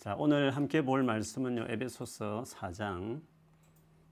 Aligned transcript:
자, 0.00 0.14
오늘 0.16 0.56
함께 0.56 0.80
볼 0.80 1.02
말씀은요. 1.02 1.66
에베소서 1.68 2.44
4장 2.46 3.20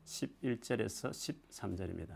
11절에서 0.04 1.08
13절입니다. 1.08 2.14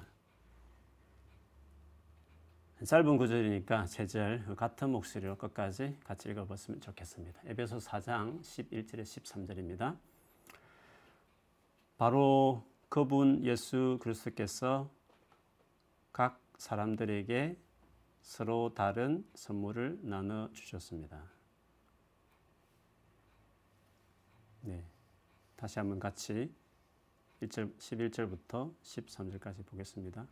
짧은 2.85 3.17
구절이니까 3.17 3.87
제절 3.87 4.45
같은 4.57 4.91
목소리로 4.91 5.39
끝까지 5.39 5.97
같이 6.05 6.29
읽어봤으면 6.29 6.83
좋겠습니다. 6.83 7.41
에베소 7.47 7.79
4장 7.79 8.43
11절에 8.43 9.05
13절입니다. 9.05 9.97
바로 11.97 12.67
그분 12.91 13.43
예수 13.43 13.99
그리스도께서 14.03 14.91
각 16.13 16.43
사람들에게 16.59 17.57
서로 18.21 18.75
다른 18.75 19.25
선물을 19.35 20.01
나눠 20.03 20.51
주셨습니다. 20.53 21.42
네. 24.63 24.85
다시 25.57 25.79
한번 25.79 25.99
같이 25.99 26.53
1절, 27.43 27.77
11절부터 27.77 28.73
13절까지 28.81 29.67
보겠습니다. 29.67 30.27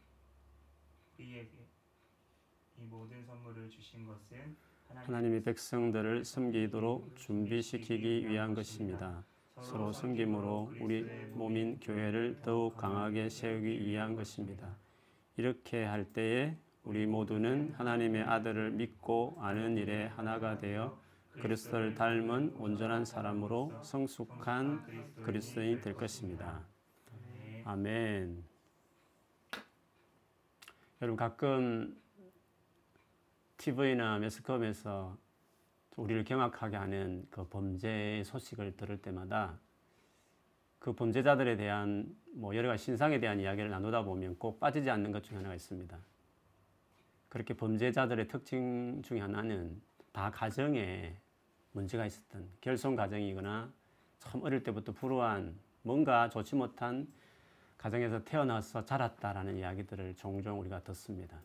우리에게 1.19 1.67
이 2.79 2.85
모든 2.85 3.25
선물을 3.25 3.69
주신 3.71 4.07
것은 4.07 4.57
하나님이 4.95 5.43
백성들을 5.43 6.25
섬기도록 6.25 7.17
준비시키기 7.17 8.29
위한 8.29 8.55
것입니다. 8.55 9.25
서로 9.61 9.93
섬김으로 9.93 10.75
우리 10.81 11.03
몸인 11.35 11.81
교회를 11.81 12.41
더욱 12.43 12.77
강하게 12.77 13.29
세우기 13.29 13.85
위한 13.87 14.15
것입니다. 14.15 14.77
이렇게 15.37 15.85
할 15.85 16.05
때에 16.13 16.57
우리 16.85 17.07
모두는 17.07 17.75
하나님의 17.77 18.23
아들을 18.23 18.71
믿고 18.73 19.37
아는 19.41 19.77
일에 19.77 20.07
하나가 20.07 20.57
되어 20.57 20.99
그리스도를 21.33 21.95
닮은 21.95 22.57
온전한 22.57 23.05
사람으로 23.05 23.73
성숙한 23.83 25.15
그리스도인이 25.23 25.81
될 25.81 25.95
것입니다. 25.95 26.67
아멘. 27.65 28.45
여러분 31.03 31.17
가끔 31.17 31.97
TV나 33.57 34.19
매스컴에서 34.19 35.17
우리를 35.97 36.25
경악하게 36.25 36.77
하는 36.77 37.27
그 37.31 37.47
범죄의 37.49 38.25
소식을 38.25 38.77
들을 38.77 39.01
때마다 39.01 39.59
그 40.79 40.95
범죄자들에 40.95 41.57
대한 41.57 42.17
뭐 42.33 42.57
여러 42.57 42.69
가지 42.69 42.85
신상에 42.85 43.21
대한 43.21 43.39
이야기를 43.39 43.71
나누다 43.71 44.03
보면 44.03 44.39
꼭 44.39 44.61
빠지지 44.61 44.89
않는 44.91 45.13
것 45.13 45.23
중에 45.23 45.37
하나가 45.37 45.55
있습니다. 45.55 45.99
그렇게 47.29 47.55
범죄자들의 47.55 48.29
특징 48.29 49.03
중에 49.03 49.21
하나는 49.21 49.81
다 50.13 50.31
가정에 50.31 51.17
문제가 51.73 52.07
있었던 52.07 52.49
결손 52.61 52.97
가정이거나 52.97 53.73
참 54.19 54.43
어릴 54.43 54.63
때부터 54.63 54.93
불우한 54.93 55.59
뭔가 55.83 56.29
좋지 56.29 56.57
못한 56.57 57.07
가정에서 57.79 58.23
태어나서 58.25 58.85
자랐다라는 58.85 59.57
이야기들을 59.57 60.15
종종 60.17 60.61
우리가 60.61 60.83
듣습니다. 60.83 61.41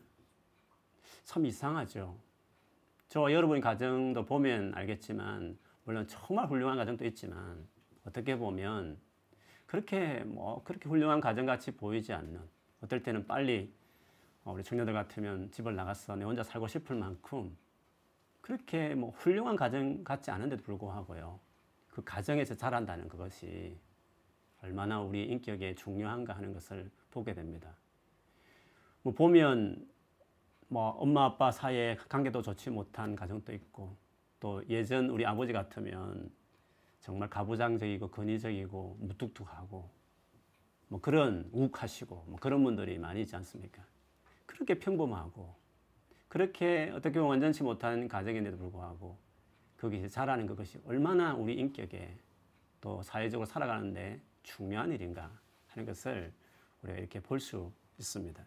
참 1.24 1.46
이상하죠. 1.46 2.18
저 3.08 3.32
여러분 3.32 3.60
가정도 3.60 4.24
보면 4.24 4.74
알겠지만 4.74 5.56
물론 5.84 6.06
정말 6.08 6.46
훌륭한 6.46 6.76
가정도 6.76 7.04
있지만 7.06 7.66
어떻게 8.04 8.36
보면 8.36 8.98
그렇게 9.66 10.24
뭐 10.24 10.62
그렇게 10.64 10.88
훌륭한 10.88 11.20
가정 11.20 11.46
같이 11.46 11.70
보이지 11.70 12.12
않는 12.12 12.40
어떨 12.82 13.02
때는 13.02 13.26
빨리 13.26 13.72
어, 14.44 14.52
우리 14.52 14.62
청년들 14.62 14.92
같으면 14.92 15.50
집을 15.50 15.74
나가서 15.74 16.16
내 16.16 16.24
혼자 16.24 16.42
살고 16.42 16.68
싶을 16.68 16.96
만큼 16.96 17.56
그렇게 18.46 18.94
뭐 18.94 19.10
훌륭한 19.10 19.56
가정 19.56 20.04
같지 20.04 20.30
않은데도 20.30 20.62
불구하고요. 20.62 21.40
그 21.88 22.04
가정에서 22.04 22.54
자란다는 22.54 23.08
그것이 23.08 23.76
얼마나 24.62 25.00
우리 25.00 25.24
인격에 25.24 25.74
중요한가 25.74 26.36
하는 26.36 26.52
것을 26.52 26.88
보게 27.10 27.34
됩니다. 27.34 27.74
뭐 29.02 29.12
보면 29.12 29.84
뭐 30.68 30.90
엄마 30.90 31.24
아빠 31.24 31.50
사이에 31.50 31.96
관계도 32.08 32.40
좋지 32.40 32.70
못한 32.70 33.16
가정도 33.16 33.52
있고 33.52 33.96
또 34.38 34.62
예전 34.68 35.10
우리 35.10 35.26
아버지 35.26 35.52
같으면 35.52 36.30
정말 37.00 37.28
가부장적이고 37.28 38.12
근위적이고 38.12 38.98
무뚝뚝하고 39.00 39.90
뭐 40.86 41.00
그런 41.00 41.50
욱하시고 41.50 42.26
뭐 42.28 42.38
그런 42.38 42.62
분들이 42.62 42.96
많이 42.96 43.22
있지 43.22 43.34
않습니까? 43.34 43.82
그렇게 44.46 44.78
평범하고 44.78 45.65
그렇게 46.28 46.90
어떻게 46.94 47.14
보면 47.14 47.28
완전치 47.28 47.62
못한 47.62 48.08
가정인데도 48.08 48.56
불구하고 48.56 49.16
거기서 49.78 50.08
자라는 50.08 50.46
그것이 50.46 50.80
얼마나 50.84 51.34
우리 51.34 51.54
인격에 51.54 52.16
또 52.80 53.02
사회적으로 53.02 53.46
살아가는데 53.46 54.20
중요한 54.42 54.92
일인가 54.92 55.30
하는 55.68 55.86
것을 55.86 56.32
우리가 56.82 56.98
이렇게 56.98 57.20
볼 57.20 57.38
수 57.38 57.72
있습니다. 57.98 58.44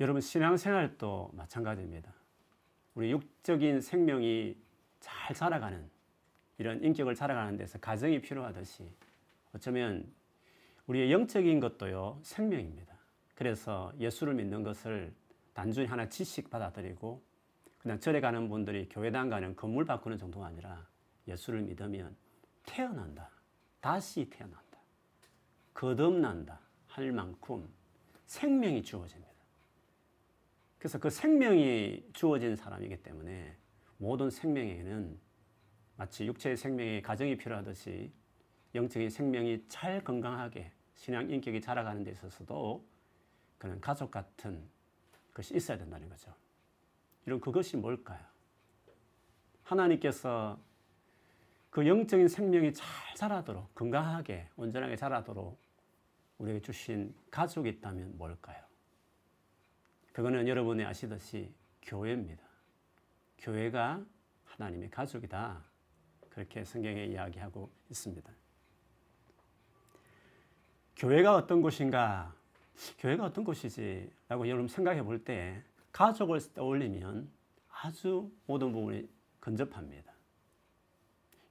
여러분 0.00 0.20
신앙생활도 0.20 1.30
마찬가지입니다. 1.34 2.12
우리 2.94 3.10
육적인 3.12 3.80
생명이 3.80 4.56
잘 5.00 5.34
살아가는 5.34 5.88
이런 6.58 6.82
인격을 6.82 7.14
살아가는 7.14 7.56
데서 7.56 7.78
가정이 7.78 8.20
필요하듯이 8.20 8.88
어쩌면 9.54 10.12
우리의 10.86 11.12
영적인 11.12 11.60
것도요 11.60 12.20
생명입니다. 12.22 12.92
그래서 13.34 13.92
예수를 13.98 14.34
믿는 14.34 14.62
것을 14.62 15.12
단순히 15.52 15.86
하나 15.86 16.08
지식 16.08 16.50
받아들이고 16.50 17.22
그냥 17.78 17.98
절에 17.98 18.20
가는 18.20 18.48
분들이 18.48 18.88
교회당 18.88 19.28
가는 19.28 19.56
건물 19.56 19.84
바꾸는 19.84 20.18
정도가 20.18 20.46
아니라 20.46 20.86
예수를 21.26 21.62
믿으면 21.62 22.16
태어난다. 22.64 23.30
다시 23.80 24.28
태어난다. 24.30 24.78
거듭난다. 25.74 26.60
할 26.86 27.10
만큼 27.10 27.68
생명이 28.26 28.82
주어집니다. 28.82 29.32
그래서 30.78 30.98
그 30.98 31.10
생명이 31.10 32.10
주어진 32.12 32.54
사람이기 32.54 33.02
때문에 33.02 33.56
모든 33.96 34.30
생명에는 34.30 35.18
마치 35.96 36.26
육체의 36.26 36.56
생명에 36.56 37.00
가정이 37.00 37.36
필요하듯이 37.36 38.12
영적인 38.74 39.10
생명이 39.10 39.64
잘 39.68 40.02
건강하게 40.02 40.72
신앙 40.94 41.30
인격이 41.30 41.60
자라가는 41.60 42.04
데 42.04 42.10
있어서도 42.10 42.84
그는 43.58 43.80
가족 43.80 44.10
같은 44.10 44.68
것이 45.34 45.56
있어야 45.56 45.78
된다는 45.78 46.08
거죠. 46.08 46.34
이런 47.26 47.40
그것이 47.40 47.76
뭘까요? 47.76 48.20
하나님께서 49.64 50.58
그 51.70 51.86
영적인 51.86 52.28
생명이 52.28 52.74
잘 52.74 52.86
자라도록 53.16 53.74
건강하게 53.74 54.48
온전하게 54.56 54.96
자라도록 54.96 55.58
우리에게 56.38 56.60
주신 56.60 57.14
가족이 57.30 57.68
있다면 57.68 58.18
뭘까요? 58.18 58.62
그거는 60.12 60.46
여러분이 60.46 60.84
아시듯이 60.84 61.54
교회입니다. 61.80 62.42
교회가 63.38 64.04
하나님의 64.44 64.90
가족이다. 64.90 65.64
그렇게 66.28 66.64
성경에 66.64 67.06
이야기하고 67.06 67.70
있습니다. 67.90 68.30
교회가 70.96 71.36
어떤 71.36 71.62
곳인가? 71.62 72.34
교회가 72.98 73.24
어떤 73.24 73.44
곳이지? 73.44 74.10
라고 74.28 74.48
여러분 74.48 74.68
생각해 74.68 75.02
볼 75.02 75.24
때 75.24 75.62
가족을 75.92 76.40
떠올리면 76.54 77.28
아주 77.68 78.30
모든 78.46 78.72
부분이 78.72 79.08
근접합니다. 79.40 80.12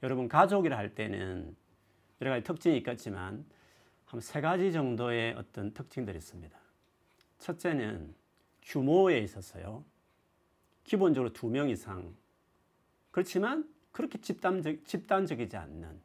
여러분, 0.04 0.28
가족이라 0.28 0.76
할 0.78 0.96
때는 0.96 1.56
여러 2.22 2.32
가지 2.32 2.44
특징이 2.44 2.78
있겠지만 2.78 3.46
한 4.06 4.20
세 4.22 4.42
가지 4.42 4.72
정도의 4.74 5.36
어떤 5.36 5.74
특징들이 5.74 6.18
있습니다. 6.18 6.58
첫째는 7.40 8.14
규모에 8.64 9.20
있어서요. 9.20 9.86
기본적으로 10.84 11.32
두 11.32 11.48
명 11.48 11.70
이상. 11.70 12.14
그렇지만 13.12 13.70
그렇게 13.92 14.20
집단적, 14.20 14.86
집단적이지 14.86 15.56
않는 15.56 16.02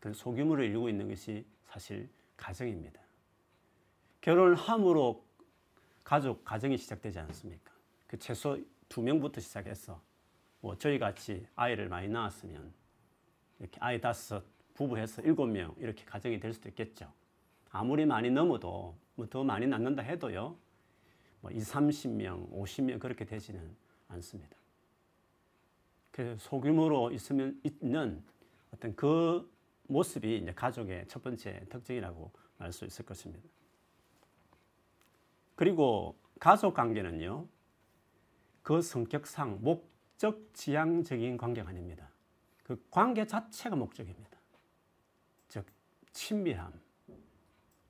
그런 0.00 0.14
소규모를 0.14 0.64
이루고 0.66 0.88
있는 0.88 1.08
것이 1.08 1.44
사실 1.68 2.08
가정입니다. 2.36 3.00
결혼을 4.24 4.54
함으로 4.54 5.22
가족, 6.02 6.46
가정이 6.46 6.78
시작되지 6.78 7.18
않습니까? 7.18 7.70
그 8.06 8.18
최소 8.18 8.58
두 8.88 9.02
명부터 9.02 9.38
시작해서 9.38 10.00
뭐 10.60 10.78
저희 10.78 10.98
같이 10.98 11.46
아이를 11.54 11.90
많이 11.90 12.08
낳았으면 12.08 12.72
이렇게 13.60 13.76
아이 13.80 14.00
다섯, 14.00 14.42
부부해서 14.72 15.20
일곱 15.20 15.46
명 15.48 15.74
이렇게 15.78 16.06
가정이 16.06 16.40
될 16.40 16.54
수도 16.54 16.70
있겠죠. 16.70 17.12
아무리 17.70 18.06
많이 18.06 18.30
넘어도 18.30 18.96
뭐 19.14 19.26
더 19.26 19.44
많이 19.44 19.66
낳는다 19.66 20.00
해도요. 20.00 20.56
뭐 21.42 21.50
2, 21.50 21.58
30명, 21.58 22.50
50명 22.50 22.98
그렇게 22.98 23.26
되지는 23.26 23.76
않습니다. 24.08 24.56
그래서 26.10 26.38
소규모로 26.48 27.10
있으면 27.12 27.60
있는 27.62 28.24
어떤 28.72 28.96
그 28.96 29.52
모습이 29.82 30.38
이제 30.38 30.54
가족의 30.54 31.08
첫 31.08 31.22
번째 31.22 31.66
특징이라고 31.68 32.32
말 32.56 32.72
수 32.72 32.86
있을 32.86 33.04
것입니다. 33.04 33.46
그리고 35.54 36.16
가족 36.40 36.74
관계는요, 36.74 37.46
그 38.62 38.82
성격상 38.82 39.58
목적 39.62 40.52
지향적인 40.54 41.36
관계가 41.36 41.68
아닙니다. 41.70 42.08
그 42.64 42.82
관계 42.90 43.26
자체가 43.26 43.76
목적입니다. 43.76 44.38
즉 45.48 45.66
친밀함. 46.12 46.72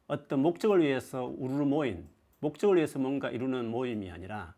어떤 0.06 0.40
목적을 0.40 0.81
위해서 0.81 1.25
우르르 1.25 1.64
모인 1.64 2.08
목적을 2.40 2.76
위해서 2.76 2.99
뭔가 2.99 3.31
이루는 3.31 3.70
모임이 3.70 4.11
아니라 4.11 4.55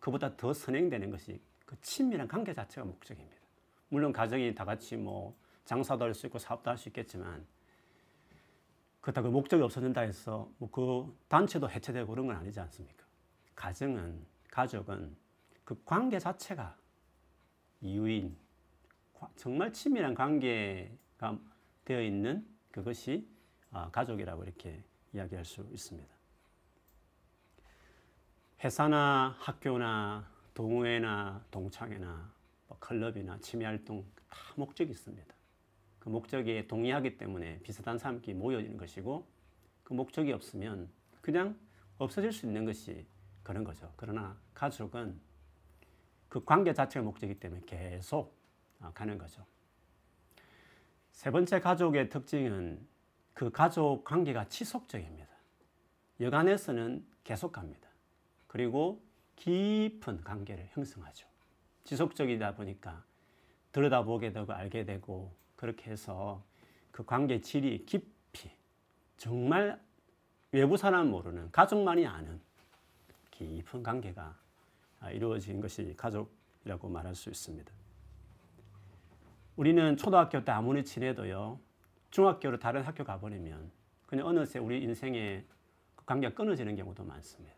그보다 0.00 0.36
더 0.36 0.52
선행되는 0.52 1.10
것이 1.10 1.40
그 1.64 1.80
친밀한 1.80 2.26
관계 2.26 2.52
자체가 2.52 2.84
목적입니다. 2.84 3.36
물론 3.88 4.12
가정이 4.12 4.54
다 4.54 4.64
같이 4.64 4.96
뭐 4.96 5.36
장사도 5.64 6.04
할 6.04 6.14
수 6.14 6.26
있고 6.26 6.38
사업도 6.38 6.70
할 6.70 6.76
수 6.78 6.88
있겠지만 6.88 7.46
그렇다고 9.02 9.30
목적이 9.30 9.64
없어진다 9.64 10.02
해서 10.02 10.48
뭐그 10.58 11.14
단체도 11.28 11.68
해체되고 11.68 12.08
그런 12.08 12.28
건 12.28 12.36
아니지 12.36 12.58
않습니까? 12.60 13.04
가정은 13.54 14.24
가족은 14.48 15.14
그 15.64 15.82
관계 15.84 16.18
자체가 16.18 16.76
이유인 17.80 18.36
정말 19.36 19.72
친밀한 19.72 20.14
관계가 20.14 21.38
되어 21.84 22.00
있는 22.00 22.46
그것이 22.70 23.28
아, 23.72 23.90
가족이라고 23.90 24.44
이렇게 24.44 24.82
이야기할 25.12 25.44
수 25.44 25.66
있습니다. 25.72 26.12
회사나 28.62 29.36
학교나 29.40 30.30
동호회나 30.54 31.44
동창회나 31.50 32.32
뭐 32.68 32.78
클럽이나 32.78 33.38
취미 33.40 33.64
활동 33.64 34.06
다 34.28 34.36
목적이 34.54 34.92
있습니다. 34.92 35.34
그 36.02 36.08
목적에 36.08 36.66
동의하기 36.66 37.16
때문에 37.16 37.60
비슷한 37.60 37.96
사람끼리 37.96 38.34
모여지는 38.34 38.76
것이고 38.76 39.24
그 39.84 39.94
목적이 39.94 40.32
없으면 40.32 40.90
그냥 41.20 41.56
없어질 41.96 42.32
수 42.32 42.44
있는 42.44 42.64
것이 42.64 43.06
그런 43.44 43.62
거죠. 43.62 43.88
그러나 43.94 44.36
가족은 44.52 45.20
그 46.28 46.44
관계 46.44 46.74
자체가 46.74 47.04
목적이기 47.04 47.38
때문에 47.38 47.62
계속 47.66 48.36
아, 48.80 48.90
가는 48.92 49.16
거죠. 49.16 49.46
세 51.12 51.30
번째 51.30 51.60
가족의 51.60 52.08
특징은 52.08 52.84
그 53.32 53.52
가족 53.52 54.02
관계가 54.02 54.48
지속적입니다. 54.48 55.28
여간에서는 56.18 57.06
계속 57.22 57.52
갑니다. 57.52 57.88
그리고 58.48 59.00
깊은 59.36 60.24
관계를 60.24 60.66
형성하죠. 60.72 61.28
지속적이다 61.84 62.56
보니까 62.56 63.04
들여다보게 63.70 64.32
되고 64.32 64.52
알게 64.52 64.84
되고 64.84 65.40
그렇게 65.62 65.92
해서 65.92 66.42
그 66.90 67.04
관계 67.04 67.40
질이 67.40 67.86
깊이 67.86 68.50
정말 69.16 69.80
외부 70.50 70.76
사람 70.76 71.08
모르는 71.08 71.52
가족만이 71.52 72.04
아는 72.04 72.40
깊은 73.30 73.84
관계가 73.84 74.36
이루어진 75.12 75.60
것이 75.60 75.94
가족이라고 75.96 76.88
말할 76.88 77.14
수 77.14 77.28
있습니다. 77.28 77.72
우리는 79.54 79.96
초등학교 79.96 80.44
때 80.44 80.50
아무리 80.50 80.84
지내도요, 80.84 81.60
중학교로 82.10 82.58
다른 82.58 82.82
학교 82.82 83.04
가버리면 83.04 83.70
그냥 84.06 84.26
어느새 84.26 84.58
우리 84.58 84.82
인생의 84.82 85.44
그 85.94 86.04
관계가 86.04 86.34
끊어지는 86.34 86.74
경우도 86.74 87.04
많습니다. 87.04 87.54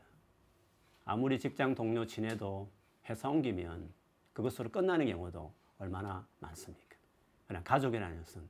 아무리 1.07 1.39
직장 1.39 1.75
동료 1.75 2.05
지내도 2.05 2.69
회사 3.09 3.31
옮기면 3.31 3.91
그것으로 4.35 4.69
끝나는 4.69 5.07
경우도 5.07 5.55
얼마나 5.79 6.27
많습니까? 6.41 6.84
그러나 7.47 7.63
가족이라는 7.65 8.19
것은 8.19 8.49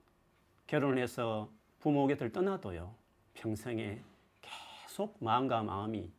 결혼을 0.67 1.02
해서 1.02 1.50
부모 1.81 2.06
곁을 2.06 2.32
떠나도요, 2.32 2.94
평생에 3.35 4.00
계속 4.41 5.23
마음과 5.23 5.62
마음이 5.62 6.11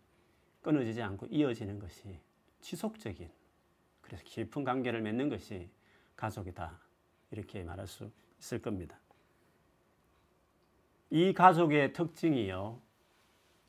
끊어지지 0.61 1.01
않고 1.01 1.27
이어지는 1.27 1.79
것이 1.79 2.19
지속적인, 2.61 3.29
그래서 4.01 4.23
깊은 4.23 4.63
관계를 4.63 5.01
맺는 5.01 5.29
것이 5.29 5.69
가족이다. 6.15 6.79
이렇게 7.31 7.63
말할 7.63 7.87
수 7.87 8.11
있을 8.39 8.61
겁니다. 8.61 8.97
이 11.09 11.33
가족의 11.33 11.93
특징이요, 11.93 12.81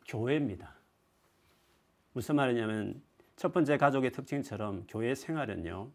교회입니다. 0.07 0.75
무슨 2.13 2.37
말이냐면, 2.37 3.03
첫 3.37 3.53
번째 3.53 3.77
가족의 3.77 4.13
특징처럼 4.13 4.87
교회 4.89 5.15
생활은요, 5.15 5.91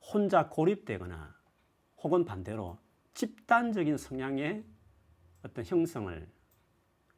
혼자 0.00 0.48
고립되거나 0.48 1.39
혹은 2.02 2.24
반대로 2.24 2.78
집단적인 3.14 3.96
성향의 3.96 4.64
어떤 5.42 5.64
형성을 5.64 6.28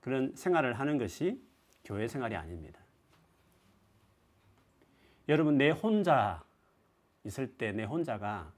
그런 0.00 0.34
생활을 0.34 0.79
하는 0.79 0.99
것이 0.99 1.40
교회 1.84 2.08
생활이 2.08 2.34
아닙니다. 2.37 2.81
여러분, 5.29 5.56
내 5.56 5.70
혼자 5.70 6.44
있을 7.25 7.56
때 7.56 7.73
내 7.73 7.84
혼자가 7.84 8.52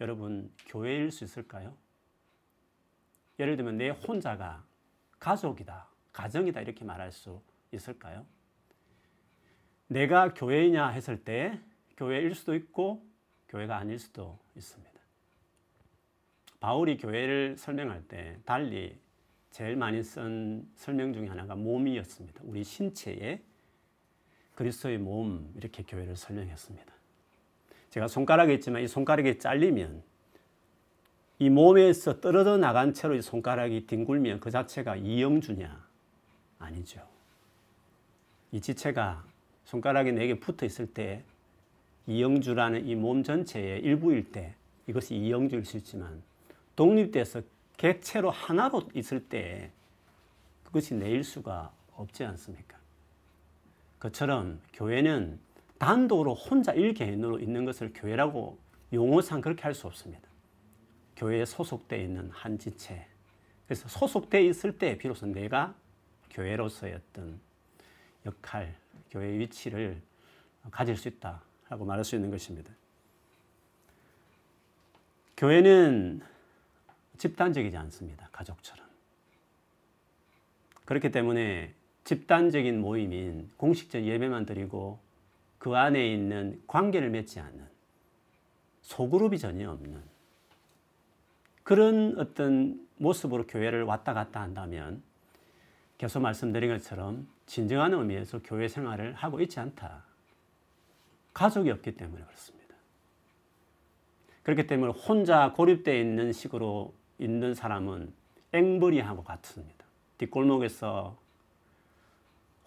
여러분 0.00 0.52
교회일 0.66 1.10
수 1.10 1.24
있을까요? 1.24 1.76
예를 3.38 3.56
들면 3.56 3.76
내 3.76 3.90
혼자가 3.90 4.64
가족이다, 5.18 5.88
가정이다 6.12 6.60
이렇게 6.62 6.84
말할 6.84 7.12
수 7.12 7.40
있을까요? 7.72 8.26
내가 9.86 10.34
교회이냐 10.34 10.88
했을 10.88 11.22
때 11.24 11.60
교회일 11.96 12.34
수도 12.34 12.54
있고 12.54 13.06
교회가 13.48 13.76
아닐 13.76 13.98
수도 13.98 14.38
있습니다. 14.56 14.89
바울이 16.60 16.98
교회를 16.98 17.56
설명할 17.56 18.02
때 18.02 18.36
달리 18.44 18.96
제일 19.50 19.76
많이 19.76 20.02
쓴 20.02 20.68
설명 20.76 21.12
중에 21.12 21.26
하나가 21.26 21.54
몸이었습니다. 21.54 22.42
우리 22.44 22.62
신체의 22.62 23.40
그리스도의 24.54 24.98
몸 24.98 25.50
이렇게 25.56 25.82
교회를 25.82 26.16
설명했습니다. 26.16 26.92
제가 27.88 28.06
손가락이 28.08 28.54
있지만 28.54 28.82
이 28.82 28.86
손가락이 28.86 29.38
잘리면 29.38 30.02
이 31.38 31.48
몸에서 31.48 32.20
떨어져 32.20 32.58
나간 32.58 32.92
채로 32.92 33.14
이 33.14 33.22
손가락이 33.22 33.86
뒹굴면 33.86 34.40
그 34.40 34.50
자체가 34.50 34.96
이영주냐? 34.96 35.88
아니죠. 36.58 37.00
이 38.52 38.60
지체가 38.60 39.24
손가락이 39.64 40.12
내게 40.12 40.38
붙어 40.38 40.66
있을 40.66 40.86
때 40.92 41.24
이영주라는 42.06 42.86
이 42.86 42.94
몸 42.94 43.22
전체의 43.22 43.80
일부일 43.80 44.30
때 44.30 44.54
이것이 44.86 45.16
이영주일 45.16 45.64
수 45.64 45.78
있지만 45.78 46.22
독립돼서 46.80 47.42
객체로 47.76 48.30
하나로 48.30 48.88
있을 48.94 49.28
때 49.28 49.70
그것이 50.64 50.94
내일 50.94 51.22
수가 51.24 51.70
없지 51.94 52.24
않습니까? 52.24 52.78
그처럼 53.98 54.62
교회는 54.72 55.38
단독으로 55.76 56.32
혼자 56.32 56.72
일개인으로 56.72 57.38
있는 57.38 57.66
것을 57.66 57.92
교회라고 57.92 58.58
용어상 58.94 59.42
그렇게 59.42 59.62
할 59.62 59.74
수 59.74 59.88
없습니다. 59.88 60.26
교회에 61.16 61.44
소속되어 61.44 61.98
있는 61.98 62.30
한 62.30 62.58
지체. 62.58 63.06
그래서 63.66 63.86
소속되어 63.86 64.40
있을 64.40 64.78
때 64.78 64.96
비로소 64.96 65.26
내가 65.26 65.74
교회로서의 66.30 66.94
어떤 66.94 67.38
역할, 68.24 68.74
교회의 69.10 69.38
위치를 69.40 70.00
가질 70.70 70.96
수 70.96 71.08
있다라고 71.08 71.84
말할 71.84 72.06
수 72.06 72.14
있는 72.14 72.30
것입니다. 72.30 72.72
교회는 75.36 76.22
집단적이지 77.20 77.76
않습니다. 77.76 78.30
가족처럼. 78.32 78.86
그렇기 80.86 81.10
때문에 81.10 81.74
집단적인 82.04 82.80
모임인 82.80 83.50
공식적 83.58 84.04
예배만 84.04 84.46
드리고 84.46 84.98
그 85.58 85.76
안에 85.76 86.10
있는 86.10 86.62
관계를 86.66 87.10
맺지 87.10 87.38
않는 87.38 87.68
소그룹이 88.80 89.38
전혀 89.38 89.70
없는 89.70 90.02
그런 91.62 92.18
어떤 92.18 92.88
모습으로 92.96 93.46
교회를 93.46 93.82
왔다 93.82 94.14
갔다 94.14 94.40
한다면 94.40 95.02
계속 95.98 96.20
말씀드린 96.20 96.70
것처럼 96.70 97.28
진정한 97.44 97.92
의미에서 97.92 98.40
교회 98.42 98.66
생활을 98.66 99.12
하고 99.12 99.40
있지 99.42 99.60
않다. 99.60 100.04
가족이 101.34 101.70
없기 101.70 101.96
때문에 101.96 102.24
그렇습니다. 102.24 102.74
그렇기 104.42 104.66
때문에 104.66 104.92
혼자 104.92 105.52
고립되어 105.52 105.94
있는 106.00 106.32
식으로 106.32 106.94
있는 107.20 107.54
사람은 107.54 108.12
앵벌이하고 108.52 109.22
같습니다. 109.22 109.84
뒷골목에서 110.18 111.16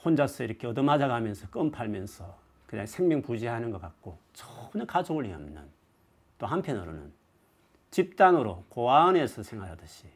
혼자서 0.06 0.44
이렇게 0.44 0.68
얻어맞아가면서 0.68 1.50
껌 1.50 1.72
팔면서 1.72 2.38
그냥 2.68 2.86
생명 2.86 3.22
부지하는 3.22 3.72
것 3.72 3.82
같고 3.82 4.18
전혀 4.34 4.86
가족을 4.86 5.26
없는 5.26 5.70
또 6.38 6.46
한편으로는 6.46 7.12
집단으로 7.92 8.66
고아원에서 8.70 9.44
생활하듯이 9.44 10.08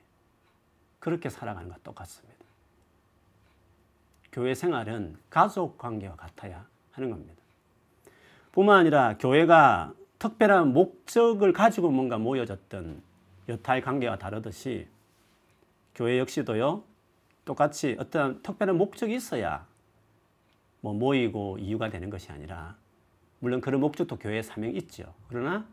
그렇게 1.00 1.30
살아가는 1.30 1.70
것 1.70 1.84
똑같습니다. 1.84 2.38
교회 4.32 4.54
생활은 4.54 5.18
가족 5.30 5.78
관계와 5.78 6.16
같아야 6.16 6.66
하는 6.92 7.10
겁니다. 7.10 7.42
뿐만 8.52 8.80
아니라 8.80 9.18
교회가 9.18 9.94
특별한 10.20 10.74
목적을 10.74 11.54
가지고 11.54 11.92
뭔가 11.92 12.18
모여졌던 12.18 13.07
여타의 13.48 13.82
관계와 13.82 14.18
다르듯이 14.18 14.88
교회 15.96 16.20
역시도요 16.20 16.84
똑같이 17.46 17.96
어떤 18.00 18.42
특별한 18.42 18.78
목적이 18.78 19.16
있어야 19.16 19.66
뭐 20.82 20.94
모이고 20.94 21.58
이유가 21.60 21.90
되는 21.90 22.10
것이 22.10 22.32
아니라 22.32 22.76
물론 23.40 23.62
그런 23.62 23.82
목적도 23.82 24.18
교회에 24.18 24.42
사명이 24.42 24.76
있죠. 24.78 25.14
그러나 25.28 25.66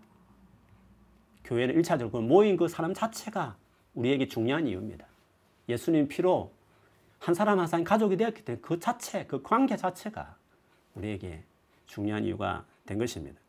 교회는 1.45 1.75
일차적으로 1.75 2.23
그 2.23 2.27
모인 2.27 2.57
그 2.57 2.69
사람 2.69 2.95
자체가 2.95 3.57
우리에게 3.95 4.27
중요한 4.29 4.67
이유입니다. 4.67 5.07
예수님 5.69 6.09
피로 6.09 6.53
한 7.19 7.35
사람 7.35 7.59
한 7.59 7.67
사람 7.67 7.85
가족이 7.85 8.17
되었기 8.17 8.45
때문에 8.45 8.61
그 8.61 8.79
자체, 8.79 9.25
그 9.27 9.43
관계 9.43 9.77
자체가 9.77 10.37
우리에게 10.95 11.43
중요한 11.87 12.25
이유가 12.25 12.65
된 12.87 12.99
것입니다. 12.99 13.41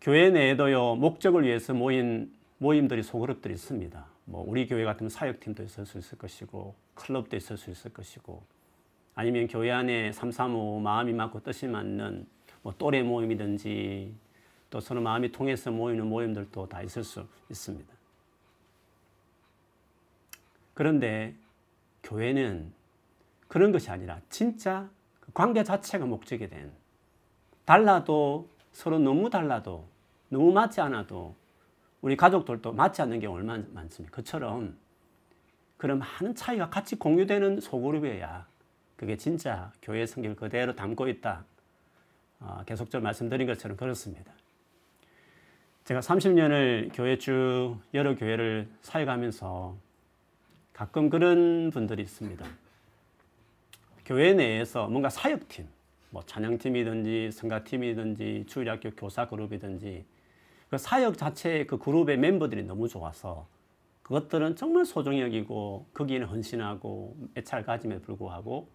교회 0.00 0.30
내에도요 0.30 0.96
목적을 0.96 1.44
위해서 1.44 1.74
모인 1.74 2.32
모임들이 2.58 3.02
소그룹들이 3.02 3.54
있습니다. 3.54 4.06
뭐 4.24 4.44
우리 4.46 4.66
교회 4.66 4.84
같은 4.84 5.08
사역팀도 5.08 5.62
있을 5.62 5.86
수 5.86 5.98
있을 5.98 6.18
것이고 6.18 6.74
클럽도 6.94 7.36
있을 7.36 7.56
수 7.56 7.70
있을 7.70 7.92
것이고 7.92 8.42
아니면 9.14 9.46
교회 9.46 9.70
안에 9.70 10.12
삼삼오 10.12 10.80
마음이 10.80 11.12
맞고 11.12 11.42
뜻이 11.42 11.66
맞는 11.66 12.26
뭐 12.62 12.74
또래 12.76 13.02
모임이든지 13.02 14.14
또 14.70 14.80
서로 14.80 15.00
마음이 15.00 15.32
통해서 15.32 15.70
모이는 15.70 16.06
모임들도 16.06 16.68
다 16.68 16.82
있을 16.82 17.04
수 17.04 17.26
있습니다. 17.50 17.94
그런데 20.74 21.34
교회는 22.02 22.72
그런 23.48 23.72
것이 23.72 23.90
아니라 23.90 24.20
진짜 24.28 24.90
그 25.20 25.32
관계 25.32 25.62
자체가 25.62 26.04
목적이 26.04 26.48
된 26.48 26.72
달라도 27.64 28.48
서로 28.72 28.98
너무 28.98 29.30
달라도 29.30 29.88
너무 30.28 30.52
맞지 30.52 30.80
않아도 30.80 31.34
우리 32.00 32.16
가족들도 32.16 32.72
맞지 32.72 33.02
않는 33.02 33.20
경우 33.20 33.36
얼마나 33.36 33.64
많습니까? 33.72 34.16
그처럼 34.16 34.76
그런 35.76 35.98
많은 35.98 36.34
차이가 36.34 36.70
같이 36.70 36.96
공유되는 36.96 37.60
소그룹이어야 37.60 38.46
그게 38.96 39.16
진짜 39.16 39.72
교회 39.82 40.06
성격을 40.06 40.36
그대로 40.36 40.74
담고 40.74 41.08
있다. 41.08 41.44
어, 42.40 42.62
계속적으로 42.66 43.02
말씀드린 43.02 43.46
것처럼 43.46 43.76
그렇습니다. 43.76 44.32
제가 45.84 46.00
30년을 46.00 46.90
교회 46.94 47.16
쭉 47.18 47.78
여러 47.94 48.16
교회를 48.16 48.68
사역하면서 48.82 49.76
가끔 50.72 51.08
그런 51.08 51.70
분들이 51.70 52.02
있습니다. 52.02 52.44
교회 54.04 54.34
내에서 54.34 54.88
뭔가 54.88 55.08
사역팀, 55.08 55.66
뭐 56.10 56.22
찬양팀이든지 56.24 57.30
성가팀이든지 57.32 58.44
주일학교 58.48 58.90
교사 58.90 59.28
그룹이든지 59.28 60.04
그 60.68 60.78
사역 60.78 61.16
자체의 61.16 61.66
그 61.66 61.78
그룹의 61.78 62.18
멤버들이 62.18 62.64
너무 62.64 62.88
좋아서 62.88 63.46
그것들은 64.02 64.56
정말 64.56 64.84
소중히 64.84 65.20
여기고 65.20 65.86
거기에는 65.94 66.26
헌신하고 66.26 67.16
애착을 67.36 67.64
가짐에 67.64 68.00
불구하고 68.00 68.68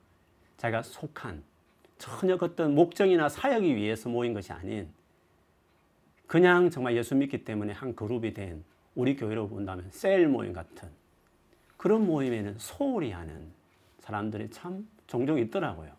자기가 0.58 0.84
속한 0.84 1.44
전혀 1.98 2.38
어떤 2.40 2.76
목적이나 2.76 3.30
사역이 3.30 3.76
위해서 3.76 4.10
모인 4.10 4.34
것이 4.34 4.52
아닌 4.52 4.90
그냥 6.28 6.70
정말 6.70 6.96
예수 6.96 7.16
믿기 7.16 7.44
때문에 7.44 7.74
한 7.74 7.96
그룹이 7.96 8.34
된 8.34 8.64
우리 8.96 9.16
교회로 9.16 9.48
본다면 9.50 9.88
셀 9.92 10.28
모임 10.28 10.54
같은 10.54 10.90
그런 11.78 12.06
모임에는 12.06 12.58
소홀히 12.58 13.12
하는 13.12 13.52
사람들이 14.00 14.50
참 14.50 14.88
종종 15.08 15.40
있더라고요. 15.40 15.92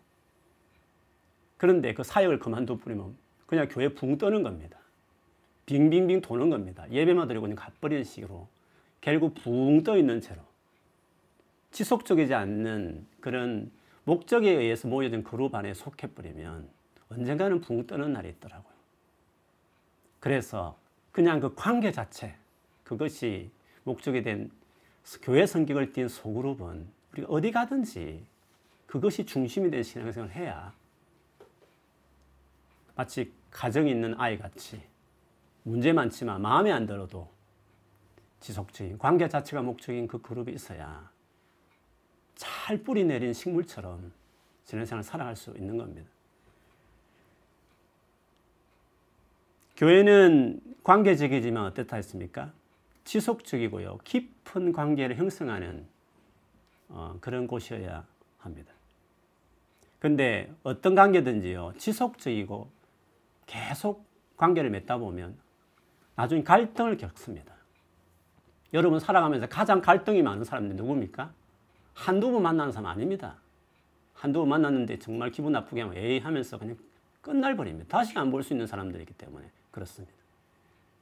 그런데 1.57 1.93
그 1.93 2.03
사역을 2.03 2.39
그만둬 2.39 2.77
버리면 2.77 3.15
그냥 3.45 3.67
교회 3.69 3.89
붕 3.93 4.17
떠는 4.17 4.43
겁니다. 4.43 4.82
빙빙빙 5.65 6.21
도는 6.21 6.49
겁니다. 6.49 6.89
예배만 6.91 7.27
드리고 7.27 7.43
그냥 7.43 7.55
갚버리는 7.55 8.03
식으로 8.03 8.47
결국 9.01 9.33
붕 9.35 9.83
떠 9.83 9.97
있는 9.97 10.21
채로 10.21 10.41
지속적이지 11.71 12.33
않는 12.33 13.05
그런 13.19 13.71
목적에 14.03 14.51
의해서 14.51 14.87
모여진 14.87 15.23
그룹 15.23 15.55
안에 15.55 15.73
속해버리면 15.73 16.69
언젠가는 17.09 17.61
붕 17.61 17.87
뜨는 17.87 18.13
날이 18.13 18.29
있더라고요. 18.29 18.73
그래서 20.19 20.77
그냥 21.11 21.39
그 21.39 21.53
관계 21.55 21.91
자체 21.91 22.35
그것이 22.83 23.49
목적이 23.83 24.23
된 24.23 24.51
교회 25.21 25.45
성격을 25.45 25.93
띈 25.93 26.07
소그룹은 26.07 26.87
우리가 27.13 27.27
어디 27.29 27.51
가든지 27.51 28.25
그것이 28.87 29.25
중심이 29.25 29.69
된 29.69 29.83
신앙생활을 29.83 30.35
해야 30.35 30.73
마치 32.95 33.31
가정이 33.51 33.91
있는 33.91 34.13
아이 34.19 34.37
같이 34.37 34.81
문제 35.63 35.93
많지만 35.93 36.41
마음에 36.41 36.71
안 36.71 36.85
들어도 36.85 37.29
지속적인 38.39 38.97
관계 38.97 39.27
자체가 39.27 39.61
목적인 39.61 40.07
그 40.07 40.21
그룹이 40.21 40.51
있어야 40.53 41.09
잘 42.35 42.77
뿌리 42.83 43.05
내린 43.05 43.33
식물처럼 43.33 44.11
신앙생활을 44.65 45.03
살아갈 45.03 45.35
수 45.35 45.51
있는 45.51 45.77
겁니다. 45.77 46.09
교회는 49.77 50.61
관계적이지만 50.83 51.65
어떻다 51.65 51.95
했습니까? 51.97 52.51
지속적이고요. 53.05 53.99
깊은 54.03 54.71
관계를 54.71 55.17
형성하는 55.17 55.85
어, 56.89 57.17
그런 57.21 57.47
곳이어야 57.47 58.05
합니다. 58.37 58.71
근데 59.99 60.53
어떤 60.63 60.95
관계든지요. 60.95 61.73
지속적이고 61.77 62.69
계속 63.45 64.05
관계를 64.37 64.69
맺다 64.69 64.97
보면 64.97 65.37
나중에 66.15 66.43
갈등을 66.43 66.97
겪습니다. 66.97 67.53
여러분 68.73 68.99
살아가면서 68.99 69.47
가장 69.47 69.81
갈등이 69.81 70.21
많은 70.21 70.43
사람들이 70.43 70.75
누굽니까? 70.77 71.31
한두 71.93 72.31
번 72.31 72.41
만나는 72.41 72.71
사람 72.71 72.87
아닙니다. 72.87 73.35
한두 74.13 74.39
번 74.39 74.49
만났는데 74.49 74.99
정말 74.99 75.31
기분 75.31 75.51
나쁘게 75.51 75.81
하면 75.81 75.97
에이 75.97 76.19
하면서 76.19 76.57
그냥 76.57 76.77
끝날 77.21 77.55
버립니다. 77.55 77.87
다시 77.89 78.17
안 78.17 78.31
볼 78.31 78.43
수 78.43 78.53
있는 78.53 78.67
사람들이기 78.67 79.13
때문에 79.13 79.49
그렇습니다. 79.71 80.13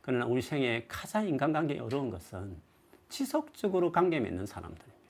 그러나 0.01 0.25
우리 0.25 0.41
생에 0.41 0.85
가장 0.87 1.27
인간관계에 1.27 1.79
어려운 1.79 2.09
것은 2.09 2.57
지속적으로 3.09 3.91
관계 3.91 4.19
맺는 4.19 4.45
사람들입니다. 4.45 5.01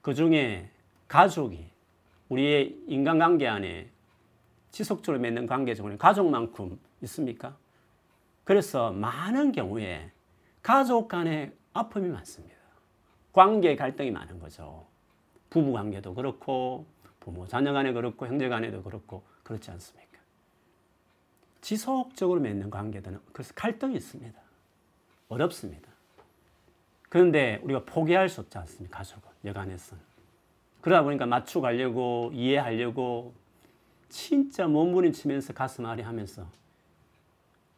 그 0.00 0.14
중에 0.14 0.68
가족이 1.08 1.66
우리의 2.28 2.76
인간관계 2.86 3.46
안에 3.46 3.88
지속적으로 4.70 5.20
맺는 5.20 5.46
관계 5.46 5.74
중에 5.74 5.96
가족만큼 5.96 6.78
있습니까? 7.02 7.56
그래서 8.44 8.90
많은 8.92 9.52
경우에 9.52 10.10
가족 10.62 11.08
간의 11.08 11.52
아픔이 11.72 12.08
많습니다. 12.08 12.56
관계 13.32 13.76
갈등이 13.76 14.10
많은 14.10 14.38
거죠. 14.38 14.86
부부 15.50 15.72
관계도 15.72 16.14
그렇고 16.14 16.86
부모 17.20 17.46
자녀 17.46 17.72
간에 17.72 17.92
그렇고 17.92 18.26
형제 18.26 18.48
간에도 18.48 18.82
그렇고 18.82 19.22
그렇지 19.44 19.70
않습니까? 19.70 20.18
지속적으로 21.60 22.40
맺는 22.40 22.70
관계들은 22.70 23.20
그래서 23.32 23.52
갈등이 23.54 23.94
있습니다. 23.94 24.38
어렵습니다. 25.28 25.88
그런데 27.08 27.60
우리가 27.62 27.84
포기할 27.84 28.28
수 28.28 28.40
없지 28.40 28.58
않습니까? 28.58 28.98
가족은 28.98 29.30
여간에서는. 29.44 30.02
그러다 30.80 31.04
보니까 31.04 31.26
맞춰가려고 31.26 32.30
이해하려고 32.34 33.34
진짜 34.08 34.66
몸부림치면서 34.66 35.52
가슴 35.52 35.86
아리 35.86 36.02
하면서 36.02 36.46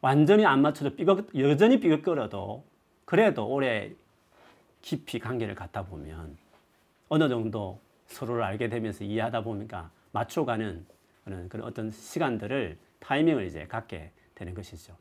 완전히 0.05 0.45
안 0.45 0.61
맞춰도 0.61 0.95
삐걱, 0.95 1.29
여전히 1.39 1.79
삐걱거려도 1.79 2.63
그래도 3.05 3.47
오래 3.47 3.91
깊이 4.83 5.17
관계를 5.17 5.55
갖다 5.55 5.83
보면 5.83 6.37
어느 7.09 7.27
정도 7.27 7.79
서로를 8.05 8.43
알게 8.43 8.69
되면서 8.69 9.03
이해하다 9.03 9.41
보니까 9.41 9.89
맞춰가는 10.11 10.85
그런, 11.23 11.49
그런 11.49 11.65
어떤 11.65 11.89
시간들을 11.89 12.77
타이밍을 12.99 13.47
이제 13.47 13.65
갖게 13.65 14.11
되는 14.35 14.53
것이죠. 14.53 14.95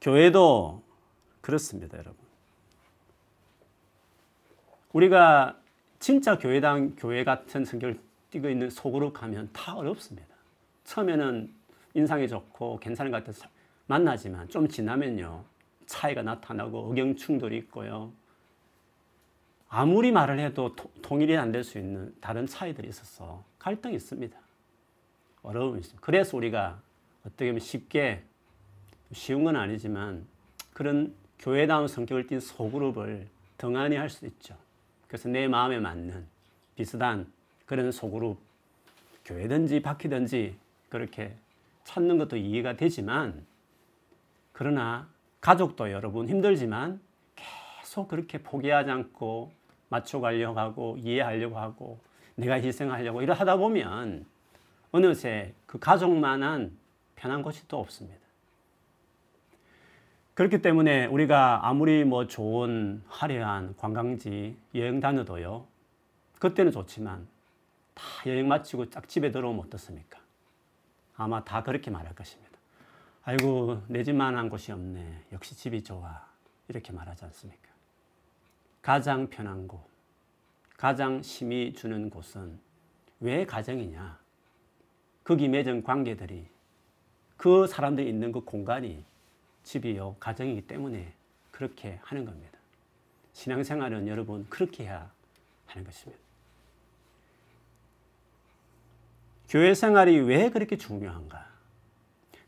교회도 0.00 0.80
그렇습니다, 1.40 1.98
여러분. 1.98 2.14
우리가 4.92 5.58
진짜 5.98 6.38
교회당 6.38 6.94
교회 6.94 7.24
같은 7.24 7.64
성격을 7.64 7.98
띠고 8.30 8.48
있는 8.48 8.70
속으로 8.70 9.12
가면 9.12 9.50
다 9.52 9.74
어렵습니다. 9.74 10.36
처음에는 10.84 11.57
인상이 11.98 12.28
좋고 12.28 12.78
괜찮은 12.80 13.10
것 13.10 13.18
같아서 13.18 13.46
만나지만 13.86 14.48
좀 14.48 14.68
지나면요. 14.68 15.44
차이가 15.86 16.22
나타나고 16.22 16.88
의견 16.90 17.16
충돌이 17.16 17.56
있고요. 17.58 18.12
아무리 19.68 20.12
말을 20.12 20.38
해도 20.38 20.74
통일이 21.02 21.36
안 21.36 21.52
될 21.52 21.62
수 21.64 21.78
있는 21.78 22.14
다른 22.20 22.46
차이들이 22.46 22.88
있어서 22.88 23.44
갈등이 23.58 23.96
있습니다. 23.96 24.38
어려움이 25.42 25.80
있습니다. 25.80 26.00
그래서 26.04 26.36
우리가 26.36 26.80
어떻게 27.26 27.46
보면 27.46 27.60
쉽게 27.60 28.22
쉬운 29.12 29.44
건 29.44 29.56
아니지만 29.56 30.26
그런 30.72 31.14
교회다운 31.38 31.88
성격을 31.88 32.26
띤 32.26 32.40
소그룹을 32.40 33.26
등한히 33.58 33.96
할 33.96 34.08
수 34.10 34.24
있죠. 34.26 34.56
그래서 35.06 35.28
내 35.28 35.48
마음에 35.48 35.78
맞는 35.80 36.26
비슷한 36.76 37.30
그런 37.66 37.90
소그룹 37.90 38.38
교회든지 39.24 39.80
바퀴든지 39.82 40.56
그렇게 40.88 41.34
찾는 41.88 42.18
것도 42.18 42.36
이해가 42.36 42.76
되지만 42.76 43.46
그러나 44.52 45.08
가족도 45.40 45.90
여러분 45.90 46.28
힘들지만 46.28 47.00
계속 47.34 48.08
그렇게 48.08 48.42
포기하지 48.42 48.90
않고 48.90 49.52
맞춰가려고 49.88 50.60
하고 50.60 50.96
이해하려고 50.98 51.58
하고 51.58 51.98
내가 52.34 52.60
희생하려고 52.60 53.22
이러 53.22 53.32
하다 53.32 53.56
보면 53.56 54.26
어느새 54.92 55.54
그 55.64 55.78
가족만한 55.78 56.76
편한 57.16 57.40
것이 57.40 57.66
또 57.68 57.78
없습니다. 57.78 58.20
그렇기 60.34 60.60
때문에 60.60 61.06
우리가 61.06 61.66
아무리 61.66 62.04
뭐 62.04 62.26
좋은 62.26 63.02
화려한 63.08 63.76
관광지 63.76 64.56
여행 64.74 65.00
다녀도요. 65.00 65.66
그때는 66.38 66.70
좋지만 66.70 67.26
다 67.94 68.04
여행 68.26 68.46
마치고 68.46 68.90
짝 68.90 69.08
집에 69.08 69.32
들어오면 69.32 69.64
어떻습니까? 69.66 70.27
아마 71.18 71.44
다 71.44 71.62
그렇게 71.62 71.90
말할 71.90 72.14
것입니다. 72.14 72.56
아이고 73.24 73.82
내 73.88 74.04
집만한 74.04 74.48
곳이 74.48 74.72
없네. 74.72 75.24
역시 75.32 75.54
집이 75.54 75.82
좋아. 75.82 76.26
이렇게 76.68 76.92
말하지 76.92 77.24
않습니까? 77.26 77.68
가장 78.80 79.28
편한 79.28 79.66
곳, 79.66 79.80
가장 80.76 81.20
힘이 81.20 81.74
주는 81.74 82.08
곳은 82.08 82.58
왜 83.20 83.44
가정이냐? 83.44 84.18
거기 85.24 85.48
맺은 85.48 85.82
관계들이 85.82 86.46
그 87.36 87.66
사람들이 87.66 88.08
있는 88.08 88.30
그 88.32 88.40
공간이 88.40 89.04
집이요 89.64 90.16
가정이기 90.20 90.66
때문에 90.66 91.12
그렇게 91.50 91.98
하는 92.02 92.24
겁니다. 92.24 92.58
신앙생활은 93.32 94.06
여러분 94.06 94.46
그렇게 94.48 94.84
해야 94.84 95.10
하는 95.66 95.84
것입니다. 95.84 96.27
교회 99.48 99.72
생활이 99.72 100.18
왜 100.20 100.50
그렇게 100.50 100.76
중요한가? 100.76 101.46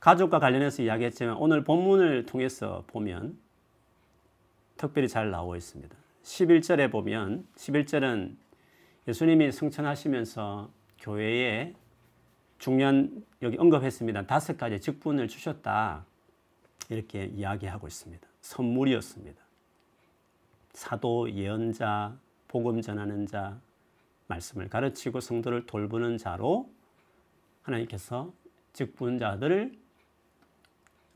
가족과 0.01 0.39
관련해서 0.39 0.83
이야기했지만 0.83 1.37
오늘 1.37 1.65
본문을 1.65 2.27
통해서 2.27 2.85
보면 2.89 3.39
특별히 4.77 5.09
잘 5.09 5.31
나오고 5.31 5.57
있습니다. 5.57 5.97
11절에 6.23 6.93
보면 6.93 7.47
11절은 7.57 8.37
예수님이 9.09 9.51
승천하시면서 9.51 10.71
교회에 10.99 11.75
중요한 12.59 13.25
여기 13.41 13.57
언급했습니다. 13.59 14.27
다섯 14.27 14.59
가지 14.59 14.79
직분을 14.79 15.29
주셨다. 15.29 16.05
이렇게 16.91 17.25
이야기하고 17.25 17.87
있습니다. 17.87 18.29
선물이었습니다. 18.43 19.41
사도, 20.75 21.31
예언자, 21.31 22.19
복음 22.49 22.83
전하는 22.83 23.27
자, 23.27 23.59
말씀을 24.27 24.69
가르치고 24.69 25.21
성도를 25.21 25.67
돌보는 25.67 26.19
자로 26.19 26.71
하나님께서 27.63 28.33
직분자들을 28.73 29.79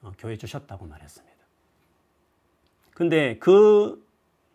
어, 0.02 0.12
교회 0.18 0.36
주셨다고 0.36 0.86
말했습니다. 0.86 1.34
근데 2.94 3.38
그 3.38 4.06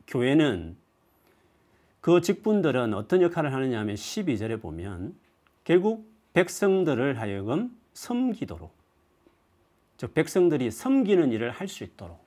교회는 0.07 0.77
그 2.01 2.21
직분들은 2.21 2.93
어떤 2.93 3.21
역할을 3.21 3.53
하느냐 3.53 3.79
하면 3.79 3.95
12절에 3.95 4.61
보면 4.61 5.15
결국 5.63 6.09
백성들을 6.33 7.19
하여금 7.19 7.77
섬기도록 7.93 8.73
즉 9.97 10.13
백성들이 10.13 10.71
섬기는 10.71 11.31
일을 11.31 11.51
할 11.51 11.67
수 11.67 11.83
있도록 11.83 12.23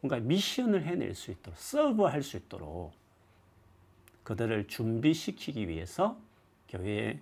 뭔가 0.00 0.18
미션을 0.18 0.84
해낼 0.84 1.14
수 1.14 1.30
있도록 1.30 1.58
서브할 1.58 2.22
수 2.22 2.36
있도록 2.36 2.92
그들을 4.22 4.66
준비시키기 4.68 5.68
위해서 5.68 6.18
교회에 6.68 7.20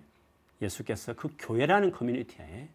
예수께서 0.63 1.13
그 1.13 1.29
교회라는 1.37 1.91
커뮤니티에 1.91 2.69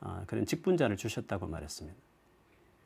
어, 0.00 0.22
그런 0.26 0.46
직분자를 0.46 0.96
주셨다고 0.96 1.46
말했습니다. 1.46 1.98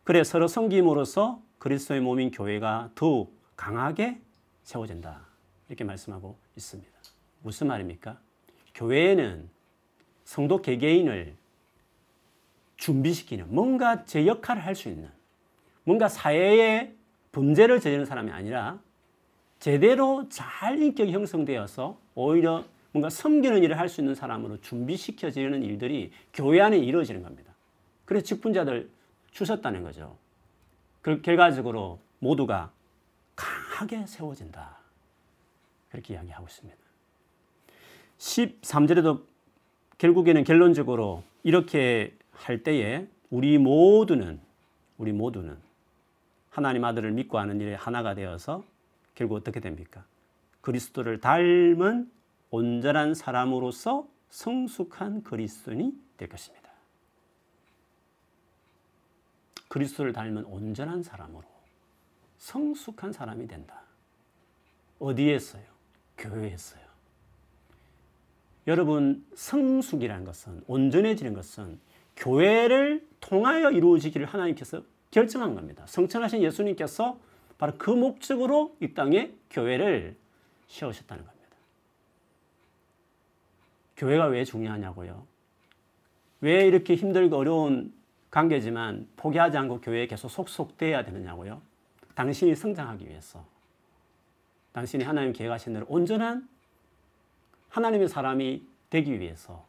그래 0.04 0.24
서로 0.24 0.48
섬김으로써 0.48 1.40
그리스도의 1.58 2.00
몸인 2.00 2.30
교회가 2.30 2.90
더욱 2.94 3.38
강하게 3.56 4.20
세워진다. 4.64 5.26
이렇게 5.68 5.84
말씀하고 5.84 6.36
있습니다. 6.56 6.90
무슨 7.42 7.68
말입니까? 7.68 8.18
교회에는 8.74 9.48
성도 10.24 10.60
개개인을 10.60 11.36
준비시키는 12.76 13.54
뭔가 13.54 14.04
제 14.04 14.26
역할을 14.26 14.64
할 14.64 14.74
수 14.74 14.88
있는 14.88 15.08
뭔가 15.84 16.08
사회에 16.08 16.94
범죄를 17.32 17.78
저지르는 17.78 18.06
사람이 18.06 18.30
아니라 18.30 18.80
제대로 19.58 20.28
잘 20.28 20.80
인격이 20.82 21.12
형성되어서 21.12 21.98
오히려 22.14 22.64
뭔가 22.94 23.10
섬기는 23.10 23.64
일을 23.64 23.76
할 23.76 23.88
수 23.88 24.00
있는 24.00 24.14
사람으로 24.14 24.60
준비시켜지는 24.60 25.62
일들이 25.64 26.12
교회 26.32 26.60
안에 26.60 26.78
이루어지는 26.78 27.22
겁니다. 27.22 27.52
그래서 28.04 28.24
직분자들 28.24 28.88
주셨다는 29.32 29.82
거죠. 29.82 30.16
그 31.02 31.20
결과적으로 31.20 31.98
모두가 32.20 32.70
강하게 33.34 34.06
세워진다. 34.06 34.78
그렇게 35.90 36.14
이야기하고 36.14 36.46
있습니다. 36.46 36.78
13절에도 38.18 39.24
결국에는 39.98 40.44
결론적으로 40.44 41.24
이렇게 41.42 42.16
할 42.30 42.62
때에 42.62 43.08
우리 43.28 43.58
모두는 43.58 44.40
우리 44.98 45.12
모두는 45.12 45.58
하나님 46.50 46.84
아들을 46.84 47.10
믿고 47.10 47.38
하는 47.38 47.60
일에 47.60 47.74
하나가 47.74 48.14
되어서 48.14 48.64
결국 49.16 49.34
어떻게 49.34 49.58
됩니까? 49.58 50.04
그리스도를 50.60 51.20
닮은 51.20 52.13
온전한 52.54 53.14
사람으로서 53.14 54.06
성숙한 54.28 55.24
그리스도인이 55.24 55.92
될 56.16 56.28
것입니다. 56.28 56.70
그리스도를 59.66 60.12
닮은 60.12 60.44
온전한 60.44 61.02
사람으로 61.02 61.42
성숙한 62.38 63.12
사람이 63.12 63.48
된다. 63.48 63.82
어디에서요? 65.00 65.64
교회에서요. 66.16 66.84
여러분, 68.68 69.26
성숙이라는 69.34 70.24
것은, 70.24 70.62
온전해지는 70.68 71.34
것은 71.34 71.80
교회를 72.16 73.04
통하여 73.20 73.72
이루어지기를 73.72 74.26
하나님께서 74.26 74.82
결정한 75.10 75.56
겁니다. 75.56 75.84
성천하신 75.88 76.42
예수님께서 76.42 77.18
바로 77.58 77.74
그 77.78 77.90
목적으로 77.90 78.76
이 78.80 78.94
땅에 78.94 79.32
교회를 79.50 80.16
세우셨다는 80.68 81.24
겁니다. 81.24 81.33
교회가 83.96 84.26
왜 84.26 84.44
중요하냐고요? 84.44 85.26
왜 86.40 86.66
이렇게 86.66 86.94
힘들고 86.94 87.36
어려운 87.36 87.92
관계지만 88.30 89.08
포기하지 89.16 89.56
않고 89.56 89.80
교회에 89.80 90.06
계속 90.06 90.28
속속돼야 90.28 91.04
되느냐고요? 91.04 91.62
당신이 92.14 92.54
성장하기 92.54 93.08
위해서. 93.08 93.44
당신이 94.72 95.04
하나님 95.04 95.32
계획하신 95.32 95.72
대로 95.72 95.86
온전한 95.88 96.48
하나님의 97.68 98.08
사람이 98.08 98.66
되기 98.90 99.18
위해서 99.20 99.66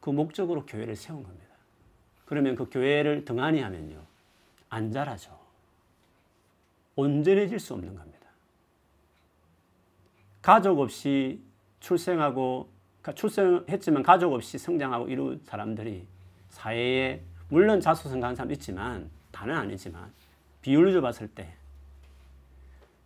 그 0.00 0.10
목적으로 0.10 0.66
교회를 0.66 0.96
세운 0.96 1.22
겁니다. 1.22 1.48
그러면 2.26 2.54
그 2.54 2.68
교회를 2.70 3.24
등한히 3.24 3.60
하면요. 3.60 4.02
안 4.68 4.92
자라죠. 4.92 5.38
온전해질 6.94 7.58
수 7.58 7.74
없는 7.74 7.94
겁니다. 7.94 8.18
가족 10.42 10.78
없이 10.80 11.40
출생하고 11.80 12.68
출생했지만 13.14 14.02
가족 14.02 14.32
없이 14.32 14.58
성장하고 14.58 15.08
이룬 15.08 15.40
사람들이 15.44 16.06
사회에 16.50 17.20
물론 17.48 17.80
자수성가한 17.80 18.36
사람 18.36 18.52
있지만 18.52 19.10
다는 19.30 19.54
아니지만 19.54 20.12
비율로 20.62 21.00
봤을 21.00 21.28
때 21.28 21.54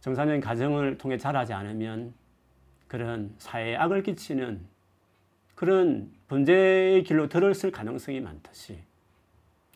정상적인 0.01 0.41
가정을 0.41 0.99
통해 0.99 1.17
자라지 1.17 1.53
않으면 1.53 2.13
그런 2.89 3.35
사회에 3.39 3.77
악을 3.77 4.03
끼치는 4.03 4.61
그런 5.55 6.11
범죄의 6.29 7.05
길로 7.05 7.29
들었을 7.29 7.71
가능성이 7.71 8.21
많듯이 8.21 8.81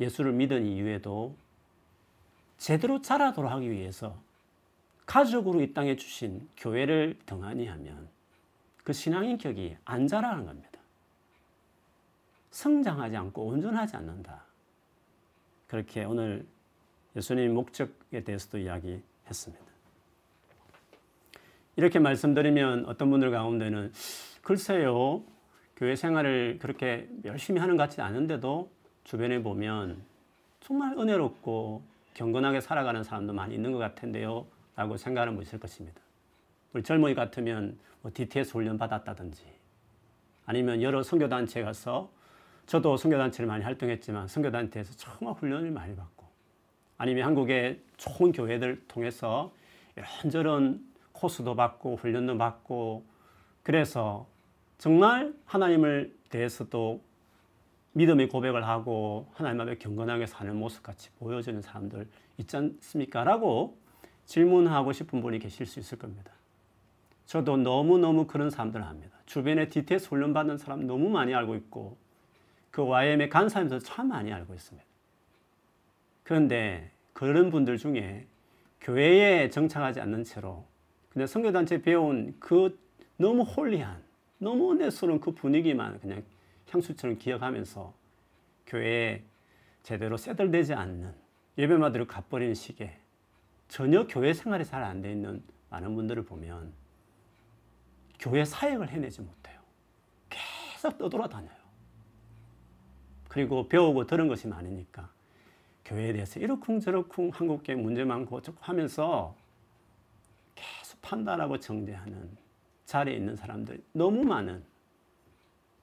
예수를 0.01 0.33
믿은 0.33 0.67
이후에도 0.67 1.37
제대로 2.59 3.01
자라도록 3.01 3.51
하기 3.53 3.71
위해서 3.71 4.21
가족으로 5.07 5.63
이 5.63 5.73
땅에 5.73 5.95
주신 5.95 6.49
교회를 6.57 7.17
등한히 7.25 7.67
하면 7.67 8.09
그 8.87 8.93
신앙 8.93 9.25
인격이 9.25 9.77
안 9.85 10.07
자라는 10.07 10.47
겁니다. 10.47 10.79
성장하지 12.53 13.17
않고 13.17 13.45
온전하지 13.45 13.97
않는다. 13.97 14.45
그렇게 15.67 16.05
오늘 16.05 16.47
예수님 17.17 17.53
목적에 17.53 18.23
대해서도 18.23 18.59
이야기했습니다. 18.59 19.65
이렇게 21.75 21.99
말씀드리면 21.99 22.87
어떤 22.87 23.11
분들 23.11 23.33
가운데는 23.33 23.93
글쎄요, 24.41 25.25
교회 25.75 25.97
생활을 25.97 26.61
그렇게 26.61 27.09
열심히 27.25 27.59
하는 27.59 27.77
것 27.77 27.83
같지 27.83 28.01
않은데도 28.03 28.71
주변에 29.03 29.43
보면 29.43 30.01
정말 30.61 30.97
은혜롭고 30.97 31.83
경건하게 32.15 32.61
살아가는 32.61 33.03
사람도 33.03 33.33
많이 33.33 33.57
있는 33.57 33.73
것 33.73 33.79
같은데요. 33.79 34.47
라고 34.77 34.97
생각하는 34.97 35.35
분이 35.35 35.45
있을 35.45 35.59
것입니다. 35.59 36.06
우리 36.77 36.83
젊은이 36.83 37.15
같으면 37.15 37.79
뭐 38.03 38.11
DTS 38.13 38.53
훈련 38.53 38.77
받았다든지 38.77 39.47
아니면 40.45 40.83
여러 40.83 41.03
선교단체 41.03 41.63
가서 41.63 42.13
저도 42.67 42.99
선교단체를 42.99 43.47
많이 43.47 43.65
활동했지만 43.65 44.29
선교단체에서 44.29 44.93
정말 44.97 45.33
훈련을 45.37 45.71
많이 45.71 45.97
받고 45.97 46.27
아니면 46.99 47.25
한국의 47.25 47.81
좋은 47.97 48.31
교회들 48.31 48.85
통해서 48.89 49.55
이런저런 49.97 50.87
코스도 51.13 51.57
받고 51.57 51.97
훈련도 51.97 52.37
받고 52.37 53.07
그래서 53.63 54.27
정말 54.77 55.33
하나님을 55.47 56.15
대해서도 56.29 57.03
믿음의 57.95 58.29
고백을 58.29 58.69
하고 58.69 59.31
하나님 59.33 59.63
앞에 59.63 59.79
경건하게 59.79 60.27
사는 60.27 60.55
모습 60.55 60.83
같이 60.83 61.09
보여지는 61.13 61.63
사람들 61.63 62.07
있지 62.37 62.55
않습니까? 62.55 63.25
라고 63.25 63.79
질문하고 64.27 64.93
싶은 64.93 65.23
분이 65.23 65.39
계실 65.39 65.65
수 65.65 65.81
있을 65.81 65.97
겁니다. 65.97 66.36
저도 67.27 67.57
너무너무 67.57 68.27
그런 68.27 68.51
사람들 68.51 68.83
압니다. 68.83 69.17
주변에 69.27 69.69
DTS 69.69 70.09
훈련 70.09 70.33
받는 70.33 70.59
사람 70.59 70.87
너무 70.87 71.09
많이 71.09 71.35
알고 71.35 71.57
있고 71.57 71.97
그 72.71 72.83
YM에 72.83 73.29
간 73.29 73.49
사람들 73.49 73.81
참 73.81 74.09
많이 74.09 74.33
알고 74.33 74.55
있습니다. 74.55 74.87
그런데 76.23 76.91
그런 77.13 77.51
분들 77.51 77.79
중에 77.79 78.27
교회에 78.81 79.51
정착하지 79.51 80.01
않는 80.01 80.25
채로 80.25 80.65
그냥 81.11 81.27
성교단체 81.27 81.83
배운 81.83 82.37
그 82.39 82.79
너무 83.17 83.43
홀리한 83.43 84.03
너무 84.39 84.73
은혜스러운 84.73 85.19
그 85.21 85.33
분위기만 85.33 85.99
그냥 86.01 86.23
향수처럼 86.71 87.19
기억하면서 87.19 87.95
교회에 88.67 89.23
제대로 89.83 90.17
세들되지 90.17 90.75
않는 90.75 91.15
예배마들을 91.59 92.07
갚버리는 92.07 92.55
시기에 92.55 92.99
전혀 93.69 94.07
교회 94.07 94.33
생활이 94.33 94.65
잘 94.65 94.83
안 94.85 95.01
돼 95.01 95.11
있는 95.11 95.43
많은 95.71 95.95
분들을 95.95 96.25
보면 96.25 96.73
교회 98.19 98.45
사역을 98.45 98.89
해내지 98.89 99.21
못해요. 99.21 99.61
계속 100.29 100.99
떠돌아다녀요. 100.99 101.57
그리고 103.29 103.69
배우고 103.69 104.07
들은 104.07 104.29
것이 104.29 104.49
많으니까 104.49 105.11
교회에 105.85 106.13
대해서 106.13 106.41
이러쿵저러쿵 106.41 107.31
한국교회 107.33 107.77
문제 107.77 108.05
많고 108.05 108.41
하면서 108.61 109.37
계속 110.55 111.01
판단하고 111.03 111.61
정죄하는 111.61 112.37
자리에 112.87 113.15
있는 113.15 113.37
사람들 113.37 113.83
너무 113.93 114.25
많은 114.25 114.65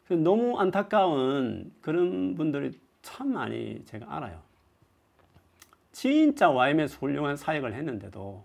너무 0.09 0.59
안타까운 0.59 1.73
그런 1.81 2.35
분들이 2.35 2.71
참 3.01 3.33
많이 3.33 3.83
제가 3.85 4.15
알아요. 4.15 4.41
진짜 5.91 6.49
YM에서 6.49 6.97
훌륭한 6.97 7.37
사역을 7.37 7.73
했는데도 7.73 8.43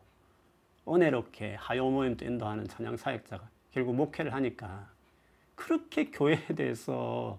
은혜롭게 0.87 1.55
하요 1.55 1.91
모임도 1.91 2.25
인도하는 2.25 2.67
찬양 2.67 2.97
사역자가 2.97 3.49
결국 3.73 3.95
목회를 3.95 4.33
하니까 4.35 4.89
그렇게 5.55 6.11
교회에 6.11 6.47
대해서 6.55 7.39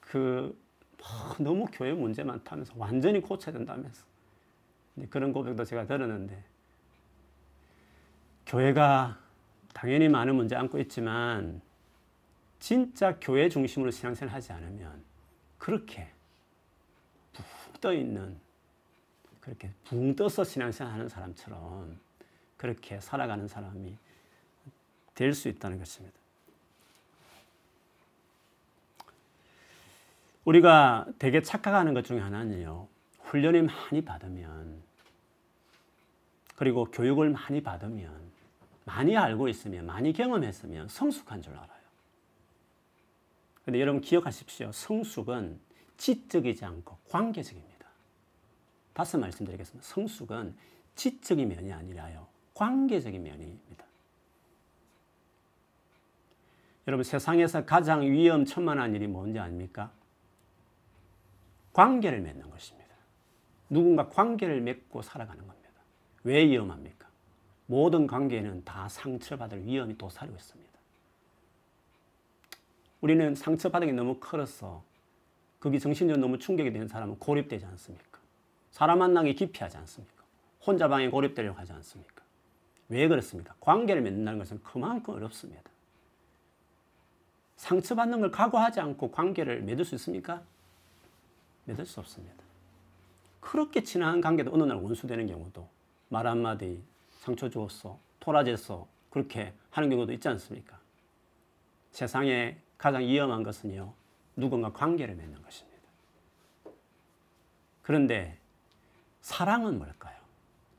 그뭐 0.00 0.54
너무 1.38 1.66
교회 1.72 1.92
문제 1.92 2.22
많다면서 2.22 2.74
완전히 2.76 3.20
고쳐야 3.20 3.52
된다면서. 3.52 4.04
그런 5.10 5.32
고백도 5.32 5.64
제가 5.64 5.86
들었는데 5.86 6.42
교회가 8.46 9.18
당연히 9.74 10.08
많은 10.08 10.34
문제 10.34 10.56
안고 10.56 10.78
있지만 10.80 11.60
진짜 12.58 13.18
교회 13.20 13.48
중심으로 13.48 13.90
신앙생활 13.90 14.34
하지 14.34 14.52
않으면 14.52 15.04
그렇게 15.58 16.08
붕 17.34 17.44
떠 17.80 17.92
있는 17.92 18.38
그렇게 19.40 19.70
붕 19.84 20.16
떠서 20.16 20.44
신앙생활 20.44 20.94
하는 20.94 21.08
사람처럼 21.08 22.00
그렇게 22.56 23.00
살아가는 23.00 23.46
사람이 23.46 23.96
될 25.16 25.34
수 25.34 25.48
있다는 25.48 25.78
것입니다. 25.78 26.16
우리가 30.44 31.06
되게 31.18 31.42
착각하는 31.42 31.92
것 31.92 32.04
중에 32.04 32.20
하나는요. 32.20 32.86
훈련을 33.22 33.64
많이 33.64 34.04
받으면 34.04 34.80
그리고 36.54 36.84
교육을 36.84 37.30
많이 37.30 37.60
받으면 37.60 38.14
많이 38.84 39.16
알고 39.16 39.48
있으면 39.48 39.86
많이 39.86 40.12
경험했으면 40.12 40.88
성숙한 40.88 41.42
줄 41.42 41.54
알아요. 41.54 41.68
근데 43.64 43.80
여러분 43.80 44.00
기억하십시오. 44.00 44.70
성숙은 44.70 45.58
지적이지 45.96 46.64
않고 46.64 46.96
관계적입니다. 47.08 47.88
다시 48.92 49.16
말씀드리겠습니다. 49.16 49.84
성숙은 49.86 50.54
지적인 50.94 51.48
면이 51.48 51.72
아니라요. 51.72 52.28
관계적인 52.54 53.22
면입니다. 53.22 53.84
여러분 56.86 57.02
세상에서 57.02 57.64
가장 57.64 58.02
위험천만한 58.02 58.94
일이 58.94 59.06
뭔지 59.06 59.38
아닙니까? 59.38 59.90
관계를 61.72 62.20
맺는 62.20 62.48
것입니다. 62.50 62.94
누군가 63.68 64.08
관계를 64.08 64.60
맺고 64.60 65.02
살아가는 65.02 65.44
겁니다. 65.46 65.70
왜 66.22 66.46
위험합니까? 66.46 67.08
모든 67.66 68.06
관계는 68.06 68.64
다 68.64 68.88
상처받을 68.88 69.64
위험이 69.66 69.98
도사리고 69.98 70.36
있습니다. 70.36 70.72
우리는 73.00 73.34
상처받은 73.34 73.88
게 73.88 73.92
너무 73.92 74.18
커서 74.20 74.84
거기 75.58 75.80
정신적으로 75.80 76.20
너무 76.20 76.38
충격이 76.38 76.72
되는 76.72 76.86
사람은 76.86 77.18
고립되지 77.18 77.66
않습니까? 77.66 78.20
사람 78.70 79.00
만나기 79.00 79.34
기피하지 79.34 79.76
않습니까? 79.78 80.24
혼자 80.64 80.88
방에 80.88 81.08
고립되려고 81.08 81.58
하지 81.58 81.72
않습니까? 81.72 82.22
왜 82.88 83.08
그렇습니까? 83.08 83.54
관계를 83.58 84.02
맺는다는 84.02 84.38
것은 84.38 84.62
그만큼 84.62 85.14
어렵습니다. 85.14 85.62
상처받는 87.56 88.20
걸 88.20 88.30
각오하지 88.30 88.80
않고 88.80 89.10
관계를 89.10 89.62
맺을 89.62 89.84
수 89.84 89.94
있습니까? 89.96 90.42
맺을 91.64 91.86
수 91.86 92.00
없습니다. 92.00 92.34
그렇게 93.40 93.82
친한 93.82 94.20
관계도 94.20 94.52
어느 94.52 94.64
날 94.64 94.76
원수되는 94.78 95.26
경우도 95.26 95.68
말 96.08 96.26
한마디 96.26 96.82
상처 97.18 97.48
주었어, 97.48 97.98
토라졌어 98.20 98.86
그렇게 99.10 99.52
하는 99.70 99.88
경우도 99.90 100.12
있지 100.12 100.28
않습니까? 100.28 100.78
세상에 101.90 102.58
가장 102.76 103.02
위험한 103.02 103.42
것은요, 103.42 103.92
누군가 104.36 104.72
관계를 104.72 105.14
맺는 105.14 105.42
것입니다. 105.42 105.76
그런데 107.82 108.38
사랑은 109.22 109.78
뭘까요? 109.78 110.16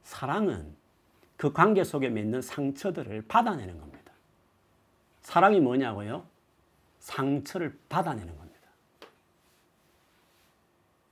사랑은 0.03 0.75
그 1.37 1.51
관계 1.53 1.83
속에 1.83 2.09
맺는 2.09 2.41
상처들을 2.41 3.23
받아내는 3.27 3.79
겁니다. 3.79 4.11
사랑이 5.21 5.59
뭐냐고요? 5.59 6.25
상처를 7.07 7.79
받아내는 7.87 8.37
겁니다. 8.37 8.67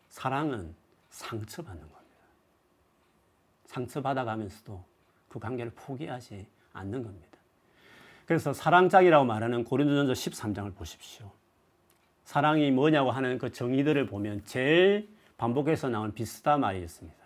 사랑은 0.09 0.75
상처받는 1.09 1.81
겁니다. 1.81 2.17
상처받아가면서도 3.67 4.83
그 5.29 5.39
관계를 5.39 5.71
포기하지 5.73 6.47
않는 6.73 7.01
겁니다. 7.01 7.37
그래서 8.25 8.51
사랑장이라고 8.51 9.23
말하는 9.23 9.63
고린도전서 9.63 10.13
13장을 10.13 10.75
보십시오. 10.75 11.31
사랑이 12.25 12.71
뭐냐고 12.71 13.11
하는 13.11 13.37
그 13.37 13.51
정의들을 13.51 14.07
보면 14.07 14.43
제일 14.43 15.07
반복해서 15.37 15.87
나온 15.87 16.13
비슷한 16.13 16.59
말이 16.59 16.81
있습니다. 16.81 17.23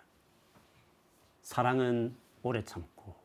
사랑은 1.41 2.15
오래 2.43 2.63
참고, 2.63 3.15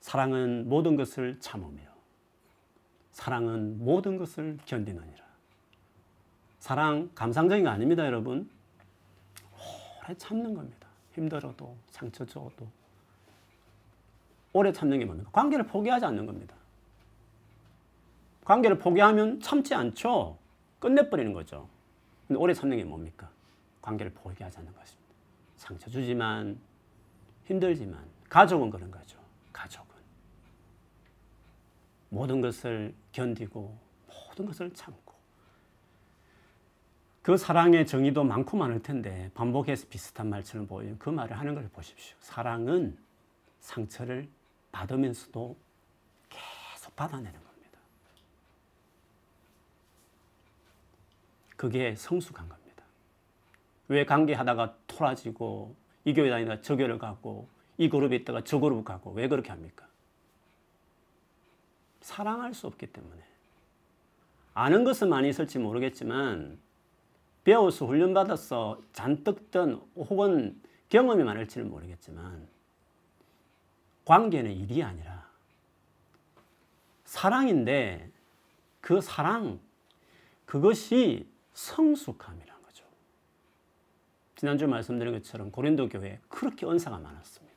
사랑은 0.00 0.68
모든 0.68 0.96
것을 0.96 1.38
참으며, 1.38 1.97
사랑은 3.28 3.84
모든 3.84 4.16
것을 4.16 4.56
견디느니라. 4.64 5.22
사랑 6.60 7.10
감상적인 7.14 7.62
거 7.62 7.68
아닙니다, 7.68 8.06
여러분. 8.06 8.48
오래 10.02 10.14
참는 10.16 10.54
겁니다. 10.54 10.88
힘들어도, 11.12 11.76
상처 11.90 12.24
줘도. 12.24 12.66
오래 14.54 14.72
참는 14.72 14.98
게 14.98 15.04
뭡니까? 15.04 15.28
관계를 15.30 15.66
포기하지 15.66 16.06
않는 16.06 16.24
겁니다. 16.24 16.56
관계를 18.44 18.78
포기하면 18.78 19.42
참지 19.42 19.74
않죠. 19.74 20.38
끝내버리는 20.78 21.30
거죠. 21.34 21.68
근데 22.26 22.40
오래 22.40 22.54
참는 22.54 22.78
게 22.78 22.84
뭡니까? 22.84 23.28
관계를 23.82 24.10
포기하지 24.14 24.56
않는 24.56 24.72
것입니다. 24.72 25.12
상처 25.56 25.90
주지만, 25.90 26.58
힘들지만, 27.44 28.02
가족은 28.30 28.70
그런 28.70 28.90
거죠. 28.90 29.17
모든 32.08 32.40
것을 32.40 32.94
견디고, 33.12 33.78
모든 34.06 34.46
것을 34.46 34.72
참고. 34.72 35.14
그 37.22 37.36
사랑의 37.36 37.86
정의도 37.86 38.24
많고 38.24 38.56
많을 38.56 38.82
텐데, 38.82 39.30
반복해서 39.34 39.86
비슷한 39.88 40.30
말처럼 40.30 40.66
보이는 40.66 40.98
그 40.98 41.10
말을 41.10 41.38
하는 41.38 41.54
걸 41.54 41.68
보십시오. 41.68 42.16
사랑은 42.20 42.96
상처를 43.60 44.28
받으면서도 44.72 45.56
계속 46.30 46.96
받아내는 46.96 47.32
겁니다. 47.32 47.78
그게 51.56 51.94
성숙한 51.96 52.48
겁니다. 52.48 52.84
왜 53.88 54.04
관계하다가 54.04 54.76
토라지고 54.86 55.74
이 56.04 56.14
교회 56.14 56.30
다니다가 56.30 56.60
저 56.62 56.76
교회를 56.76 56.98
가고 56.98 57.48
이 57.76 57.88
그룹에 57.88 58.16
있다가 58.16 58.44
저 58.44 58.58
그룹 58.58 58.84
가고 58.84 59.12
왜 59.12 59.28
그렇게 59.28 59.50
합니까? 59.50 59.87
사랑할 62.08 62.54
수 62.54 62.66
없기 62.66 62.86
때문에 62.86 63.22
아는 64.54 64.82
것은 64.82 65.10
많이 65.10 65.28
있을지 65.28 65.58
모르겠지만 65.58 66.58
배워서 67.44 67.86
훈련받아서 67.86 68.80
잔뜩 68.94 69.50
든 69.50 69.74
혹은 69.94 70.58
경험이 70.88 71.22
많을지는 71.22 71.68
모르겠지만 71.68 72.48
관계는 74.06 74.50
일이 74.52 74.82
아니라 74.82 75.28
사랑인데 77.04 78.10
그 78.80 79.02
사랑, 79.02 79.60
그것이 80.46 81.28
성숙함이라는 81.52 82.62
거죠. 82.62 82.84
지난주 84.34 84.66
말씀드린 84.66 85.12
것처럼 85.12 85.50
고린도 85.50 85.90
교회에 85.90 86.20
그렇게 86.28 86.66
은사가 86.66 86.98
많았습니다. 86.98 87.56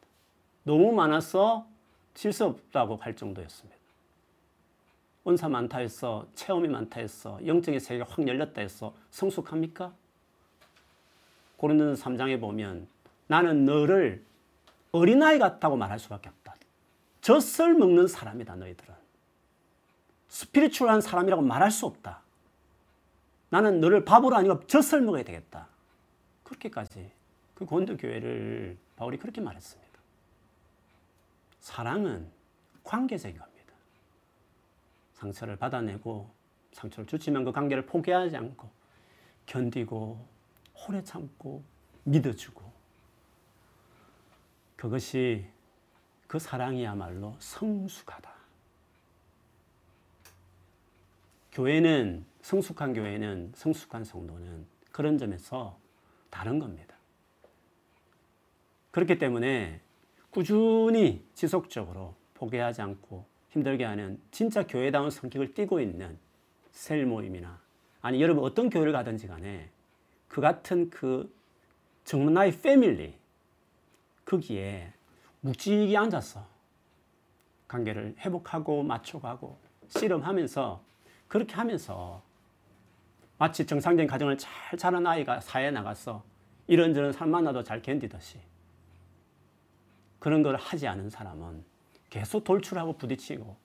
너무 0.64 0.92
많아서 0.92 1.66
질수 2.14 2.46
없다고 2.46 2.98
할 2.98 3.16
정도였습니다. 3.16 3.81
은사 5.28 5.50
많다 5.50 5.80
해서 5.80 6.28
체험이 6.34 6.68
많다 6.68 7.00
해서 7.00 7.40
영적인 7.46 7.80
세계가 7.80 8.06
확 8.10 8.28
열렸다 8.28 8.62
해서 8.62 8.94
성숙합니까? 9.12 9.94
고린도서 11.58 12.04
3장에 12.04 12.40
보면 12.40 12.88
나는 13.28 13.66
너를 13.66 14.26
어린아이 14.92 15.38
같다고 15.38 15.78
말할 15.78 16.00
수밖에 16.00 16.30
없다. 16.30 16.56
젖을 17.22 17.76
먹는 17.76 18.08
사람이다 18.08 18.56
너희들은. 18.56 18.96
스피리추얼한 20.28 21.02
사람이라고 21.02 21.42
말할 21.44 21.70
수 21.70 21.86
없다. 21.86 22.22
나는 23.50 23.80
너를 23.80 24.06
밥으로 24.06 24.36
아니고 24.36 24.66
젖을 24.66 25.02
먹어야 25.02 25.24
되겠다. 25.24 25.68
그렇게까지 26.44 27.12
그 27.54 27.66
고린도 27.66 27.98
교회를 27.98 28.78
바울이 28.96 29.18
그렇게 29.18 29.40
말했습니다. 29.40 29.92
사랑은 31.60 32.28
관계적인 32.84 33.38
겁니다. 33.38 33.51
상처를 35.22 35.56
받아내고 35.56 36.32
상처를 36.72 37.06
주치면 37.06 37.46
그 37.46 37.52
관계를 37.52 37.86
포기하지 37.86 38.36
않고 38.36 38.70
견디고 39.46 40.26
오래 40.88 41.04
참고 41.04 41.64
믿어주고 42.06 42.72
그것이 44.76 45.46
그 46.26 46.40
사랑이야말로 46.40 47.36
성숙하다. 47.38 48.32
교회는 51.52 52.26
성숙한 52.42 52.94
교회는 52.94 53.52
성숙한 53.54 54.04
성도는 54.04 54.66
그런 54.92 55.20
점에서 55.20 55.78
다른 56.32 56.58
겁니다. 56.58 56.96
그렇기 58.90 59.20
때문에 59.20 59.82
꾸준히 60.32 61.24
지속적으로 61.36 62.16
포기하지 62.34 62.82
않고 62.82 63.31
힘들게 63.52 63.84
하는 63.84 64.20
진짜 64.32 64.66
교회다운 64.66 65.12
성격을 65.12 65.54
띠고 65.54 65.80
있는 65.80 66.18
셀 66.72 67.06
모임이나 67.06 67.60
아니 68.02 68.22
여러분 68.22 68.44
어떤 68.44 68.70
교회를 68.70 68.92
가든지 68.92 69.28
간에 69.28 69.70
그 70.28 70.42
같은 70.42 70.90
그 70.90 71.34
정문나의 72.06 72.60
패밀리 72.62 73.14
거기에 74.26 74.92
묵직히 75.42 75.96
앉아서 75.96 76.46
관계를 77.68 78.16
회복하고 78.20 78.84
맞춰가고 78.84 79.58
씨름하면서 79.90 80.82
그렇게 81.28 81.54
하면서 81.56 82.22
마치 83.38 83.66
정상적인 83.66 84.08
가정을 84.08 84.38
잘 84.38 84.78
자란 84.78 85.06
아이가 85.06 85.40
사회에 85.42 85.72
나가서 85.72 86.24
이런저런 86.68 87.12
사람 87.12 87.32
만나도 87.32 87.64
잘 87.64 87.82
견디듯이 87.82 88.40
그런 90.20 90.44
걸 90.44 90.56
하지 90.56 90.88
않은 90.88 91.10
사람은 91.10 91.71
계속 92.12 92.44
돌출하고 92.44 92.98
부딪히고 92.98 93.56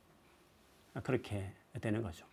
그렇게 1.03 1.53
되는 1.83 2.01
거죠. 2.01 2.25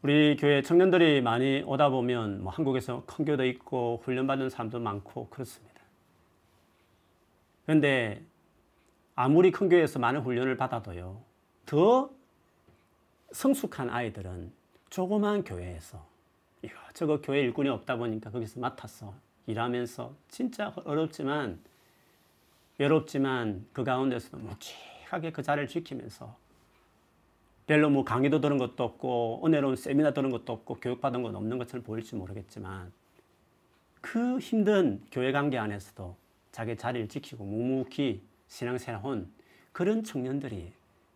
우리 0.00 0.36
교회 0.36 0.62
청년들이 0.62 1.20
많이 1.20 1.62
오다 1.66 1.90
보면 1.90 2.42
뭐 2.42 2.52
한국에서 2.52 3.04
큰 3.06 3.24
교도 3.24 3.44
있고 3.46 4.00
훈련받은 4.04 4.48
사람도 4.48 4.78
많고 4.78 5.28
그렇습니다. 5.28 5.80
그런데 7.66 8.22
아무리 9.14 9.50
큰 9.50 9.68
교회에서 9.68 9.98
많은 9.98 10.20
훈련을 10.20 10.56
받아도요, 10.56 11.20
더 11.66 12.10
성숙한 13.32 13.90
아이들은 13.90 14.52
조그만 14.90 15.42
교회에서 15.42 16.06
이거저거 16.62 17.20
교회 17.20 17.40
일꾼이 17.40 17.68
없다 17.70 17.96
보니까 17.96 18.30
거기서 18.30 18.60
맡아서 18.60 19.14
일하면서 19.46 20.14
진짜 20.28 20.72
어렵지만 20.84 21.58
외롭지만 22.78 23.66
그 23.72 23.84
가운데서도 23.84 24.38
묵직하게 24.38 25.32
그 25.32 25.42
자리를 25.42 25.68
지키면서 25.68 26.36
별로 27.66 27.88
뭐 27.88 28.04
강의도 28.04 28.40
들은 28.40 28.58
것도 28.58 28.84
없고 28.84 29.42
은혜로운 29.44 29.76
세미나 29.76 30.12
들은 30.12 30.30
것도 30.30 30.52
없고 30.52 30.74
교육받은 30.74 31.22
건 31.22 31.36
없는 31.36 31.58
것처럼 31.58 31.82
보일지 31.82 32.14
모르겠지만 32.14 32.92
그 34.00 34.38
힘든 34.38 35.02
교회 35.10 35.32
관계 35.32 35.56
안에서도 35.56 36.16
자기 36.52 36.76
자리를 36.76 37.08
지키고 37.08 37.44
묵묵히 37.44 38.22
신앙생활한 38.48 39.32
그런 39.72 40.04
청년들이 40.04 40.72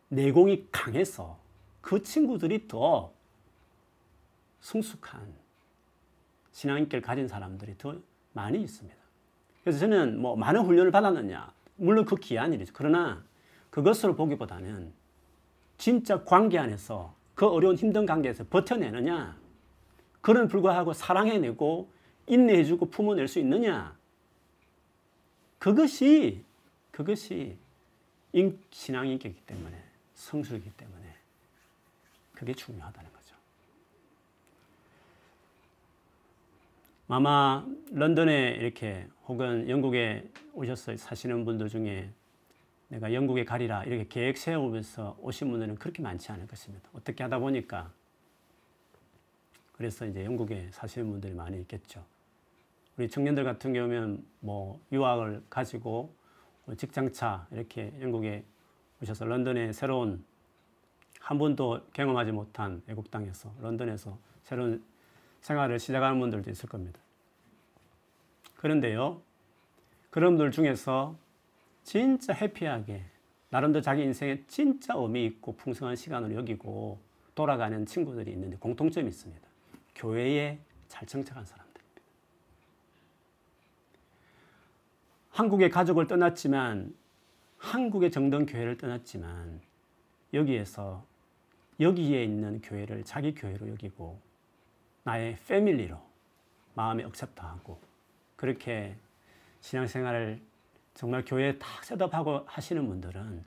내공이 0.09 0.69
강해서 0.73 1.39
그 1.83 2.03
친구들이 2.03 2.67
더 2.67 3.13
성숙한 4.61 5.33
신앙인격을 6.53 7.03
가진 7.03 7.29
사람들이 7.29 7.77
더 7.79 7.97
많이 8.33 8.61
있습니다. 8.63 8.98
그래서 9.69 9.81
저는 9.81 10.19
뭐 10.19 10.35
많은 10.35 10.63
훈련을 10.63 10.91
받았느냐. 10.91 11.53
물론 11.77 12.07
그 12.07 12.17
귀한 12.17 12.55
일이죠. 12.55 12.73
그러나 12.75 13.23
그것으로 13.69 14.17
보기보다는 14.17 14.95
진짜 15.77 16.25
관계 16.25 16.59
안에서 16.59 17.15
그 17.35 17.47
어려운 17.47 17.77
힘든 17.77 18.07
관계에서 18.07 18.45
버텨내느냐. 18.49 19.37
그런 20.23 20.49
불구하고 20.49 20.95
사랑해내고 20.95 21.91
인내해주고 22.29 22.87
품어낼 22.87 23.29
수 23.29 23.39
있느냐. 23.41 23.95
그것이, 25.59 26.43
그것이 26.91 27.59
신앙 28.71 29.07
인격이기 29.07 29.43
때문에, 29.43 29.77
성수이기 30.15 30.71
때문에 30.79 31.15
그게 32.33 32.55
중요하다는 32.55 33.13
거죠. 33.13 33.37
아마 37.09 37.67
런던에 37.91 38.57
이렇게 38.61 39.07
혹은 39.29 39.69
영국에 39.69 40.27
오셔서 40.55 40.97
사시는 40.97 41.45
분들 41.45 41.69
중에 41.69 42.11
내가 42.89 43.13
영국에 43.13 43.45
가리라 43.45 43.85
이렇게 43.85 44.09
계획 44.09 44.39
세우면서 44.39 45.19
오신 45.21 45.51
분들은 45.51 45.75
그렇게 45.77 46.03
많지 46.03 46.33
않을 46.33 46.49
것입니다. 46.49 46.89
어떻게 46.95 47.23
하다 47.23 47.39
보니까 47.39 47.93
그래서 49.73 50.07
이제 50.07 50.25
영국에 50.25 50.69
사시는 50.73 51.11
분들이 51.11 51.35
많이 51.35 51.61
있겠죠. 51.61 52.03
우리 52.97 53.09
청년들 53.09 53.45
같은 53.45 53.75
경우면 53.75 54.25
뭐 54.41 54.81
유학을 54.91 55.43
가지고 55.51 56.15
직장차 56.77 57.47
이렇게 57.51 57.93
영국에 58.01 58.45
오셔서 59.03 59.27
런던에 59.27 59.73
새로운 59.75 60.25
한 61.21 61.39
번도 61.39 61.83
경험하지 61.93 62.33
못한 62.33 62.83
외국 62.87 63.11
땅에서 63.11 63.53
런던에서 63.61 64.19
새로운 64.43 64.83
생활을 65.43 65.79
시작하는 65.79 66.19
분들도 66.19 66.51
있을 66.51 66.67
겁니다. 66.67 66.99
그런데요, 68.59 69.23
그런 70.11 70.37
분들 70.37 70.51
중에서 70.51 71.17
진짜 71.85 72.33
해피하게 72.33 73.03
나름대로 73.51 73.83
자기 73.83 74.03
인생에 74.03 74.43
진짜 74.47 74.95
의미 74.97 75.25
있고 75.27 75.57
풍성한 75.57 75.95
시간을 75.97 76.35
여기고 76.35 76.99
돌아가는 77.35 77.87
친구들이 77.87 78.33
있는데 78.33 78.57
공통점이 78.57 79.09
있습니다. 79.09 79.49
교회에 79.95 80.59
잘 80.89 81.07
정착한 81.07 81.45
사람들입니다. 81.45 82.03
한국의 85.31 85.71
가족을 85.71 86.09
떠났지만 86.09 86.95
한국의 87.59 88.11
정든 88.11 88.45
교회를 88.45 88.77
떠났지만 88.77 89.61
여기에서 90.35 91.07
여기에 91.79 92.25
있는 92.25 92.61
교회를 92.61 93.05
자기 93.05 93.35
교회로 93.35 93.69
여기고 93.69 94.21
나의 95.05 95.37
family로 95.47 95.97
마음에 96.75 97.05
accept하고 97.05 97.88
그렇게 98.39 98.95
신앙생활을 99.61 100.41
정말 100.95 101.25
교회에 101.27 101.59
딱 101.59 101.85
set 101.85 102.05
up하고 102.05 102.45
하시는 102.47 102.87
분들은 102.87 103.45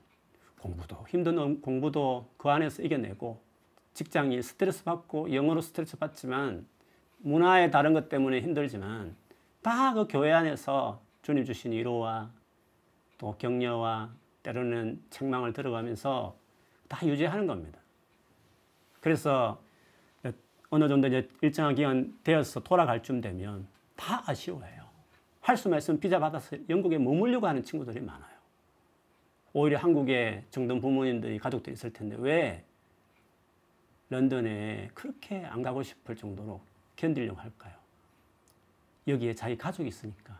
공부도 0.60 1.06
힘든 1.08 1.60
공부도 1.60 2.28
그 2.36 2.50
안에서 2.50 2.82
이겨내고 2.82 3.40
직장이 3.94 4.40
스트레스 4.42 4.84
받고 4.84 5.34
영어로 5.34 5.62
스트레스 5.62 5.96
받지만 5.96 6.66
문화의 7.18 7.70
다른 7.70 7.94
것 7.94 8.08
때문에 8.08 8.40
힘들지만 8.42 9.16
다 9.62 9.94
그 9.94 10.06
교회 10.08 10.32
안에서 10.32 11.00
주님 11.22 11.44
주신 11.44 11.72
위로와 11.72 12.30
또 13.16 13.36
격려와 13.38 14.10
때로는 14.42 15.02
책망을 15.10 15.52
들어가면서 15.52 16.36
다 16.88 17.06
유지하는 17.06 17.46
겁니다. 17.46 17.78
그래서 19.00 19.62
어느 20.70 20.88
정도 20.88 21.08
이제 21.08 21.28
일정한 21.40 21.74
기간 21.74 22.18
되어서 22.24 22.60
돌아갈 22.60 23.02
쯤 23.02 23.20
되면 23.20 23.66
다 23.94 24.22
아쉬워해요. 24.26 24.81
할 25.42 25.56
수만 25.56 25.78
있으면 25.78 26.00
비자 26.00 26.18
받아서 26.18 26.56
영국에 26.68 26.98
머물려고 26.98 27.46
하는 27.46 27.62
친구들이 27.62 28.00
많아요. 28.00 28.32
오히려 29.52 29.76
한국에 29.76 30.46
정든 30.50 30.80
부모님들이 30.80 31.38
가족들이 31.38 31.74
있을 31.74 31.92
텐데 31.92 32.16
왜 32.18 32.64
런던에 34.08 34.90
그렇게 34.94 35.44
안 35.44 35.62
가고 35.62 35.82
싶을 35.82 36.16
정도로 36.16 36.60
견디려고 36.96 37.40
할까요? 37.40 37.74
여기에 39.08 39.34
자기 39.34 39.58
가족이 39.58 39.88
있으니까 39.88 40.38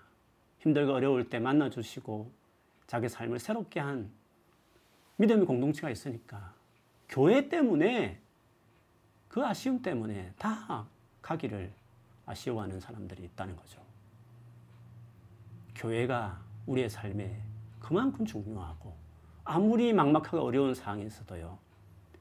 힘들고 0.60 0.92
어려울 0.92 1.28
때 1.28 1.40
만나주시고 1.40 2.30
자기 2.86 3.08
삶을 3.08 3.40
새롭게 3.40 3.80
한 3.80 4.10
믿음의 5.16 5.46
공동체가 5.46 5.90
있으니까 5.90 6.54
교회 7.08 7.48
때문에 7.48 8.20
그 9.28 9.44
아쉬움 9.44 9.82
때문에 9.82 10.32
다 10.38 10.86
가기를 11.22 11.72
아쉬워하는 12.24 12.78
사람들이 12.78 13.24
있다는 13.24 13.56
거죠. 13.56 13.81
교회가 15.74 16.40
우리의 16.66 16.88
삶에 16.88 17.40
그만큼 17.80 18.24
중요하고 18.24 18.94
아무리 19.44 19.92
막막하고 19.92 20.40
어려운 20.40 20.74
상황이 20.74 21.06
있어도요. 21.06 21.58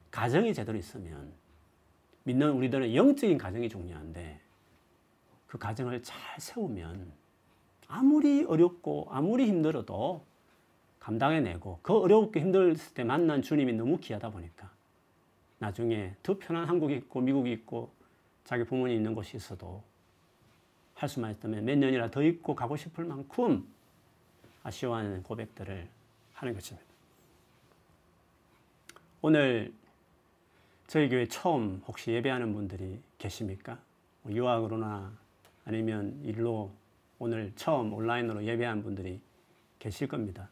가정이 0.09 0.53
제대로 0.53 0.77
있으면 0.77 1.31
믿는 2.23 2.51
우리들은 2.51 2.93
영적인 2.93 3.37
가정이 3.37 3.69
중요한데 3.69 4.39
그 5.47 5.57
가정을 5.57 6.01
잘 6.03 6.39
세우면 6.39 7.11
아무리 7.87 8.43
어렵고 8.43 9.07
아무리 9.11 9.47
힘들어도 9.47 10.25
감당해내고 10.99 11.79
그 11.81 11.93
어렵고 11.97 12.39
힘들었을 12.39 12.93
때 12.93 13.03
만난 13.03 13.41
주님이 13.41 13.73
너무 13.73 13.97
귀하다 13.97 14.29
보니까 14.29 14.71
나중에 15.59 16.15
더 16.23 16.37
편한 16.37 16.67
한국이 16.67 16.95
있고 16.95 17.21
미국이 17.21 17.51
있고 17.51 17.91
자기 18.43 18.63
부모님 18.63 18.97
있는 18.97 19.13
곳이 19.13 19.37
있어도 19.37 19.83
할 21.01 21.09
수만 21.09 21.31
있다면 21.31 21.65
몇 21.65 21.79
년이라 21.79 22.11
더 22.11 22.21
있고 22.21 22.53
가고 22.53 22.77
싶을 22.77 23.05
만큼 23.05 23.67
아쉬워하는 24.61 25.23
고백들을 25.23 25.87
하는 26.33 26.53
것입니다. 26.53 26.87
오늘 29.23 29.73
저희 30.85 31.09
교회 31.09 31.25
처음 31.27 31.81
혹시 31.87 32.11
예배하는 32.11 32.53
분들이 32.53 32.99
계십니까? 33.17 33.79
뭐 34.21 34.31
유학으로나 34.31 35.11
아니면 35.65 36.21
일로 36.23 36.71
오늘 37.17 37.51
처음 37.55 37.93
온라인으로 37.93 38.43
예배한 38.43 38.83
분들이 38.83 39.19
계실 39.79 40.07
겁니다. 40.07 40.49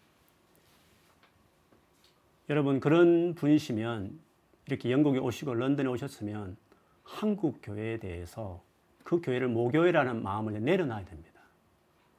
여러분 2.50 2.80
그런 2.80 3.36
분이시면 3.36 4.20
이렇게 4.66 4.90
영국에 4.90 5.20
오시고 5.20 5.54
런던에 5.54 5.88
오셨으면 5.88 6.58
한국 7.04 7.60
교회에 7.62 8.00
대해서 8.00 8.68
그 9.10 9.22
교회를 9.24 9.48
모교회라는 9.48 10.22
마음을 10.22 10.64
내려놔야 10.64 11.04
됩니다. 11.06 11.42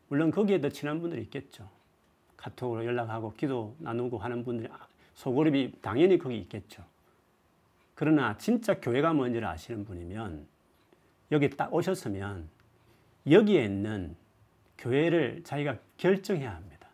물론 0.08 0.32
거기에 0.32 0.60
더 0.60 0.70
친한 0.70 1.00
분들이 1.00 1.22
있겠죠. 1.22 1.70
카톡으로 2.36 2.84
연락하고 2.84 3.32
기도 3.34 3.76
나누고 3.78 4.18
하는 4.18 4.42
분들이 4.42 4.68
소그룹이 5.14 5.74
당연히 5.82 6.18
거기 6.18 6.36
있겠죠. 6.38 6.84
그러나 7.94 8.36
진짜 8.38 8.80
교회가 8.80 9.12
뭔지를 9.12 9.46
아시는 9.46 9.84
분이면 9.84 10.48
여기 11.30 11.48
딱 11.50 11.72
오셨으면 11.72 12.48
여기에 13.30 13.66
있는 13.66 14.16
교회를 14.76 15.44
자기가 15.44 15.78
결정해야 15.96 16.56
합니다. 16.56 16.88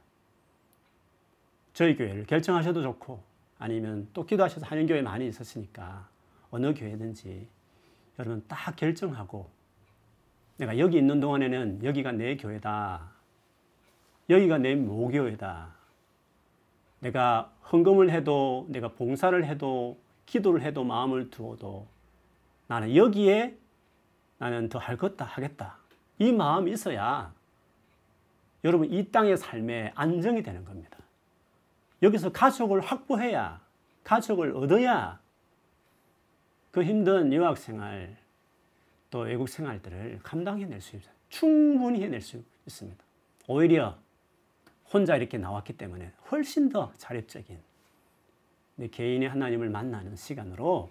저희 1.72 1.96
교회를 1.96 2.26
결정하셔도 2.26 2.82
좋고 2.82 3.22
아니면 3.58 4.08
또 4.12 4.26
기도하셔서 4.26 4.66
하는 4.66 4.86
교회 4.86 5.00
많이 5.00 5.26
있었으니까 5.26 6.06
어느 6.50 6.74
교회든지 6.74 7.48
여러분 8.18 8.44
딱 8.46 8.76
결정하고 8.76 9.55
내가 10.56 10.78
여기 10.78 10.96
있는 10.98 11.20
동안에는 11.20 11.84
여기가 11.84 12.12
내 12.12 12.36
교회다. 12.36 13.10
여기가 14.30 14.58
내 14.58 14.74
모교회다. 14.74 15.74
내가 17.00 17.52
헌금을 17.72 18.10
해도 18.10 18.66
내가 18.70 18.88
봉사를 18.88 19.44
해도 19.44 19.98
기도를 20.24 20.62
해도 20.62 20.82
마음을 20.82 21.30
두어도 21.30 21.86
나는 22.66 22.96
여기에 22.96 23.56
나는 24.38 24.68
더 24.68 24.78
할 24.78 24.96
것다 24.96 25.24
하겠다. 25.24 25.78
이 26.18 26.32
마음이 26.32 26.72
있어야 26.72 27.32
여러분 28.64 28.90
이 28.90 29.10
땅의 29.10 29.36
삶에 29.36 29.92
안정이 29.94 30.42
되는 30.42 30.64
겁니다. 30.64 30.98
여기서 32.02 32.32
가족을 32.32 32.80
확보해야 32.80 33.60
가족을 34.04 34.56
얻어야 34.56 35.20
그 36.70 36.82
힘든 36.82 37.32
유학 37.32 37.56
생활 37.56 38.16
또 39.10 39.20
외국 39.20 39.48
생활들을 39.48 40.20
감당해낼 40.22 40.80
수 40.80 40.96
있어요. 40.96 41.14
충분히 41.28 42.02
해낼 42.02 42.20
수 42.20 42.42
있습니다. 42.66 43.04
오히려 43.48 43.96
혼자 44.92 45.16
이렇게 45.16 45.38
나왔기 45.38 45.76
때문에 45.76 46.12
훨씬 46.30 46.68
더 46.68 46.92
자립적인 46.96 47.58
내 48.76 48.88
개인의 48.88 49.28
하나님을 49.28 49.70
만나는 49.70 50.16
시간으로 50.16 50.90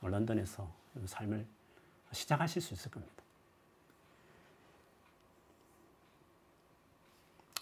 런던에서 0.00 0.70
삶을 1.04 1.46
시작하실 2.12 2.62
수 2.62 2.74
있을 2.74 2.90
겁니다. 2.90 3.14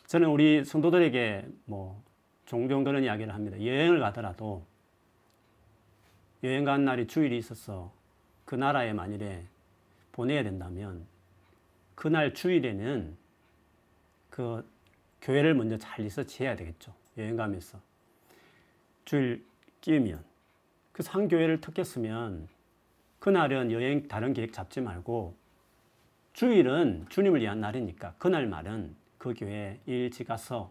저는 0.07 0.29
우리 0.29 0.64
성도들에게 0.64 1.48
뭐 1.64 2.00
종종 2.46 2.85
그런 2.85 3.03
이야기를 3.03 3.35
합니다. 3.35 3.59
여행을 3.59 3.98
가더라도 4.00 4.64
여행 6.44 6.64
간 6.64 6.85
날이 6.85 7.07
주일이 7.07 7.38
있어서 7.38 7.92
그 8.44 8.55
나라에 8.55 8.92
만일에 8.92 9.44
보내야 10.14 10.44
된다면 10.44 11.05
그날 11.96 12.35
주일에는 12.35 13.16
그 14.31 14.64
교회를 15.20 15.55
먼저 15.55 15.77
잘 15.77 16.05
리서치해야 16.05 16.55
되겠죠. 16.55 16.94
여행 17.18 17.37
가면서 17.37 17.81
주일 19.05 19.44
끼면 19.81 20.24
그래서 20.92 21.11
한 21.11 21.27
교회를 21.27 21.61
특겠으면 21.61 22.48
그날은 23.18 23.72
여행 23.72 24.07
다른 24.07 24.33
계획 24.33 24.53
잡지 24.53 24.81
말고 24.81 25.35
주일은 26.33 27.07
주님을 27.09 27.40
위한 27.40 27.61
날이니까 27.61 28.14
그날 28.18 28.46
말은 28.46 28.94
그 29.18 29.35
교회 29.37 29.81
일찍 29.85 30.29
가서 30.29 30.70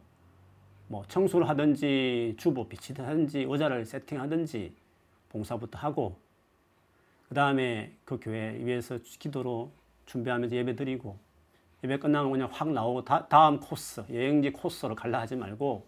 뭐 0.87 1.03
청소를 1.07 1.49
하든지 1.49 2.35
주보 2.37 2.69
비치든지 2.69 3.45
의자를 3.49 3.85
세팅하든지 3.85 4.73
봉사부터 5.29 5.79
하고 5.79 6.22
그 7.33 7.35
다음에 7.35 7.91
그 8.05 8.19
교회 8.21 8.63
위에서 8.63 8.99
기도로 9.01 9.71
준비하면서 10.05 10.55
예배 10.55 10.75
드리고 10.75 11.17
예배 11.83 11.97
끝나면 11.97 12.31
그냥 12.31 12.47
확 12.51 12.69
나오고 12.71 13.05
다, 13.05 13.27
다음 13.27 13.59
코스 13.59 14.03
여행지 14.11 14.51
코스로 14.51 14.93
갈라 14.93 15.21
하지 15.21 15.35
말고 15.35 15.83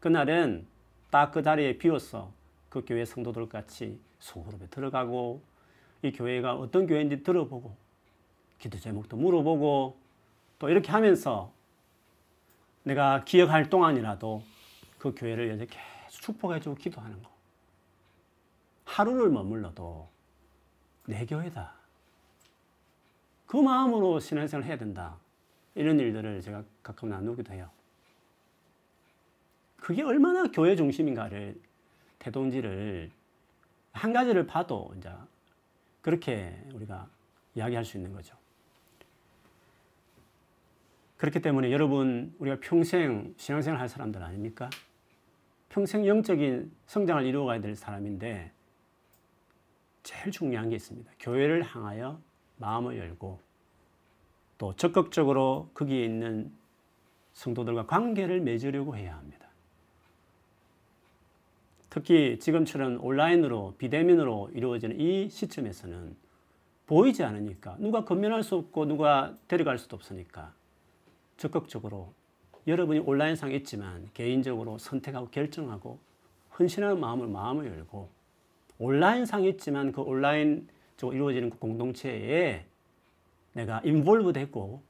그날은 0.00 0.66
딱 1.08 1.30
그 1.30 1.44
자리에 1.44 1.78
비워서 1.78 2.32
그 2.68 2.84
교회 2.84 3.04
성도들 3.04 3.48
같이 3.48 4.00
소그룹에 4.18 4.66
들어가고 4.66 5.40
이 6.02 6.10
교회가 6.10 6.56
어떤 6.56 6.88
교회인지 6.88 7.22
들어보고 7.22 7.76
기도 8.58 8.76
제목도 8.76 9.16
물어보고 9.16 9.96
또 10.58 10.68
이렇게 10.68 10.90
하면서 10.90 11.52
내가 12.82 13.22
기억할 13.22 13.70
동안이라도 13.70 14.42
그 14.98 15.14
교회를 15.16 15.54
이제 15.54 15.66
계속 15.66 16.22
축복해주고 16.22 16.74
기도하는 16.74 17.22
거. 17.22 17.30
하루를 18.84 19.30
머물러도 19.30 20.15
내 21.06 21.24
교회다. 21.24 21.72
그 23.46 23.56
마음으로 23.56 24.18
신앙생활을 24.20 24.68
해야 24.68 24.76
된다. 24.76 25.16
이런 25.74 25.98
일들을 26.00 26.42
제가 26.42 26.64
가끔 26.82 27.08
나누기도 27.08 27.52
해요. 27.52 27.70
그게 29.76 30.02
얼마나 30.02 30.50
교회 30.50 30.74
중심인가를 30.74 31.60
태동지를 32.18 33.10
한 33.92 34.12
가지를 34.12 34.46
봐도 34.46 34.92
이제 34.98 35.10
그렇게 36.02 36.60
우리가 36.74 37.08
이야기할 37.54 37.84
수 37.84 37.96
있는 37.96 38.12
거죠. 38.12 38.36
그렇기 41.18 41.40
때문에 41.40 41.70
여러분 41.70 42.34
우리가 42.38 42.58
평생 42.60 43.34
신앙생활 43.36 43.80
할 43.80 43.88
사람들 43.88 44.22
아닙니까? 44.22 44.68
평생 45.68 46.06
영적인 46.06 46.72
성장을 46.86 47.24
이루어가야 47.24 47.60
될 47.60 47.76
사람인데 47.76 48.50
제일 50.06 50.30
중요한 50.30 50.70
게 50.70 50.76
있습니다. 50.76 51.10
교회를 51.18 51.64
향하여 51.64 52.20
마음을 52.58 52.96
열고 52.96 53.40
또 54.56 54.76
적극적으로 54.76 55.68
거기에 55.74 56.04
있는 56.04 56.52
성도들과 57.32 57.86
관계를 57.86 58.40
맺으려고 58.40 58.96
해야 58.96 59.16
합니다. 59.16 59.48
특히 61.90 62.38
지금처럼 62.38 63.04
온라인으로 63.04 63.74
비대면으로 63.78 64.50
이루어지는 64.54 65.00
이 65.00 65.28
시점에서는 65.28 66.14
보이지 66.86 67.24
않으니까 67.24 67.76
누가 67.80 68.04
건면할 68.04 68.44
수 68.44 68.54
없고 68.54 68.86
누가 68.86 69.34
데려갈 69.48 69.76
수도 69.76 69.96
없으니까 69.96 70.54
적극적으로 71.36 72.12
여러분이 72.68 73.00
온라인상 73.00 73.50
있지만 73.50 74.08
개인적으로 74.14 74.78
선택하고 74.78 75.30
결정하고 75.30 75.98
헌신하는 76.56 77.00
마음을 77.00 77.26
마음을 77.26 77.66
열고 77.66 78.15
온라인상 78.78 79.44
있지만 79.44 79.92
그 79.92 80.02
온라인 80.02 80.68
쪽으로 80.96 81.16
이루어지는 81.16 81.50
그 81.50 81.58
공동체에 81.58 82.66
내가 83.52 83.80
인볼브 83.84 84.32
되고 84.32 84.82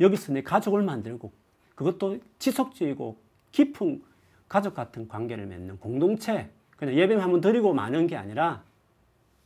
여기서 0.00 0.32
내 0.32 0.42
가족을 0.42 0.82
만들고 0.82 1.32
그것도 1.74 2.18
지속적이고 2.38 3.16
깊은 3.52 4.02
가족 4.48 4.74
같은 4.74 5.08
관계를 5.08 5.46
맺는 5.46 5.78
공동체 5.78 6.50
그냥 6.76 6.94
예배만 6.96 7.22
한번 7.22 7.40
드리고 7.40 7.72
마는 7.72 8.06
게 8.06 8.16
아니라 8.16 8.64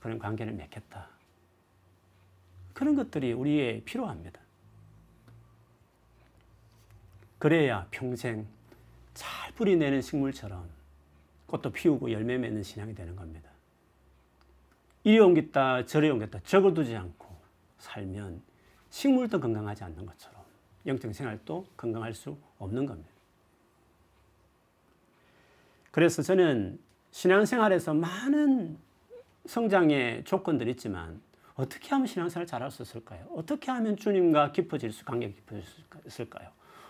그런 0.00 0.18
관계를 0.18 0.52
맺겠다. 0.54 1.08
그런 2.72 2.94
것들이 2.94 3.32
우리에 3.32 3.82
필요합니다. 3.84 4.40
그래야 7.38 7.86
평생 7.90 8.46
잘 9.14 9.52
뿌리내는 9.54 10.02
식물처럼 10.02 10.68
꽃도 11.46 11.72
피우고 11.72 12.10
열매 12.10 12.38
맺는 12.38 12.62
신앙이 12.62 12.94
되는 12.94 13.14
겁니다. 13.14 13.50
이리 15.06 15.20
옮겼다 15.20 15.86
저리 15.86 16.10
옮겼다 16.10 16.40
적어두지 16.42 16.96
않고 16.96 17.28
살면 17.78 18.42
식물도 18.90 19.38
건강하지 19.38 19.84
않는 19.84 20.04
것처럼 20.04 20.42
영적 20.84 21.14
생활도 21.14 21.64
건강할 21.76 22.12
수 22.12 22.36
없는 22.58 22.86
겁니다. 22.86 23.08
그래서 25.92 26.22
저는 26.22 26.80
신앙생활에서 27.12 27.94
많은 27.94 28.78
성장의 29.46 30.24
조건들이 30.24 30.72
있지만 30.72 31.20
어떻게 31.54 31.90
하면 31.90 32.08
신앙생활 32.08 32.44
잘할 32.44 32.72
수 32.72 32.82
있을까요? 32.82 33.28
어떻게 33.30 33.70
하면 33.70 33.96
주님과 33.96 34.50
깊어질 34.50 34.90
수, 34.90 35.04
관계가 35.04 35.32
깊어질 35.36 35.62
수 35.62 35.82
있을까요? 36.04 36.48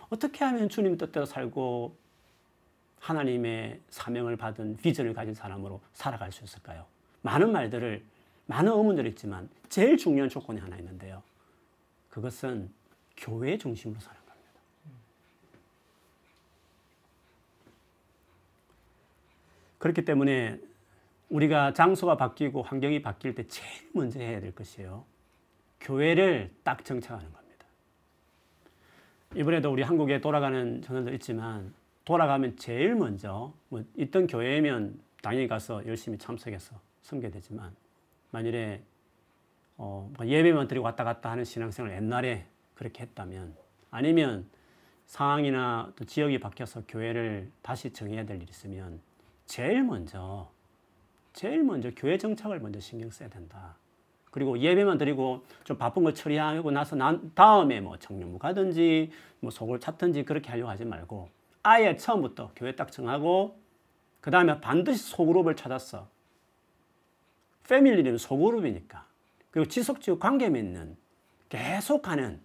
어떻게 0.09 0.43
하면 0.43 0.69
주님 0.69 0.97
뜻대로 0.97 1.27
살고 1.27 1.95
하나님의 2.99 3.79
사명을 3.91 4.37
받은 4.37 4.77
비전을 4.77 5.13
가진 5.13 5.35
사람으로 5.35 5.81
살아갈 5.93 6.31
수 6.31 6.43
있을까요? 6.43 6.96
많은 7.27 7.51
말들을, 7.51 8.01
많은 8.45 8.71
의문들이 8.71 9.09
있지만 9.09 9.49
제일 9.67 9.97
중요한 9.97 10.29
조건이 10.29 10.61
하나 10.61 10.77
있는데요. 10.77 11.21
그것은 12.09 12.69
교회 13.17 13.57
중심으로 13.57 13.99
사는 13.99 14.17
겁니다. 14.25 14.61
그렇기 19.77 20.05
때문에 20.05 20.57
우리가 21.29 21.73
장소가 21.73 22.15
바뀌고 22.15 22.63
환경이 22.63 23.01
바뀔 23.01 23.35
때 23.35 23.45
제일 23.49 23.89
먼저 23.93 24.21
해야 24.21 24.39
될 24.39 24.55
것이에요. 24.55 25.03
교회를 25.81 26.49
딱 26.63 26.85
정착하는 26.85 27.29
겁니다. 27.33 27.65
이번에도 29.35 29.69
우리 29.69 29.83
한국에 29.83 30.21
돌아가는 30.21 30.81
전원들 30.81 31.13
있지만 31.15 31.73
돌아가면 32.05 32.55
제일 32.55 32.95
먼저 32.95 33.53
뭐 33.67 33.83
있던 33.97 34.27
교회면 34.27 34.97
당연히 35.21 35.49
가서 35.49 35.85
열심히 35.85 36.17
참석해서 36.17 36.79
섬겨야 37.07 37.31
되지만 37.31 37.73
만일에 38.31 38.81
어, 39.77 40.11
뭐 40.17 40.27
예배만 40.27 40.67
드리고 40.67 40.83
왔다 40.83 41.03
갔다 41.03 41.31
하는 41.31 41.45
신앙생활 41.45 41.93
옛날에 41.93 42.45
그렇게 42.75 43.03
했다면 43.03 43.55
아니면 43.91 44.49
상황이나 45.05 45.93
또 45.95 46.03
지역이 46.03 46.39
바뀌어서 46.39 46.83
교회를 46.87 47.49
다시 47.61 47.93
정해야 47.93 48.25
될 48.25 48.37
일이 48.37 48.47
있으면 48.49 48.99
제일 49.45 49.83
먼저 49.83 50.51
제일 51.31 51.63
먼저 51.63 51.91
교회 51.95 52.17
정착을 52.17 52.59
먼저 52.59 52.79
신경 52.79 53.09
써야 53.09 53.29
된다. 53.29 53.77
그리고 54.31 54.59
예배만 54.59 54.97
드리고 54.97 55.45
좀 55.63 55.77
바쁜 55.77 56.03
거 56.03 56.13
처리하고 56.13 56.71
나서 56.71 56.95
난 56.95 57.31
다음에 57.33 57.79
뭐 57.79 57.97
청년부 57.97 58.37
가든지 58.37 59.11
뭐 59.39 59.49
속을 59.49 59.79
찾든지 59.79 60.25
그렇게 60.25 60.49
하려고 60.49 60.69
하지 60.69 60.83
말고 60.83 61.29
아예 61.63 61.95
처음부터 61.95 62.51
교회 62.55 62.75
딱 62.75 62.91
정하고 62.91 63.57
그 64.19 64.29
다음에 64.29 64.59
반드시 64.59 65.11
소그룹을 65.11 65.55
찾았어. 65.55 66.16
패밀리는 67.67 68.17
소그룹이니까. 68.17 69.05
그리고 69.51 69.67
지속적으로 69.69 70.19
관계 70.19 70.49
맺는 70.49 70.95
계속하는 71.49 72.39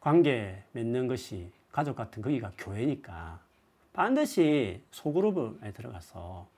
관계 0.00 0.62
맺는 0.72 1.06
것이 1.08 1.50
가족 1.72 1.96
같은 1.96 2.22
거기가 2.22 2.52
교회니까 2.58 3.40
반드시 3.92 4.82
소그룹에 4.90 5.72
들어가서 5.72 6.48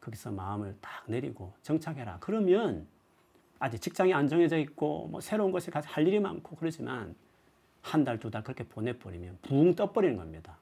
거기서 0.00 0.32
마음을 0.32 0.76
딱 0.80 1.04
내리고 1.06 1.52
정착해라. 1.62 2.18
그러면 2.20 2.86
아직 3.58 3.80
직장이 3.80 4.12
안정해져 4.12 4.58
있고 4.58 5.08
뭐 5.08 5.20
새로운 5.20 5.52
것에 5.52 5.70
가서 5.70 5.88
할 5.88 6.06
일이 6.06 6.20
많고 6.20 6.56
그러지만 6.56 7.14
한 7.82 8.04
달, 8.04 8.18
두 8.18 8.30
달 8.30 8.42
그렇게 8.42 8.64
보내버리면 8.64 9.38
붕 9.42 9.74
떠버리는 9.74 10.16
겁니다. 10.16 10.56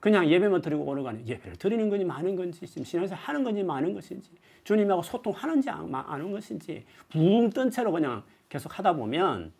그냥 0.00 0.28
예배만 0.28 0.60
드리고 0.60 0.84
오는 0.84 1.02
거 1.02 1.08
아니에요. 1.08 1.26
예배를 1.26 1.56
드리는 1.56 1.88
건지 1.88 2.04
많은 2.04 2.36
건지, 2.36 2.66
지금 2.66 2.84
신앙생활 2.84 3.18
하는 3.22 3.42
건지 3.42 3.62
많은 3.62 3.94
것인지, 3.94 4.30
주님하고 4.64 5.02
소통하는지 5.02 5.70
아는 5.70 6.30
것인지, 6.30 6.84
붕뜬 7.10 7.70
채로 7.70 7.90
그냥 7.92 8.22
계속 8.48 8.78
하다 8.78 8.94
보면 8.94 9.52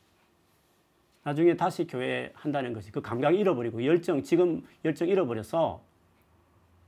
나중에 1.24 1.57
다시 1.57 1.86
교회 1.86 2.30
한다는 2.34 2.72
것이 2.72 2.93
그 2.93 3.01
감각 3.01 3.34
잃어버리고 3.34 3.84
열정, 3.84 4.22
지금 4.22 4.62
열정 4.84 5.09
잃어버려서 5.09 5.82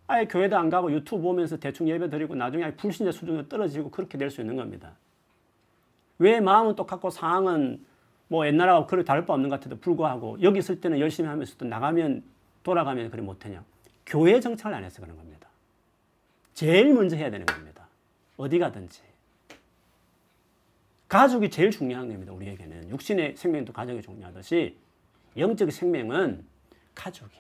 아예 0.07 0.25
교회도 0.25 0.57
안 0.57 0.71
가고 0.71 0.93
유튜브 0.93 1.23
보면서 1.23 1.57
대충 1.57 1.89
예배 1.89 2.09
드리고 2.09 2.35
나중에 2.35 2.75
불신자 2.75 3.13
수준으로 3.13 3.49
떨어지고 3.49 3.91
그렇게 3.91 4.17
될 4.19 4.31
수 4.31 4.41
있는 4.41 4.57
겁니다. 4.57 4.93
왜 6.19 6.41
마음은 6.41 6.75
똑같고 6.75 7.11
상황은 7.11 7.85
뭐 8.29 8.47
옛날하고 8.47 8.87
그렇게 8.87 9.05
다를 9.05 9.27
바 9.27 9.35
없는 9.35 9.49
것 9.49 9.61
같아도 9.61 9.79
불구하고 9.79 10.41
여기 10.43 10.59
있을 10.59 10.81
때는 10.81 11.01
열심히 11.01 11.29
하면서도 11.29 11.65
나가면 11.67 12.23
돌아가면 12.63 13.11
그래 13.11 13.23
못하냐. 13.23 13.65
교회 14.07 14.41
정착을 14.41 14.77
안 14.77 14.85
해서 14.85 15.01
그런 15.01 15.17
겁니다. 15.17 15.49
제일 16.55 16.93
먼저 16.93 17.17
해야 17.17 17.31
되는 17.31 17.47
겁니다. 17.47 17.87
어디 18.37 18.59
가든지. 18.59 19.03
가족이 21.09 21.51
제일 21.51 21.71
중요한 21.71 22.09
겁니다. 22.09 22.33
우리에게는. 22.33 22.91
육신의 22.91 23.37
생명도 23.37 23.73
가족이 23.73 24.03
중요하듯이 24.03 24.77
영적 25.37 25.71
생명은 25.73 26.45
가족이 26.95 27.37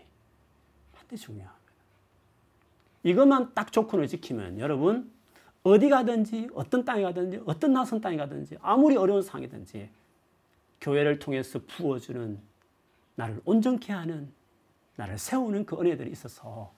반드시 0.92 1.24
중요합니다. 1.24 1.60
이것만 3.02 3.54
딱 3.54 3.72
조건을 3.72 4.06
지키면 4.06 4.58
여러분 4.58 5.10
어디 5.62 5.88
가든지 5.88 6.48
어떤 6.54 6.84
땅에 6.84 7.02
가든지 7.02 7.42
어떤 7.46 7.72
낯선 7.72 8.00
땅에 8.00 8.16
가든지 8.16 8.56
아무리 8.60 8.96
어려운 8.96 9.22
상황이든지 9.22 9.88
교회를 10.80 11.18
통해서 11.18 11.60
부어주는 11.66 12.38
나를 13.16 13.40
온전케 13.44 13.92
하는 13.92 14.32
나를 15.00 15.16
세우는 15.16 15.64
그 15.64 15.80
은혜들이 15.80 16.10
있어서 16.10 16.74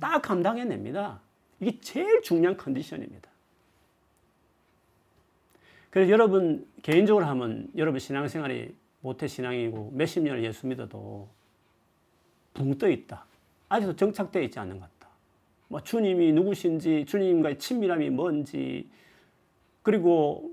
딱 0.00 0.22
감당해냅니다. 0.22 1.20
이게 1.58 1.80
제일 1.80 2.22
중요한 2.22 2.56
컨디션입니다. 2.56 3.28
그래서 5.90 6.10
여러분 6.10 6.66
개인적으로 6.82 7.24
하면 7.26 7.68
여러분 7.76 7.98
신앙생활이 7.98 8.74
모태 9.00 9.26
신앙이고 9.26 9.90
몇십 9.92 10.22
년을 10.22 10.44
예수 10.44 10.66
믿어도 10.66 11.28
붕 12.54 12.78
떠 12.78 12.88
있다. 12.88 13.26
아직도 13.68 13.96
정착되어 13.96 14.42
있지 14.42 14.58
않는 14.60 14.78
것 14.78 14.88
같다. 14.98 15.12
뭐 15.66 15.80
주님이 15.82 16.32
누구신지 16.32 17.04
주님과의 17.06 17.58
친밀함이 17.58 18.10
뭔지 18.10 18.88
그리고 19.82 20.52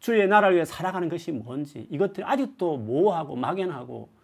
주의 0.00 0.26
나라를 0.26 0.56
위해 0.56 0.64
살아가는 0.64 1.08
것이 1.10 1.32
뭔지 1.32 1.86
이것들이 1.90 2.24
아직도 2.24 2.78
모호하고 2.78 3.36
막연하고 3.36 4.15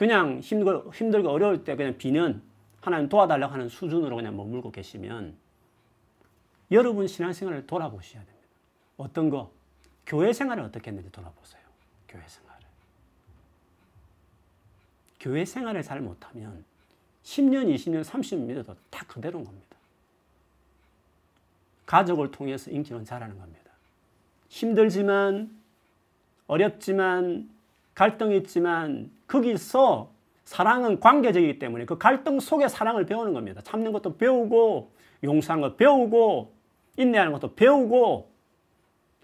그냥 0.00 0.40
힘들고, 0.40 0.94
힘들고 0.94 1.28
어려울 1.28 1.62
때 1.62 1.76
그냥 1.76 1.98
비는 1.98 2.40
하나님 2.80 3.10
도와달라고 3.10 3.52
하는 3.52 3.68
수준으로 3.68 4.16
그냥 4.16 4.34
머물고 4.34 4.72
계시면 4.72 5.36
여러분 6.70 7.06
신앙생활을 7.06 7.66
돌아보셔야 7.66 8.24
됩니다. 8.24 8.48
어떤 8.96 9.28
거? 9.28 9.52
교회 10.06 10.32
생활을 10.32 10.62
어떻게 10.62 10.88
했는지 10.88 11.12
돌아보세요. 11.12 11.60
교회 12.08 12.22
생활을. 12.26 12.62
교회 15.20 15.44
생활을 15.44 15.82
잘 15.82 16.00
못하면 16.00 16.64
10년, 17.22 17.66
20년, 17.74 18.02
30년 18.02 18.46
믿어도 18.46 18.74
다 18.88 19.04
그대로인 19.06 19.44
겁니다. 19.44 19.76
가족을 21.84 22.30
통해서 22.30 22.70
인기는 22.70 23.04
잘하는 23.04 23.38
겁니다. 23.38 23.70
힘들지만, 24.48 25.60
어렵지만, 26.46 27.50
갈등이 27.94 28.38
있지만, 28.38 29.10
거기서 29.30 30.10
사랑은 30.44 30.98
관계적이기 30.98 31.60
때문에 31.60 31.84
그 31.84 31.96
갈등 31.96 32.40
속에 32.40 32.66
사랑을 32.66 33.06
배우는 33.06 33.32
겁니다. 33.32 33.60
참는 33.62 33.92
것도 33.92 34.16
배우고, 34.16 34.90
용서하는 35.22 35.62
것도 35.62 35.76
배우고, 35.76 36.52
인내하는 36.96 37.32
것도 37.32 37.54
배우고, 37.54 38.28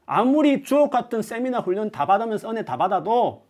아무리 0.07 0.63
주옥 0.63 0.93
같은 0.93 1.23
세미나 1.23 1.59
훈련 1.59 1.91
다 1.91 2.07
받으면서 2.07 2.49
은혜 2.49 2.65
다 2.65 2.77
받아도 2.77 3.45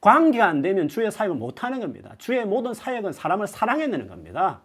관계가 0.00 0.46
안 0.46 0.62
되면 0.62 0.88
주의 0.88 1.10
사역을 1.10 1.36
못 1.36 1.62
하는 1.62 1.80
겁니다. 1.80 2.14
주의 2.16 2.42
모든 2.46 2.72
사역은 2.72 3.12
사람을 3.12 3.46
사랑해내는 3.46 4.08
겁니다. 4.08 4.62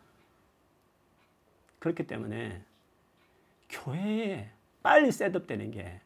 그렇기 1.80 2.08
때문에 2.08 2.62
교회에 3.70 4.50
빨리 4.82 5.12
셋업되는 5.12 5.72
게 5.72 6.00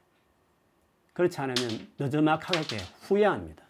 그렇지 1.13 1.39
않으면 1.39 1.87
늦어막하게 1.99 2.77
후회합니다. 3.01 3.64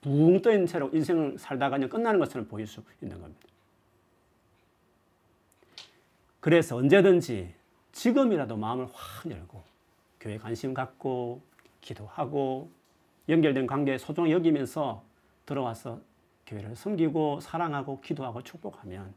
붕 0.00 0.40
떠있는 0.40 0.66
채로 0.66 0.90
인생을 0.92 1.38
살다가 1.38 1.76
그냥 1.76 1.88
끝나는 1.88 2.20
것처럼 2.20 2.46
보일 2.46 2.66
수 2.66 2.82
있는 3.02 3.20
겁니다. 3.20 3.46
그래서 6.40 6.76
언제든지 6.76 7.52
지금이라도 7.92 8.56
마음을 8.56 8.86
확 8.92 9.30
열고 9.30 9.62
교회 10.20 10.38
관심 10.38 10.72
갖고 10.72 11.42
기도하고 11.80 12.70
연결된 13.28 13.66
관계에 13.66 13.98
소중히 13.98 14.32
여기면서 14.32 15.02
들어와서 15.46 16.00
교회를 16.46 16.76
섬기고 16.76 17.40
사랑하고 17.40 18.00
기도하고 18.00 18.42
축복하면 18.42 19.12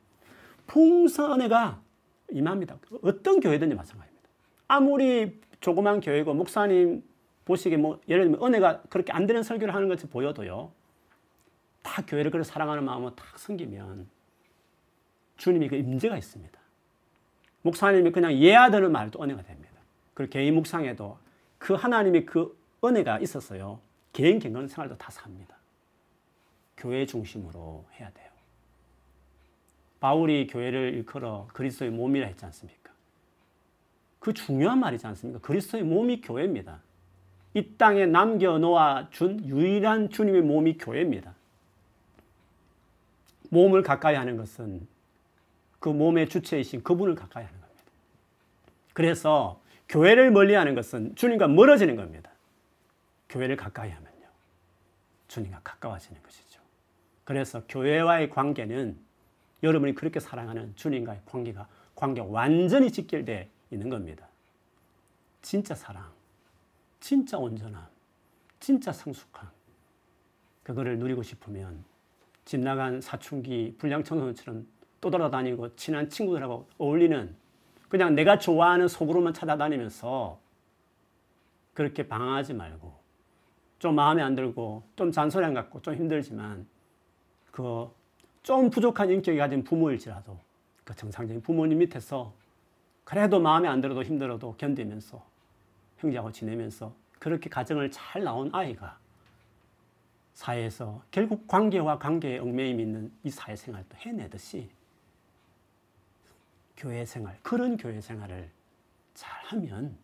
풍성 0.68 1.34
은혜가 1.34 1.82
임합니다. 2.32 2.78
어떤 3.02 3.40
교회든지 3.40 3.76
마찬가지입니다. 3.76 4.30
아무리 4.68 5.40
조그만 5.60 6.00
교회고 6.00 6.34
목사님 6.34 7.04
보시기에 7.46 7.78
뭐 7.78 8.00
예를 8.08 8.26
들면 8.26 8.44
은혜가 8.44 8.84
그렇게 8.90 9.12
안 9.12 9.28
되는 9.28 9.44
설교를 9.44 9.74
하는 9.74 9.88
것이 9.88 10.08
보여도요. 10.08 10.72
다 11.82 12.04
교회를 12.06 12.32
그렇게 12.32 12.48
사랑하는 12.48 12.84
마음으로 12.84 13.16
딱 13.16 13.38
섬기면 13.40 14.08
주님이 15.38 15.68
그 15.68 15.76
임재가 15.76 16.18
있습니다. 16.18 16.60
목사님이 17.64 18.12
그냥 18.12 18.34
예하드는 18.34 18.92
말도 18.92 19.22
은혜가 19.22 19.42
됩니다. 19.44 19.72
그 20.14 20.30
개인 20.30 20.56
묵상에도 20.56 21.18
그 21.58 21.74
하나님의 21.74 22.26
그 22.26 22.58
은혜가 22.84 23.20
있었어요. 23.20 23.80
개인 24.14 24.40
경건 24.40 24.68
생활도 24.68 24.98
다 24.98 25.12
삽니다. 25.12 25.56
교회 26.78 27.06
중심으로 27.06 27.86
해야 28.00 28.10
돼요. 28.12 28.30
바울이 30.00 30.48
교회를 30.48 30.96
일컬어 30.96 31.48
그리스도의 31.54 31.92
몸이라 31.92 32.26
했지 32.28 32.44
않습니까? 32.46 32.92
그 34.20 34.34
중요한 34.34 34.80
말이지 34.80 35.06
않습니까? 35.08 35.40
그리스도의 35.40 35.84
몸이 35.84 36.22
교회입니다. 36.22 36.82
이 37.54 37.76
땅에 37.78 38.06
남겨놓아 38.06 39.10
준 39.10 39.44
유일한 39.46 40.10
주님의 40.10 40.42
몸이 40.42 40.78
교회입니다. 40.78 41.34
몸을 43.50 43.84
가까이 43.84 44.16
하는 44.16 44.38
것은 44.38 44.88
그 45.80 45.90
몸의 45.90 46.30
주체이신 46.30 46.84
그분을 46.84 47.16
가까이 47.16 47.44
하는 47.44 47.60
겁니다. 47.60 47.84
그래서 48.94 49.62
교회를 49.90 50.32
멀리 50.32 50.54
하는 50.54 50.76
것은 50.76 51.16
주님과 51.16 51.50
멀어지는 51.50 51.96
겁니다. 51.98 52.32
교회를 53.30 53.58
가까이 53.58 53.90
하면요. 53.90 54.28
주님과 55.28 55.62
가까워지는 55.64 56.22
것이죠. 56.24 56.62
그래서 57.24 57.64
교회와의 57.68 58.30
관계는 58.30 58.98
여러분이 59.64 59.96
그렇게 59.96 60.20
사랑하는 60.20 60.76
주님과의 60.76 61.22
관계가 61.26 61.68
관계가 61.96 62.28
완전히 62.28 62.92
직결되어 62.92 63.46
있는 63.70 63.90
겁니다. 63.90 64.28
진짜 65.42 65.76
사랑, 65.76 66.10
진짜 67.02 67.38
온전함, 67.38 67.86
진짜 68.62 68.94
성숙함. 68.94 69.50
그거를 70.64 70.98
누리고 70.98 71.22
싶으면 71.22 71.84
집 72.46 72.62
나간 72.62 73.02
사춘기 73.02 73.76
불량 73.78 74.04
청소년처럼 74.04 74.66
떠돌아다니고 75.02 75.76
친한 75.76 76.10
친구들하고 76.10 76.70
어울리는 76.78 77.36
그냥 77.90 78.16
내가 78.16 78.40
좋아하는 78.40 78.88
속으로만 78.88 79.34
찾아다니면서 79.34 80.40
그렇게 81.74 82.08
방황하지 82.08 82.54
말고 82.54 82.94
좀 83.80 83.96
마음에 83.96 84.22
안 84.22 84.36
들고 84.36 84.84
좀 84.96 85.12
잔소리 85.12 85.54
같고 85.54 85.82
좀 85.82 85.96
힘들지만 85.96 86.66
그 87.52 87.92
좀 88.44 88.70
부족한 88.70 89.10
인격이 89.12 89.38
가진 89.38 89.64
부모일지라도 89.64 90.38
그 90.84 90.96
정상적인 90.96 91.42
부모님 91.42 91.78
밑에서 91.80 92.34
그래도 93.04 93.40
마음에 93.40 93.68
안 93.68 93.82
들어도 93.82 94.04
힘들어도 94.04 94.56
견디면서 94.58 95.24
형제하고 96.02 96.32
지내면서 96.32 96.94
그렇게 97.20 97.50
가정을 97.50 97.92
잘 97.92 98.24
나온 98.24 98.50
아이가 98.54 99.00
사회에서 100.34 101.04
결국 101.12 101.48
관계와 101.48 102.00
관계에 102.00 102.40
얽매임 102.40 102.80
있는 102.80 103.12
이 103.24 103.30
사회생활도 103.30 103.98
해내듯이 103.98 104.70
교회 106.76 107.06
생활, 107.06 107.38
그런 107.44 107.78
교회 107.78 108.02
생활을 108.02 108.50
잘 109.14 109.32
하면 109.46 109.96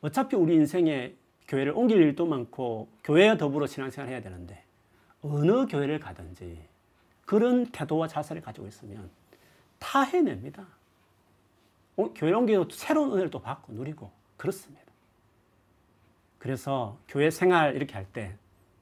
어차피 0.00 0.34
우리 0.34 0.54
인생에 0.54 1.14
교회를 1.46 1.72
옮길 1.72 1.98
일도 1.98 2.26
많고 2.26 2.88
교회와 3.04 3.36
더불어 3.36 3.66
신앙생활 3.66 4.10
해야 4.10 4.20
되는데 4.20 4.64
어느 5.22 5.66
교회를 5.66 6.00
가든지 6.00 6.60
그런 7.24 7.66
태도와 7.66 8.08
자세를 8.08 8.42
가지고 8.42 8.66
있으면 8.66 9.10
다 9.78 10.02
해냅니다. 10.02 10.66
어, 11.96 12.12
교회 12.14 12.32
옮기도 12.32 12.68
새로운 12.70 13.12
은혜를 13.12 13.30
또 13.30 13.40
받고 13.40 13.72
누리고 13.72 14.10
그렇습니다. 14.38 14.86
그래서 16.38 16.98
교회 17.08 17.28
생활 17.30 17.76
이렇게 17.76 17.92
할 17.94 18.06
때 18.12 18.34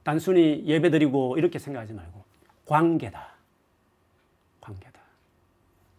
단순히 0.04 0.64
예배 0.64 0.90
드리고 0.90 1.36
이렇게 1.36 1.58
생각하지 1.58 1.92
말고 1.92 2.24
관계다. 2.64 3.34
관계다. 4.60 5.00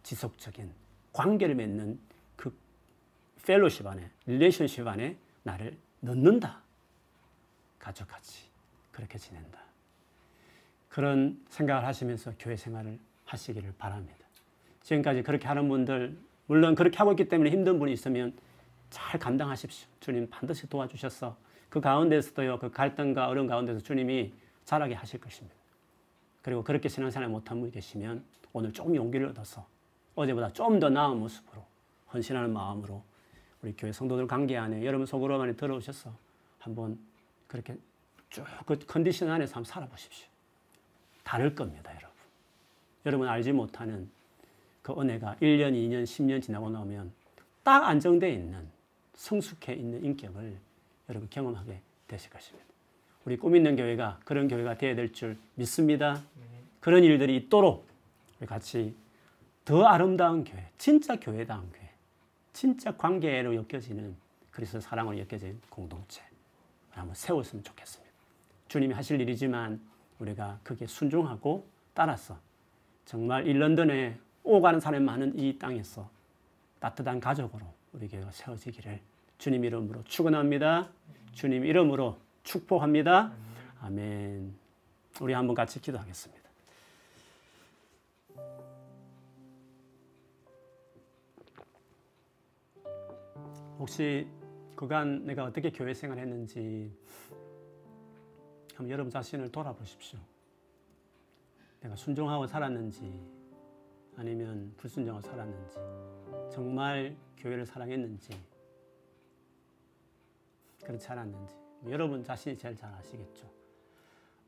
지속적인 0.03 0.71
관계를 1.11 1.55
맺는 1.55 1.99
그 2.37 2.57
펠로십 3.45 3.85
안에, 3.85 4.09
릴레이션십 4.27 4.87
안에 4.87 5.17
나를 5.43 5.77
넣는다. 5.99 6.61
가족같이 7.79 8.45
그렇게 8.91 9.17
지낸다. 9.17 9.59
그런 10.89 11.43
생각을 11.49 11.85
하시면서 11.85 12.33
교회 12.39 12.55
생활을 12.55 12.99
하시기를 13.25 13.73
바랍니다. 13.77 14.25
지금까지 14.83 15.23
그렇게 15.23 15.47
하는 15.47 15.67
분들, 15.67 16.17
물론 16.45 16.75
그렇게 16.75 16.97
하고 16.97 17.11
있기 17.11 17.27
때문에 17.27 17.49
힘든 17.49 17.77
분이 17.77 17.91
있으면 17.91 18.37
잘 18.89 19.19
감당하십시오. 19.19 19.87
주님 19.99 20.29
반드시 20.29 20.67
도와주셔서 20.69 21.37
그 21.69 21.81
가운데서도요, 21.81 22.59
그 22.59 22.71
갈등과 22.71 23.27
어려운 23.27 23.47
가운데서 23.47 23.81
주님이 23.81 24.33
잘하게 24.65 24.95
하실 24.95 25.19
것입니다. 25.19 25.55
그리고 26.41 26.63
그렇게 26.63 26.87
신앙생활 26.89 27.29
못한 27.29 27.59
분이 27.59 27.71
계시면 27.71 28.23
오늘 28.53 28.71
조금 28.73 28.95
용기를 28.95 29.27
얻어서 29.27 29.67
어제보다 30.15 30.51
좀 30.53 30.79
더 30.79 30.89
나은 30.89 31.19
모습으로 31.19 31.65
헌신하는 32.13 32.53
마음으로 32.53 33.03
우리 33.61 33.73
교회 33.75 33.91
성도들 33.91 34.27
관계 34.27 34.55
안에 34.57 34.85
여러분 34.85 35.05
속으로 35.05 35.37
많이 35.37 35.55
들어오셔서 35.57 36.11
한번 36.59 36.97
그렇게 37.47 37.77
쭉 38.29 38.45
그 38.65 38.77
컨디션 38.87 39.29
안에서 39.29 39.55
한번 39.55 39.65
살아보십시오. 39.65 40.27
다를 41.23 41.53
겁니다, 41.55 41.91
여러분. 41.91 42.15
여러분 43.05 43.27
알지 43.27 43.51
못하는 43.51 44.09
그 44.81 44.93
은혜가 44.93 45.35
1년, 45.41 45.73
2년, 45.73 46.03
10년 46.03 46.41
지나고 46.41 46.69
나면 46.69 47.11
딱 47.63 47.83
안정되어 47.83 48.29
있는 48.29 48.69
성숙해 49.17 49.73
있는 49.73 50.03
인격을 50.05 50.57
여러분 51.09 51.29
경험하게 51.29 51.81
되실 52.07 52.29
것입니다. 52.31 52.65
우리 53.25 53.35
꿈 53.35 53.55
있는 53.55 53.75
교회가 53.75 54.19
그런 54.23 54.47
교회가 54.47 54.77
되어야 54.77 54.95
될 54.95 55.11
줄 55.11 55.37
믿습니다. 55.55 56.21
그런 56.79 57.03
일들이 57.03 57.35
있도록 57.35 57.85
우리 58.39 58.47
같이 58.47 58.95
더 59.65 59.83
아름다운 59.85 60.45
교회, 60.45 60.69
진짜 60.77 61.19
교회다운 61.19 61.69
교회, 61.71 61.89
진짜 62.53 62.95
관계로 62.95 63.53
엮여지는 63.55 64.15
그리스도 64.51 64.79
사랑으로 64.79 65.17
엮여진 65.19 65.59
공동체 65.69 66.21
한번 66.91 67.13
세웠으면 67.13 67.63
좋겠습니다. 67.63 68.13
주님이 68.69 68.93
하실 68.93 69.19
일이지만 69.19 69.81
우리가 70.19 70.59
그게 70.63 70.87
순종하고 70.87 71.67
따라서 71.93 72.37
정말 73.05 73.45
이 73.47 73.53
런던에 73.53 74.17
오가는 74.43 74.79
사람이 74.79 75.03
많은 75.05 75.37
이 75.37 75.57
땅에서 75.59 76.09
따뜻한 76.79 77.19
가족으로 77.19 77.65
우리 77.97 78.07
교회가 78.07 78.29
세워지기를 78.29 79.01
주님 79.39 79.65
이름으로 79.65 80.03
축원합니다. 80.03 80.87
주님 81.31 81.65
이름으로 81.65 82.15
축복합니다. 82.43 83.33
아멘. 83.81 84.53
우리 85.19 85.33
한번 85.33 85.55
같이 85.55 85.81
기도하겠습니다. 85.81 86.47
혹시 93.79 94.27
그간 94.75 95.25
내가 95.25 95.45
어떻게 95.45 95.71
교회 95.71 95.91
생활했는지 95.91 96.91
한번 98.75 98.91
여러분 98.91 99.09
자신을 99.09 99.51
돌아보십시오. 99.51 100.19
내가 101.81 101.95
순종하고 101.95 102.45
살았는지 102.45 103.37
아니면 104.17 104.73
불순종하고 104.77 105.25
살았는지 105.27 105.77
정말 106.51 107.15
교회를 107.37 107.65
사랑했는지 107.65 108.31
그렇지 110.83 111.07
않았는지 111.07 111.55
여러분 111.89 112.23
자신이 112.23 112.57
제일 112.57 112.75
잘 112.75 112.91
아시겠죠. 112.93 113.47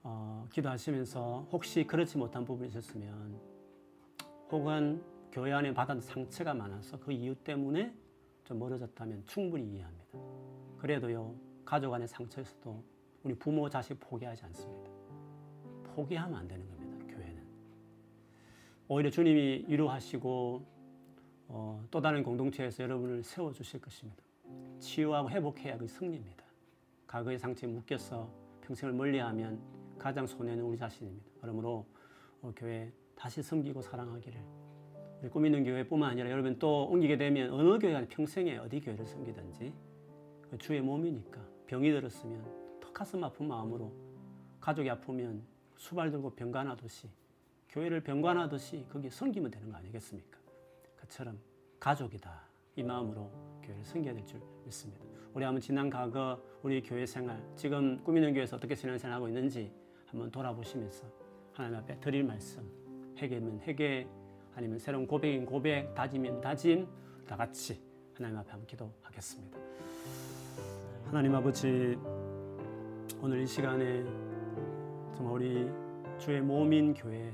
어, 0.02 0.48
기도하시면서 0.52 1.48
혹시 1.52 1.86
그렇지 1.86 2.18
못한 2.18 2.44
부분이 2.44 2.70
있었으면 2.70 3.40
혹은 4.50 5.04
교회 5.32 5.52
안에 5.52 5.74
받은 5.74 6.02
상처가 6.02 6.54
많아서 6.56 7.00
그 7.00 7.12
이유 7.12 7.36
때문에 7.36 7.94
좀 8.46 8.58
멀어졌다면 8.58 9.24
충분히 9.28 9.74
이해합니다. 9.74 10.20
그래도요 10.80 11.36
가족 11.64 11.94
안의 11.94 12.08
상처에서도 12.08 12.84
우리 13.24 13.36
부모 13.36 13.70
자식 13.70 14.00
포기하지 14.00 14.46
않습니다. 14.46 14.90
포기하면 15.94 16.40
안 16.40 16.48
되는 16.48 16.66
겁니다. 16.66 16.79
오히려 18.92 19.12
주님이 19.12 19.66
위로하시고 19.68 20.66
어, 21.50 21.86
또 21.92 22.02
다른 22.02 22.24
공동체에서 22.24 22.84
여러분을 22.84 23.22
세워 23.22 23.54
주실 23.54 23.80
것입니다. 23.80 24.24
치유하고 24.80 25.30
회복해야 25.30 25.78
그 25.78 25.88
승리입니다. 25.88 26.44
과거의 27.06 27.38
상처에 27.38 27.70
묶여서 27.70 28.28
평생을 28.62 28.96
멀리하면 28.96 29.62
가장 30.00 30.26
손해는 30.26 30.64
우리 30.64 30.76
자신입니다. 30.76 31.30
그러므로 31.40 31.86
어, 32.42 32.52
교회 32.56 32.92
다시 33.16 33.44
섬기고 33.44 33.80
사랑하기를 33.80 34.42
우리 35.22 35.30
꿈 35.30 35.46
있는 35.46 35.64
교회뿐만 35.64 36.10
아니라 36.10 36.32
여러분 36.32 36.58
또 36.58 36.86
옮기게 36.86 37.16
되면 37.18 37.52
어느 37.52 37.78
교회가 37.78 38.08
평생에 38.10 38.58
어디 38.58 38.80
교회를 38.80 39.06
섬기든지 39.06 39.72
그 40.50 40.58
주의 40.58 40.82
몸이니까 40.82 41.40
병이 41.68 41.92
들었으면 41.92 42.80
더 42.82 42.92
가슴 42.92 43.24
아픈 43.24 43.50
마음으로 43.50 43.94
가족이 44.60 44.90
아프면 44.90 45.44
수발 45.76 46.10
들고 46.10 46.32
병간하듯이 46.32 47.08
교회를 47.70 48.02
병간하듯이 48.02 48.86
거기에 48.92 49.10
섬기면 49.10 49.52
되는 49.52 49.70
거 49.72 49.78
아니겠습니까? 49.78 50.38
그처럼 50.98 51.40
가족이다 51.80 52.42
이 52.76 52.84
마음으로 52.84 53.32
교회를 53.64 53.84
섬겨야 53.84 54.14
될 54.14 54.26
줄 54.26 54.42
믿습니다. 54.66 55.06
우리 55.34 55.44
한번 55.46 55.62
지난 55.62 55.90
과거 55.90 56.42
우리 56.64 56.82
교회 56.82 57.06
생활 57.06 57.42
지금 57.56 58.04
꾸미는 58.04 58.34
교회에서 58.34 58.56
어떻게 58.58 58.74
신앙생활 58.76 59.16
하고 59.16 59.28
있는지 59.28 59.72
한번 60.08 60.32
돌아보시면서 60.32 61.06
하나님 61.54 61.78
앞에 61.78 62.00
드릴 62.00 62.24
말씀 62.24 62.64
회개면 63.18 63.62
회개 63.62 64.08
아니면 64.56 64.80
새로운 64.80 65.06
고백인 65.06 65.46
고백 65.46 65.94
다짐이면 65.94 66.42
다짐 66.42 66.88
다 67.28 67.36
같이 67.38 67.80
하나님 68.16 68.38
앞에 68.40 68.50
한번 68.50 68.66
기도하겠습니다. 68.66 69.60
하나님 71.06 71.36
아버지 71.36 71.98
오늘 73.22 73.42
이 73.42 73.48
시간에 73.48 74.04
정말 75.16 75.34
우리 75.34 75.70
주의 76.18 76.42
몸인 76.42 76.94
교회 76.94 77.32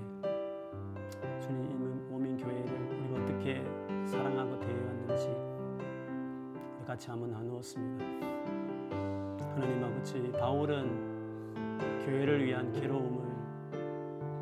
같이 6.95 7.09
한번 7.09 7.29
나누었습니다. 7.29 8.05
하나님 9.53 9.83
아버지 9.83 10.31
바울은 10.31 12.05
교회를 12.05 12.45
위한 12.45 12.71
괴로움을 12.71 13.25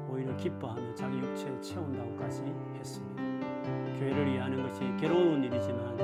오히려 0.08 0.38
기뻐하며 0.38 0.94
자기 0.94 1.18
육체에 1.18 1.60
채운다고까지 1.62 2.44
했습니다. 2.76 3.24
교회를 3.98 4.34
위하는 4.34 4.62
것이 4.62 4.82
괴로운 5.00 5.44
일이지만 5.44 5.98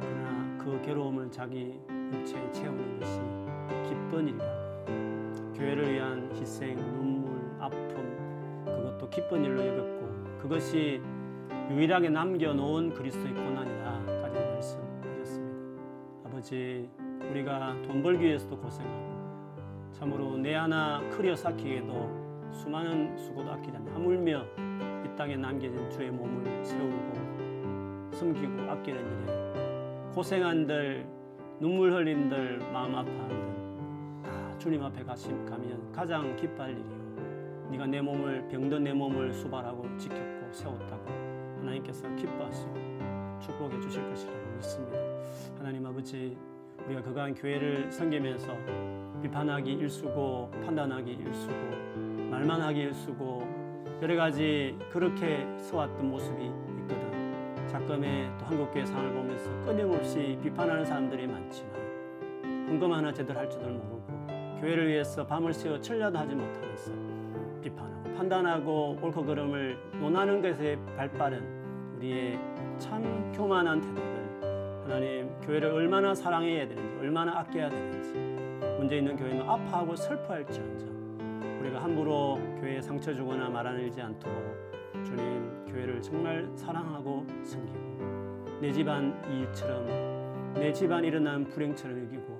그러나 0.00 0.58
그 0.58 0.82
괴로움을 0.84 1.30
자기 1.30 1.78
육체에 2.12 2.50
채우는 2.50 2.98
것이 2.98 3.20
기쁜 3.88 4.26
일이다. 4.26 4.44
교회를 5.54 5.94
위한 5.94 6.28
희생, 6.34 6.74
눈물, 6.96 7.38
아픔 7.60 8.64
그것도 8.64 9.08
기쁜 9.08 9.44
일로 9.44 9.64
여겼고 9.64 10.38
그것이 10.40 11.00
유일하게 11.70 12.08
남겨놓은 12.08 12.92
그리스도의 12.92 13.36
말씀하셨습니다. 13.76 14.15
아버지 16.46 16.88
우리가 17.28 17.74
돈 17.82 18.00
벌기 18.02 18.24
위해서도 18.24 18.56
고생하고 18.56 19.90
참으로 19.92 20.36
내 20.36 20.54
하나 20.54 21.00
크려 21.10 21.34
쌓기에도 21.34 22.08
수많은 22.52 23.16
수고도 23.16 23.50
아끼지 23.50 23.76
않는 23.76 23.92
하물며 23.92 24.44
이 25.04 25.16
땅에 25.16 25.36
남겨진 25.36 25.90
주의 25.90 26.08
몸을 26.08 26.64
세우고 26.64 28.12
섬기고 28.12 28.70
아끼는 28.70 29.24
일에 29.24 30.12
고생한들 30.14 31.04
눈물 31.58 31.92
흘린들 31.92 32.58
마음 32.72 32.94
아파한들 32.94 34.22
다 34.22 34.58
주님 34.58 34.84
앞에 34.84 35.02
가면 35.02 35.90
가장 35.92 36.36
기뻐할 36.36 36.70
일이요 36.70 37.66
네가 37.72 37.86
내 37.86 38.00
몸을 38.00 38.46
병든 38.46 38.84
내 38.84 38.92
몸을 38.92 39.32
수발하고 39.32 39.96
지켰고 39.98 40.52
세웠다고 40.52 41.06
하나님께서 41.58 42.14
기뻐하시고 42.14 42.74
축복해 43.40 43.80
주실 43.80 44.08
것이라고 44.08 44.38
믿습니다. 44.56 45.05
하나님 45.58 45.86
아버지 45.86 46.36
우리가 46.86 47.02
그간 47.02 47.34
교회를 47.34 47.90
섬기면서 47.90 48.52
비판하기 49.22 49.72
일수고 49.72 50.50
판단하기 50.64 51.12
일수고 51.12 51.54
말만 52.30 52.60
하기 52.60 52.80
일수고 52.80 53.42
여러 54.02 54.14
가지 54.16 54.76
그렇게 54.90 55.46
서왔던 55.58 56.08
모습이 56.10 56.44
있거든. 56.44 57.66
작금의 57.66 58.30
또 58.38 58.46
한국교회 58.46 58.84
상을 58.84 59.12
보면서 59.12 59.50
끊임없이 59.64 60.38
비판하는 60.42 60.84
사람들이 60.84 61.26
많지만 61.26 61.72
헌금 62.68 62.92
하나 62.92 63.12
제대로 63.12 63.38
할 63.38 63.48
줄도 63.48 63.68
모르고 63.68 64.60
교회를 64.60 64.88
위해서 64.88 65.26
밤을 65.26 65.52
새워 65.52 65.80
철야도 65.80 66.18
하지 66.18 66.34
못하면서 66.34 66.92
비판하고 67.62 68.14
판단하고 68.14 68.98
옳고 69.02 69.24
그름을 69.24 69.78
논하는 70.00 70.40
것에 70.40 70.78
발빠른 70.96 71.96
우리의 71.96 72.38
참 72.78 73.32
교만한 73.34 73.80
태도들 73.80 74.15
하나님 74.86 75.28
교회를 75.40 75.68
얼마나 75.72 76.14
사랑해야 76.14 76.68
되는지 76.68 76.96
얼마나 77.00 77.40
아껴야 77.40 77.68
되는지 77.68 78.12
문제 78.78 78.98
있는 78.98 79.16
교회는 79.16 79.42
아파하고 79.42 79.96
슬퍼할지언정 79.96 81.58
우리가 81.60 81.82
함부로 81.82 82.38
교회에 82.60 82.80
상처 82.80 83.12
주거나 83.12 83.48
말아내지 83.48 84.00
않도록 84.00 85.04
주님 85.04 85.64
교회를 85.66 86.00
정말 86.00 86.48
사랑하고 86.54 87.26
섬기고 87.42 88.60
내 88.60 88.70
집안 88.72 89.12
이처럼 89.28 90.54
내 90.54 90.72
집안 90.72 91.04
일어난 91.04 91.44
불행처럼 91.48 92.04
여기고 92.04 92.38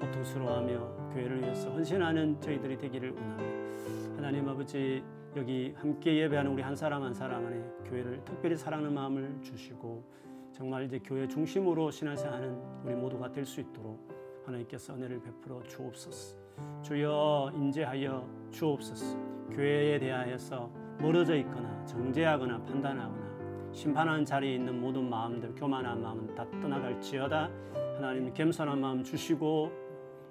고통스러워하며 0.00 1.12
교회를 1.14 1.42
위해서 1.42 1.70
헌신하는 1.70 2.40
저희들이 2.40 2.76
되기를 2.76 3.12
원합니다. 3.12 4.16
하나님 4.16 4.48
아버지 4.48 5.00
여기 5.36 5.72
함께 5.76 6.16
예배하는 6.22 6.50
우리 6.50 6.60
한 6.60 6.74
사람 6.74 7.04
한 7.04 7.14
사람 7.14 7.46
안에 7.46 7.62
교회를 7.84 8.20
특별히 8.24 8.56
사랑하는 8.56 8.92
마음을 8.92 9.38
주시고 9.42 10.18
정말 10.58 10.84
이제 10.86 10.98
교회 11.04 11.28
중심으로 11.28 11.88
신앙생활하는 11.92 12.58
우리 12.84 12.92
모두가 12.96 13.30
될 13.30 13.46
수 13.46 13.60
있도록 13.60 13.96
하나님께서 14.44 14.92
은혜를 14.92 15.22
베풀어 15.22 15.62
주옵소서. 15.62 16.36
주여 16.82 17.52
인재하여 17.54 18.28
주옵소서. 18.50 19.16
교회에 19.52 20.00
대하여서 20.00 20.68
멀어져 20.98 21.36
있거나 21.36 21.84
정죄하거나 21.84 22.64
판단하거나 22.64 23.70
심판하는 23.72 24.24
자리에 24.24 24.56
있는 24.56 24.80
모든 24.80 25.08
마음들 25.08 25.54
교만한 25.54 26.02
마음은 26.02 26.34
다 26.34 26.44
떠나갈지어다. 26.50 27.48
하나님 27.94 28.34
겸손한 28.34 28.80
마음 28.80 29.04
주시고 29.04 29.70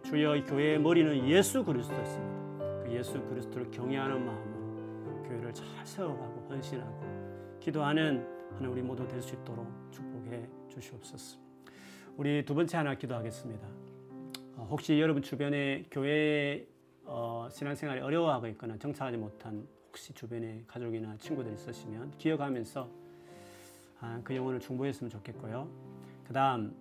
주여 0.03 0.35
이 0.35 0.43
교회의 0.43 0.77
머리는 0.81 1.25
예수 1.29 1.63
그리스도였습니다. 1.63 2.83
그 2.83 2.91
예수 2.91 3.21
그리스도를 3.27 3.71
경외하는 3.71 4.25
마음으로 4.25 5.23
교회를 5.23 5.53
잘 5.53 5.65
세워가고 5.85 6.47
헌신하고 6.49 7.59
기도하는 7.61 8.35
하나 8.57 8.69
우리 8.69 8.81
모두 8.81 9.07
될 9.07 9.21
수 9.21 9.35
있도록 9.35 9.67
축복해 9.91 10.06
주시옵소서. 10.81 11.39
우리 12.17 12.45
두 12.45 12.55
번째 12.55 12.77
하나 12.77 12.95
기도하겠습니다. 12.95 13.67
어, 14.55 14.67
혹시 14.69 14.99
여러분 14.99 15.21
주변에 15.21 15.85
교회 15.91 16.67
어, 17.03 17.47
신앙생활이 17.51 18.01
어려워하고 18.01 18.47
있거나 18.47 18.77
정착하지 18.77 19.17
못한 19.17 19.67
혹시 19.87 20.13
주변에 20.13 20.63
가족이나 20.67 21.17
친구들 21.17 21.53
있으시면 21.53 22.11
기억하면서 22.17 22.89
아, 23.99 24.21
그 24.23 24.35
영혼을 24.35 24.59
중보했으면 24.59 25.09
좋겠고요. 25.09 25.67
그다음 26.27 26.75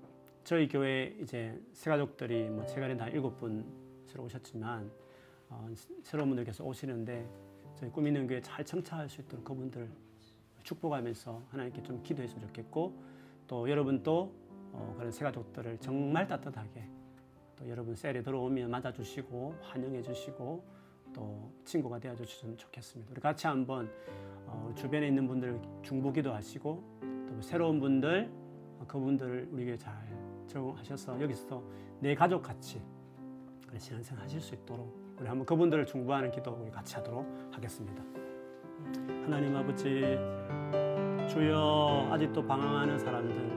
저희 0.44 0.68
교회 0.68 1.16
이제 1.20 1.58
새 1.72 1.90
가족들이 1.90 2.50
뭐 2.50 2.66
제가 2.66 2.94
다 2.96 3.08
일곱 3.08 3.38
분 3.38 3.64
새로 4.04 4.24
오셨지만 4.24 4.90
어, 5.48 5.68
새로운 6.02 6.28
분들께서 6.30 6.64
오시는데 6.64 7.26
저희 7.74 7.90
꿈 7.90 8.06
있는 8.06 8.26
교회 8.26 8.40
잘 8.40 8.64
청착할 8.64 9.08
수 9.08 9.20
있도록 9.22 9.44
그분들 9.44 9.88
축복하면서 10.62 11.42
하나님께 11.50 11.82
좀 11.82 12.02
기도했으면 12.02 12.46
좋겠고 12.48 13.15
또 13.46 13.68
여러분 13.70 14.02
또 14.02 14.32
어, 14.72 14.94
그런 14.96 15.10
새 15.10 15.24
가족들을 15.24 15.78
정말 15.78 16.26
따뜻하게 16.26 16.88
또 17.56 17.68
여러분 17.68 17.94
셀에 17.94 18.22
들어오면 18.22 18.70
맞아주시고 18.70 19.54
환영해주시고 19.62 20.64
또 21.14 21.50
친구가 21.64 21.98
되어주시면 21.98 22.58
좋겠습니다. 22.58 23.12
우리 23.12 23.20
같이 23.20 23.46
한번 23.46 23.90
어, 24.46 24.70
주변에 24.76 25.08
있는 25.08 25.26
분들 25.26 25.60
중보기도 25.82 26.32
하시고 26.32 26.82
또 27.28 27.40
새로운 27.40 27.80
분들 27.80 28.30
어, 28.78 28.84
그분들을 28.86 29.48
우리에게 29.52 29.76
잘 29.78 29.94
적응하셔서 30.46 31.20
여기서 31.22 31.62
내 32.00 32.14
가족 32.14 32.42
같이 32.42 32.82
신앙생활 33.78 34.24
하실 34.24 34.40
수 34.40 34.54
있도록 34.54 35.16
우리 35.18 35.26
한번 35.26 35.46
그분들을 35.46 35.86
중보하는 35.86 36.30
기도 36.30 36.52
우리 36.52 36.70
같이 36.70 36.94
하도록 36.96 37.26
하겠습니다. 37.52 38.02
하나님 39.24 39.56
아버지 39.56 40.16
주여 41.28 42.08
아직도 42.12 42.46
방황하는 42.46 42.98
사람들 42.98 43.56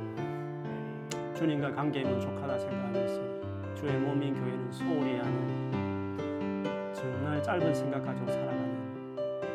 주님과 1.36 1.72
관계에 1.74 2.04
만족하다 2.04 2.58
생각하면서 2.60 3.76
주의 3.76 3.94
몸인 3.98 4.34
교회는 4.34 4.72
소홀히 4.72 5.18
하는 5.18 6.94
정말 6.94 7.42
짧은 7.42 7.74
생각 7.74 8.04
가지고 8.04 8.32
살아가는 8.32 8.80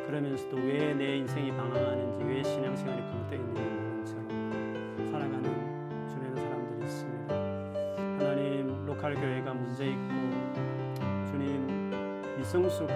그러면서도 0.06 0.56
왜 0.56 0.94
내 0.94 1.16
인생이 1.16 1.50
방황하는지 1.50 2.22
왜 2.24 2.42
신앙생활이 2.42 3.02
붕떠 3.02 3.34
있는지 3.34 3.60
모르는 3.62 4.04
채로 4.06 5.10
살아가는 5.10 6.08
주변에 6.08 6.40
사람들이 6.40 6.84
있습니다. 6.86 7.34
하나님 8.18 8.86
로컬 8.86 9.14
교회가 9.14 9.52
문제 9.52 9.86
있고 9.88 10.08
주님 11.26 11.90
미성숙 12.38 12.88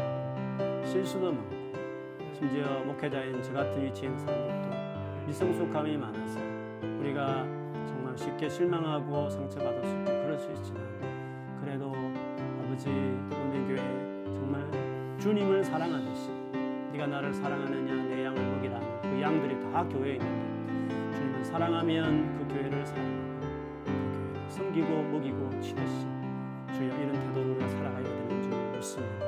실수도 0.86 1.32
많고 1.32 1.58
심지어 2.34 2.84
목회자인 2.84 3.42
저 3.42 3.52
같은 3.52 3.82
있는 3.84 4.18
사람들도 4.18 4.67
미성숙함이 5.28 5.98
많아서 5.98 6.40
우리가 7.00 7.44
정말 7.86 8.16
쉽게 8.16 8.48
실망하고 8.48 9.28
상처받을 9.28 9.84
수 9.84 9.94
있고 9.96 10.04
그럴 10.04 10.38
수 10.38 10.50
있지만 10.52 10.82
그래도 11.60 11.92
아버지 12.64 12.88
운명교회 12.88 13.76
정말 14.34 15.18
주님을 15.18 15.62
사랑하듯이 15.62 16.30
네가 16.92 17.08
나를 17.08 17.34
사랑하느냐 17.34 18.08
내 18.08 18.24
양을 18.24 18.42
먹이라 18.42 18.80
그 19.02 19.20
양들이 19.20 19.60
다 19.70 19.84
교회에 19.84 20.14
있는데 20.14 21.14
주님을 21.14 21.44
사랑하면 21.44 22.38
그 22.38 22.54
교회를 22.54 22.86
사랑하고 22.86 23.40
그 23.84 23.90
교회를 23.90 24.48
섬기고 24.48 24.88
먹이고 24.88 25.60
치듯이 25.60 26.06
주여 26.72 26.86
이런 26.86 27.12
태도로 27.12 27.68
살아가야 27.68 28.02
되는 28.02 28.42
줄 28.42 28.72
믿습니다. 28.76 29.26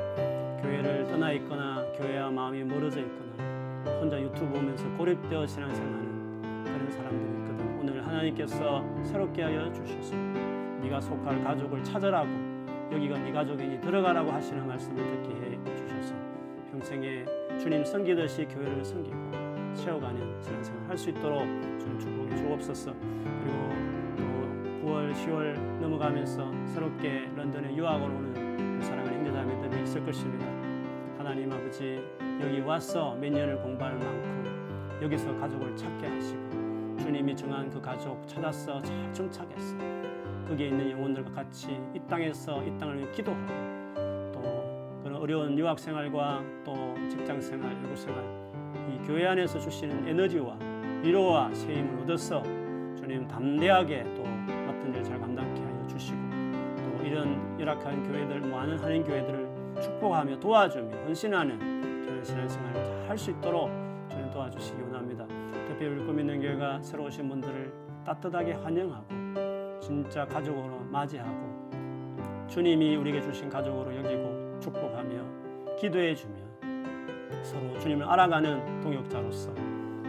교회를 0.62 1.07
떠나 1.09 1.32
있거나 1.32 1.84
교회와 1.98 2.30
마음이 2.30 2.64
멀어져 2.64 3.01
있거나 3.01 3.30
혼자 4.01 4.18
유튜브 4.20 4.46
보면서 4.55 4.88
고립되어 4.96 5.46
신앙생활하는 5.46 6.64
그런 6.64 6.90
사람들이 6.90 7.38
있거든. 7.40 7.78
오늘 7.80 8.07
하나님께서 8.07 8.82
새롭게 9.05 9.42
하여 9.42 9.70
주셔서 9.72 10.16
네가 10.80 11.01
속할 11.03 11.44
가족을 11.44 11.84
찾으라고 11.84 12.28
여기가 12.92 13.18
네 13.18 13.30
가족이니 13.30 13.80
들어가라고 13.80 14.32
하시는 14.32 14.66
말씀을 14.66 14.96
듣게 15.07 15.34
해 15.34 15.76
주셔서 15.76 16.14
평생에 16.70 17.24
주님 17.61 17.84
섬기듯이 17.84 18.46
교회를 18.46 18.82
섬기고 18.84 19.16
세워가는 19.74 20.42
신앙생활 20.42 20.88
할 20.88 20.96
수 20.96 21.11
있도록 21.11 21.42
주님 21.78 21.98
축복해 21.98 22.36
주옵소서. 22.36 22.92
그리고 22.94 23.70
9월, 24.82 25.12
10월 25.12 25.55
넘어가면서 25.78 26.51
새롭게 26.66 27.30
런던에 27.36 27.76
유학을 27.76 28.09
오는 28.09 28.80
사랑하는 28.80 29.18
형제자매들이 29.18 29.82
있을 29.82 30.05
것입니다. 30.07 30.46
하나님 31.18 31.53
아버지 31.53 32.03
여기 32.41 32.61
와서 32.61 33.14
몇 33.20 33.30
년을 33.30 33.59
공부할 33.61 33.95
만큼 33.95 34.99
여기서 35.03 35.34
가족을 35.36 35.76
찾게 35.76 36.07
하시고 36.07 36.97
주님이 36.99 37.34
정한 37.36 37.70
그 37.70 37.80
가족 37.80 38.26
찾아서 38.26 38.80
잘 38.82 39.12
정착해서 39.12 39.76
거기에 40.49 40.68
있는 40.68 40.91
영혼들과 40.91 41.30
같이 41.32 41.80
이 41.95 42.01
땅에서 42.09 42.62
이 42.64 42.76
땅을 42.78 42.99
위해 42.99 43.11
기도하고 43.12 43.47
또 44.32 45.01
그런 45.03 45.16
어려운 45.20 45.59
유학 45.59 45.78
생활과 45.78 46.43
또 46.64 46.95
직장 47.09 47.41
생활, 47.41 47.74
외국 47.82 47.97
생활 47.97 48.22
이 48.88 49.07
교회 49.07 49.26
안에서 49.26 49.59
주시는 49.59 50.09
에너지와 50.09 50.59
위로와 51.03 51.53
새 51.55 51.74
힘을 51.74 52.03
얻어서 52.03 52.43
주님 52.97 53.26
담대하게 53.26 54.05
또 54.14 54.22
맡은 54.22 54.95
일 54.95 55.03
잘 55.03 55.18
감당케 55.18 55.62
하여 55.62 55.86
주시고 55.86 56.18
또 56.18 57.05
이런 57.07 57.59
열악한 57.59 58.03
교회들 58.03 58.41
많은 58.41 58.78
한인 58.78 59.03
교회들을 59.05 59.80
축복하며 59.80 60.38
도와주며 60.41 60.97
헌신하는 61.05 61.80
그런 62.21 62.25
신앙생활을 62.25 62.85
잘 62.85 63.09
할 63.11 63.18
수 63.18 63.31
있도록 63.31 63.71
주님 64.11 64.31
도와주시기 64.31 64.83
원합니다. 64.83 65.27
특히 65.66 65.87
우리 65.87 66.05
꿈 66.05 66.18
있는 66.21 66.41
교회가 66.41 66.81
새로 66.83 67.05
오신 67.05 67.29
분들을 67.29 67.73
따뜻하게 68.05 68.53
환영하고 68.53 69.07
진짜 69.81 70.25
가족으로 70.27 70.81
맞이하고 70.91 72.47
주님이 72.47 72.97
우리에게 72.97 73.23
주신 73.23 73.49
가족으로 73.49 73.97
여기고 73.97 74.59
축복하며 74.61 75.77
기도해 75.79 76.14
주며 76.14 76.37
서로 77.43 77.79
주님을 77.79 78.05
알아가는 78.07 78.81
동역자로서 78.81 79.55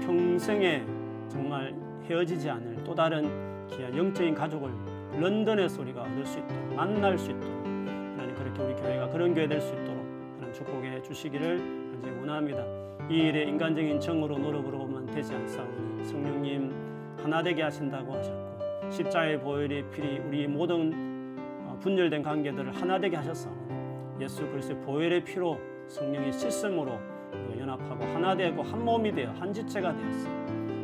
평생에 0.01 0.85
정말 1.29 1.73
헤어지지 2.03 2.49
않을 2.49 2.83
또 2.83 2.93
다른 2.93 3.67
귀한 3.69 3.95
영적인 3.95 4.35
가족을 4.35 4.71
런던에서 5.19 5.81
우리가 5.81 6.01
얻을 6.01 6.25
수 6.25 6.39
있도록 6.39 6.73
만날 6.75 7.17
수 7.17 7.31
있도록 7.31 7.65
하나님 7.65 8.35
그렇게 8.35 8.61
우리 8.61 8.75
교회가 8.75 9.07
그런 9.09 9.33
교회 9.33 9.47
될 9.47 9.61
수 9.61 9.73
있도록 9.73 9.97
하나님 10.35 10.53
축복해 10.53 11.01
주시기를 11.03 11.80
간절히 12.01 12.17
원합니다. 12.19 12.65
이 13.09 13.15
일에 13.15 13.43
인간적인 13.43 13.99
정으로 13.99 14.37
노력으로만 14.37 15.05
되지 15.07 15.33
않사오니 15.33 16.03
성령님 16.03 16.73
하나 17.21 17.43
되게 17.43 17.61
하신다고 17.61 18.13
하셨고 18.13 18.89
십자의 18.89 19.39
보혈의 19.39 19.89
필이 19.91 20.19
우리 20.19 20.47
모든 20.47 21.37
어, 21.65 21.77
분열된 21.79 22.23
관계들을 22.23 22.75
하나 22.75 22.99
되게 22.99 23.15
하셨사오니 23.15 24.21
예수 24.21 24.47
그리스도의 24.47 24.81
보혈의 24.81 25.23
피로 25.23 25.59
성령의 25.87 26.31
우리가 26.31 27.59
연합하고 27.59 28.03
하나 28.05 28.35
되고 28.35 28.63
한 28.63 28.83
몸이 28.83 29.11
되어 29.13 29.31
한 29.31 29.53
지체가 29.53 29.95
되었어. 29.95 30.29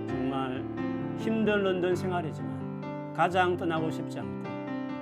정말 0.08 0.64
힘든 1.18 1.64
런던 1.64 1.96
생활이지만 1.96 3.14
가장 3.16 3.58
떠나고 3.58 3.90
싶지 3.90 4.20
않고 4.20 4.50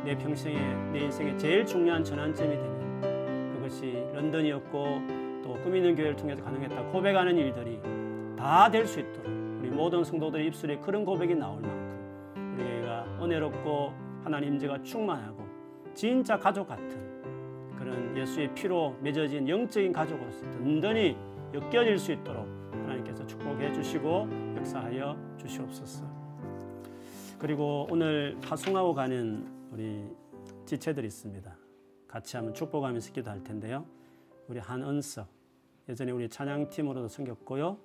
내 0.06 0.18
평생에 0.18 0.58
내 0.94 1.00
인생에 1.00 1.36
제일 1.38 1.66
중요한 1.66 2.04
전환점이 2.04 2.56
되는 2.56 3.52
그것이 3.54 4.06
런던이었고 4.14 4.72
또 4.72 5.25
꾸미는 5.66 5.96
교회를 5.96 6.16
통해서 6.16 6.44
가능했다 6.44 6.84
고백하는 6.92 7.36
일들이 7.38 7.80
다 8.38 8.70
될 8.70 8.86
수 8.86 9.00
있도록 9.00 9.26
우리 9.60 9.70
모든 9.72 10.04
성도들의 10.04 10.46
입술에 10.48 10.78
그런 10.78 11.04
고백이 11.04 11.34
나올 11.34 11.60
만큼 11.60 12.54
우리 12.56 12.64
교회가 12.64 13.06
은혜롭고 13.20 13.92
하나님 14.24 14.54
임재가 14.54 14.84
충만하고 14.84 15.44
진짜 15.96 16.38
가족 16.38 16.68
같은 16.68 17.76
그런 17.76 18.16
예수의 18.16 18.54
피로 18.54 18.96
맺어진 19.02 19.50
영적인 19.50 19.92
가족으로서 19.92 20.42
든든히 20.52 21.18
엮여질 21.54 21.98
수 21.98 22.12
있도록 22.12 22.46
하나님께서 22.72 23.26
축복해 23.26 23.74
주시고 23.74 24.28
역사하여 24.58 25.18
주시옵소서. 25.38 26.06
그리고 27.40 27.88
오늘 27.90 28.38
파송하고 28.42 28.94
가는 28.94 29.48
우리 29.72 30.04
지체들이 30.66 31.08
있습니다. 31.08 31.58
같이 32.08 32.38
한번 32.38 32.54
축복하면서 32.54 33.12
기도할 33.14 33.44
텐데요. 33.44 33.84
우리 34.48 34.60
한은석 34.60 35.35
예전에 35.88 36.12
우리 36.12 36.28
찬양팀으로도 36.30 37.08
섬겼고요. 37.08 37.78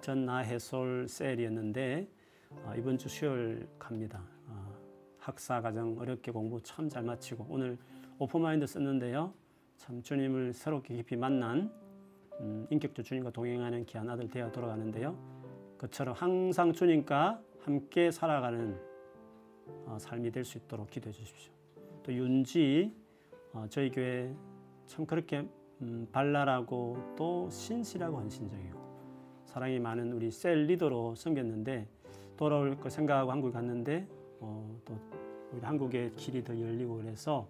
전 0.00 0.24
나해솔 0.24 1.06
셀이었는데 1.08 2.08
어, 2.50 2.72
이번 2.76 2.98
주 2.98 3.08
수요일 3.08 3.68
갑니다. 3.78 4.22
어, 4.48 4.74
학사 5.18 5.60
과정 5.60 5.96
어렵게 5.98 6.32
공부 6.32 6.60
참 6.62 6.88
잘 6.88 7.02
마치고 7.02 7.46
오늘 7.48 7.76
오픈마인드 8.18 8.66
썼는데요. 8.66 9.32
참 9.76 10.02
주님을 10.02 10.52
새롭게 10.52 10.94
깊이 10.96 11.16
만난 11.16 11.70
음, 12.40 12.66
인격적 12.70 13.04
주님과 13.04 13.30
동행하는 13.30 13.84
귀한 13.86 14.08
아들 14.08 14.28
되어 14.28 14.50
돌아가는데요. 14.50 15.16
그처럼 15.78 16.14
항상 16.14 16.72
주님과 16.72 17.40
함께 17.60 18.10
살아가는 18.10 18.78
어, 19.86 19.98
삶이 19.98 20.30
될 20.30 20.44
수 20.44 20.58
있도록 20.58 20.90
기도해 20.90 21.12
주십시오. 21.12 21.52
또 22.02 22.12
윤지 22.12 22.92
어, 23.52 23.66
저희 23.68 23.90
교회 23.90 24.34
참 24.86 25.06
그렇게 25.06 25.46
음, 25.84 26.08
발랄하고 26.10 26.96
또 27.14 27.48
신실하고 27.50 28.16
헌신적이고 28.16 28.78
사랑이 29.44 29.78
많은 29.78 30.12
우리 30.12 30.30
셀 30.30 30.64
리더로 30.64 31.14
섬겼는데 31.14 31.86
돌아올 32.36 32.76
거 32.80 32.88
생각하고 32.88 33.30
한국 33.30 33.52
갔는데 33.52 34.08
어, 34.40 34.80
또 34.84 34.98
우리 35.52 35.60
한국의 35.60 36.12
길이 36.16 36.42
더 36.42 36.58
열리고 36.58 36.96
그래서 36.96 37.46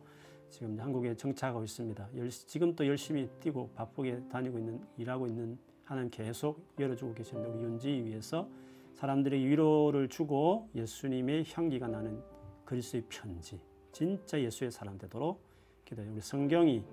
지금 0.50 0.78
한국에 0.78 1.14
정착하고 1.14 1.64
있습니다. 1.64 2.08
열, 2.16 2.28
지금 2.28 2.74
또 2.74 2.86
열심히 2.86 3.28
뛰고 3.40 3.70
바쁘게 3.74 4.28
다니고 4.28 4.58
있는 4.58 4.80
일하고 4.98 5.26
있는 5.26 5.56
하나님 5.84 6.10
계속 6.10 6.60
열어주고 6.78 7.14
계신데 7.14 7.48
우리 7.48 7.62
윤지 7.62 7.88
위해서 7.88 8.48
사람들에게 8.94 9.46
위로를 9.46 10.08
주고 10.08 10.68
예수님의 10.74 11.44
향기가 11.52 11.88
나는 11.88 12.20
그리스도의 12.64 13.04
편지 13.08 13.60
진짜 13.92 14.40
예수의 14.40 14.70
사람 14.70 14.98
되도록 14.98 15.40
기도해요. 15.84 16.12
우리 16.12 16.20
성경이 16.20 16.84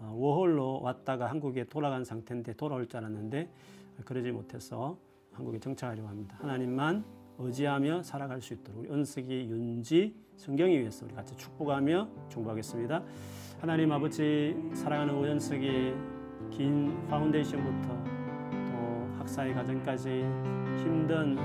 워홀로 0.00 0.80
왔다가 0.82 1.26
한국에 1.26 1.64
돌아간 1.64 2.04
상태인데 2.04 2.54
돌아올 2.54 2.86
줄 2.86 2.98
알았는데 2.98 3.48
그러지 4.04 4.32
못해서 4.32 4.98
한국에 5.32 5.58
정착하려고 5.58 6.08
합니다. 6.08 6.36
하나님만 6.40 7.04
의지하며 7.38 8.02
살아갈 8.02 8.40
수 8.40 8.54
있도록 8.54 8.80
우리 8.80 8.90
은석이 8.90 9.48
윤지 9.50 10.14
성경이 10.36 10.78
위해서 10.78 11.04
우리 11.04 11.14
같이 11.14 11.36
축복하며 11.36 12.08
중보하겠습니다. 12.28 13.02
하나님 13.60 13.90
아버지 13.92 14.56
사랑하는 14.74 15.14
오연석이 15.14 15.94
긴 16.50 17.06
파운데이션부터 17.08 17.88
또 17.88 19.18
학사의 19.18 19.54
과정까지 19.54 20.08
힘든 20.78 21.36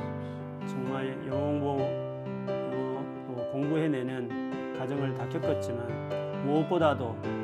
정말 0.67 1.27
영어 1.27 1.77
또 2.45 3.51
공부해내는 3.51 4.77
과정을 4.77 5.13
다 5.15 5.27
겪었지만 5.29 6.45
무엇보다도 6.45 7.38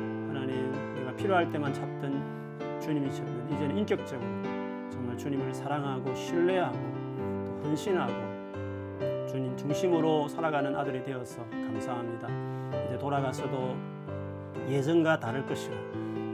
필요할 1.16 1.50
때만 1.50 1.72
찾던 1.72 2.80
주님이셨는 2.80 3.52
이제는 3.52 3.78
인격적으로 3.78 4.28
정말 4.90 5.16
주님을 5.16 5.52
사랑하고 5.54 6.14
신뢰하고 6.14 6.78
또 7.16 7.68
헌신하고 7.68 9.26
주님 9.28 9.56
중심으로 9.56 10.28
살아가는 10.28 10.74
아들이 10.76 11.02
되어서 11.02 11.44
감사합니다. 11.50 12.28
이제 12.86 12.98
돌아가서도 12.98 13.76
예전과 14.68 15.18
다를 15.20 15.44
것이라 15.46 15.74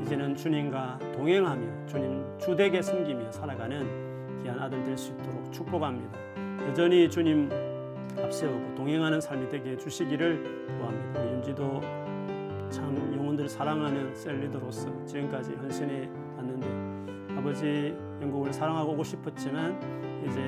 이제는 0.03 0.35
주님과 0.37 0.99
동행하며 1.15 1.87
주님 1.87 2.25
주되게 2.39 2.83
섬기며 2.83 3.31
살아가는 3.33 4.43
귀한 4.43 4.59
아들 4.59 4.83
될 4.83 4.97
수 4.99 5.13
있도록 5.13 5.53
축복합니다. 5.53 6.19
여전히 6.69 7.09
주님 7.09 7.51
앞세우고 8.19 8.75
동행하는 8.75 9.21
삶이 9.21 9.49
되게 9.49 9.71
해주시기를 9.73 10.67
구합니다. 10.79 11.33
윤지도 11.33 11.81
참 12.73 12.97
영혼들을 13.15 13.51
사랑하는 13.51 14.15
셀리더로서 14.15 15.05
지금까지 15.05 15.53
헌신해 15.55 16.09
왔는데 16.37 17.37
아버지 17.37 17.95
영국을 18.21 18.51
사랑하고 18.51 18.93
오고 18.93 19.05
싶었지만 19.05 19.79
이제 20.27 20.41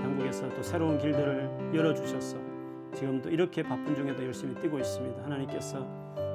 한국에서 0.00 0.48
또 0.50 0.62
새로운 0.62 0.96
길들을 0.98 1.72
열어주셔서 1.74 2.36
지금도 2.94 3.28
이렇게 3.30 3.64
바쁜 3.64 3.92
중에도 3.92 4.24
열심히 4.24 4.54
뛰고 4.60 4.78
있습니다. 4.78 5.24
하나님께서 5.24 5.80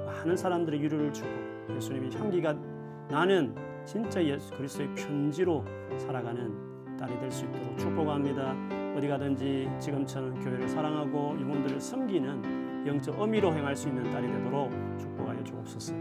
많은 0.05 0.35
사람들의 0.35 0.81
위로를 0.81 1.13
주고 1.13 1.29
예수님의 1.73 2.11
향기가 2.11 2.53
나는 3.09 3.55
진짜 3.85 4.21
예수 4.21 4.53
그리스도의 4.55 4.93
편지로 4.93 5.63
살아가는 5.97 6.97
딸이 6.97 7.17
될 7.17 7.31
수 7.31 7.45
있도록 7.45 7.77
축복합니다. 7.77 8.55
어디 8.97 9.07
가든지 9.07 9.69
지금처럼 9.79 10.37
교회를 10.41 10.67
사랑하고 10.67 11.37
영혼들을 11.39 11.79
섬기는 11.79 12.58
영적 12.85 13.19
의미로 13.19 13.53
행할 13.53 13.75
수 13.75 13.87
있는 13.89 14.09
딸이 14.11 14.27
되도록 14.27 14.71
축복하여 14.99 15.43
주옵소서. 15.43 15.93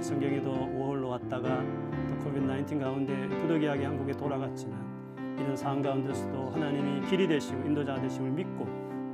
성경에도 0.00 0.52
5월로 0.52 1.08
왔다가 1.10 1.62
또 1.62 2.24
코비드 2.24 2.46
19 2.46 2.78
가운데 2.78 3.28
부득이하게 3.28 3.84
한국에 3.84 4.12
돌아갔지만 4.12 5.36
이런 5.38 5.56
상황 5.56 5.82
가운데서도 5.82 6.50
하나님이 6.50 7.06
길이 7.08 7.26
되시고 7.26 7.66
인도자가 7.66 8.00
되심을 8.00 8.30
믿고 8.30 8.64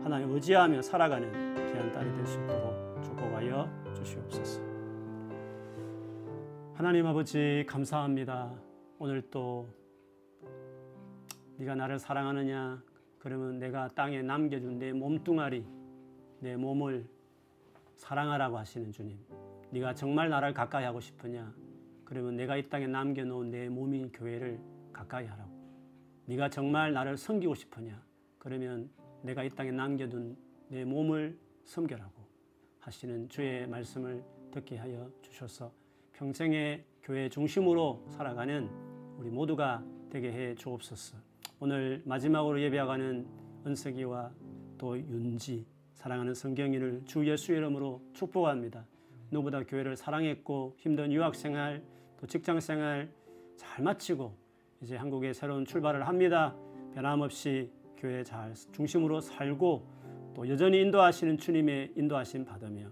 하나님 0.04 0.30
의지하며 0.32 0.82
살아가는 0.82 1.30
귀한 1.72 1.90
딸이 1.92 2.12
될 2.14 2.26
수 2.26 2.38
있도록 2.40 3.02
축복하여 3.02 3.68
주시옵소서. 3.94 4.62
하나님 6.74 7.06
아버지 7.06 7.64
감사합니다. 7.66 8.52
오늘 8.98 9.22
또 9.30 9.68
네가 11.56 11.74
나를 11.74 11.98
사랑하느냐 11.98 12.82
그러면 13.18 13.58
내가 13.58 13.88
땅에 13.94 14.22
남겨준 14.22 14.78
내 14.78 14.92
몸뚱아리 14.92 15.64
내 16.40 16.56
몸을 16.56 17.06
사랑하라고 17.96 18.58
하시는 18.58 18.92
주님. 18.92 19.18
네가 19.70 19.94
정말 19.94 20.28
나를 20.28 20.52
가까이 20.52 20.84
하고 20.84 21.00
싶으냐? 21.00 21.54
그러면 22.04 22.36
내가 22.36 22.56
이 22.56 22.62
땅에 22.62 22.86
남겨놓은 22.86 23.50
내 23.50 23.68
몸인 23.68 24.12
교회를 24.12 24.60
가까이 24.92 25.26
하라고. 25.26 25.50
네가 26.26 26.50
정말 26.50 26.92
나를 26.92 27.16
섬기고 27.16 27.54
싶으냐? 27.54 28.00
그러면 28.38 28.90
내가 29.22 29.42
이 29.42 29.50
땅에 29.50 29.70
남겨둔 29.70 30.36
내 30.68 30.84
몸을 30.84 31.38
섬겨라고 31.64 32.12
하시는 32.80 33.28
주의 33.28 33.66
말씀을 33.66 34.22
듣게 34.52 34.76
하여 34.76 35.10
주셔서 35.22 35.72
평생의 36.12 36.84
교회 37.02 37.28
중심으로 37.28 38.04
살아가는 38.08 38.68
우리 39.18 39.30
모두가 39.30 39.84
되게 40.10 40.32
해 40.32 40.54
주옵소서. 40.54 41.16
오늘 41.58 42.02
마지막으로 42.04 42.60
예배하가는 42.60 43.26
은석이와 43.66 44.32
또 44.78 44.98
윤지 44.98 45.66
사랑하는 46.06 46.34
성경인을 46.34 47.02
주 47.04 47.28
예수 47.28 47.50
이름으로 47.50 48.00
축복합니다. 48.12 48.86
누구보다 49.32 49.64
교회를 49.64 49.96
사랑했고 49.96 50.76
힘든 50.78 51.10
유학 51.10 51.34
생활 51.34 51.82
또 52.20 52.28
직장 52.28 52.60
생활 52.60 53.10
잘 53.56 53.82
마치고 53.82 54.32
이제 54.82 54.94
한국에 54.94 55.32
새로운 55.32 55.64
출발을 55.64 56.06
합니다. 56.06 56.54
변함없이 56.94 57.72
교회 57.96 58.22
잘 58.22 58.54
중심으로 58.70 59.20
살고 59.20 59.84
또 60.36 60.48
여전히 60.48 60.80
인도하시는 60.82 61.38
주님의 61.38 61.94
인도하심 61.96 62.44
받으며 62.44 62.86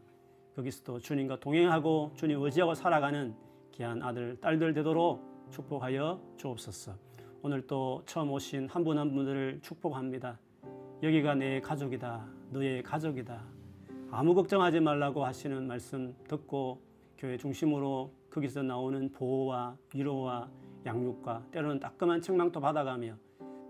거기서 0.57 0.83
또 0.83 0.99
주님과 0.99 1.39
동행하고 1.39 2.15
주님 2.17 2.43
의지하고 2.43 2.75
살아가는 2.75 3.33
귀한 3.71 4.03
아들 4.03 4.37
딸들 4.41 4.75
되도록 4.75 5.23
축복하여 5.53 6.21
주옵소서. 6.37 6.97
오늘 7.43 7.65
또 7.69 8.03
처음 8.07 8.33
오신 8.33 8.69
한 8.69 8.83
분한 8.83 9.15
분들을 9.15 9.61
축복합니다. 9.63 10.37
여기가 11.01 11.37
내 11.37 11.61
가족이다. 11.61 12.34
너의 12.55 12.85
가족이다. 12.85 13.43
아무 14.13 14.33
걱정하지 14.33 14.79
말라고 14.79 15.25
하시는 15.25 15.67
말씀 15.67 16.15
듣고 16.29 16.81
교회 17.19 17.37
중심으로 17.37 18.13
거기서 18.31 18.63
나오는 18.63 19.11
보호와 19.13 19.77
위로와 19.93 20.49
양육과 20.87 21.47
때로는 21.51 21.81
따끔한 21.81 22.21
책망도 22.21 22.61
받아가며 22.61 23.17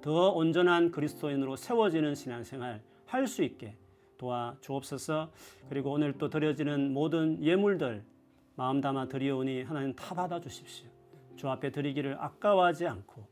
더 0.02 0.30
온전한 0.32 0.90
그리스도인으로 0.90 1.56
세워지는 1.56 2.14
신앙생활 2.14 2.82
할 3.06 3.26
수 3.26 3.42
있게 3.42 3.74
도와 4.18 4.54
주옵소서. 4.60 5.32
그리고 5.70 5.92
오늘 5.92 6.12
또 6.18 6.28
드려지는 6.28 6.92
모든 6.92 7.42
예물들 7.42 8.04
마음 8.54 8.82
담아 8.82 9.08
드리오니 9.08 9.62
하나님 9.62 9.94
다 9.94 10.14
받아 10.14 10.38
주십시오. 10.38 10.90
주 11.36 11.48
앞에 11.48 11.70
드리기를 11.72 12.18
아까워하지 12.20 12.86
않고 12.86 13.26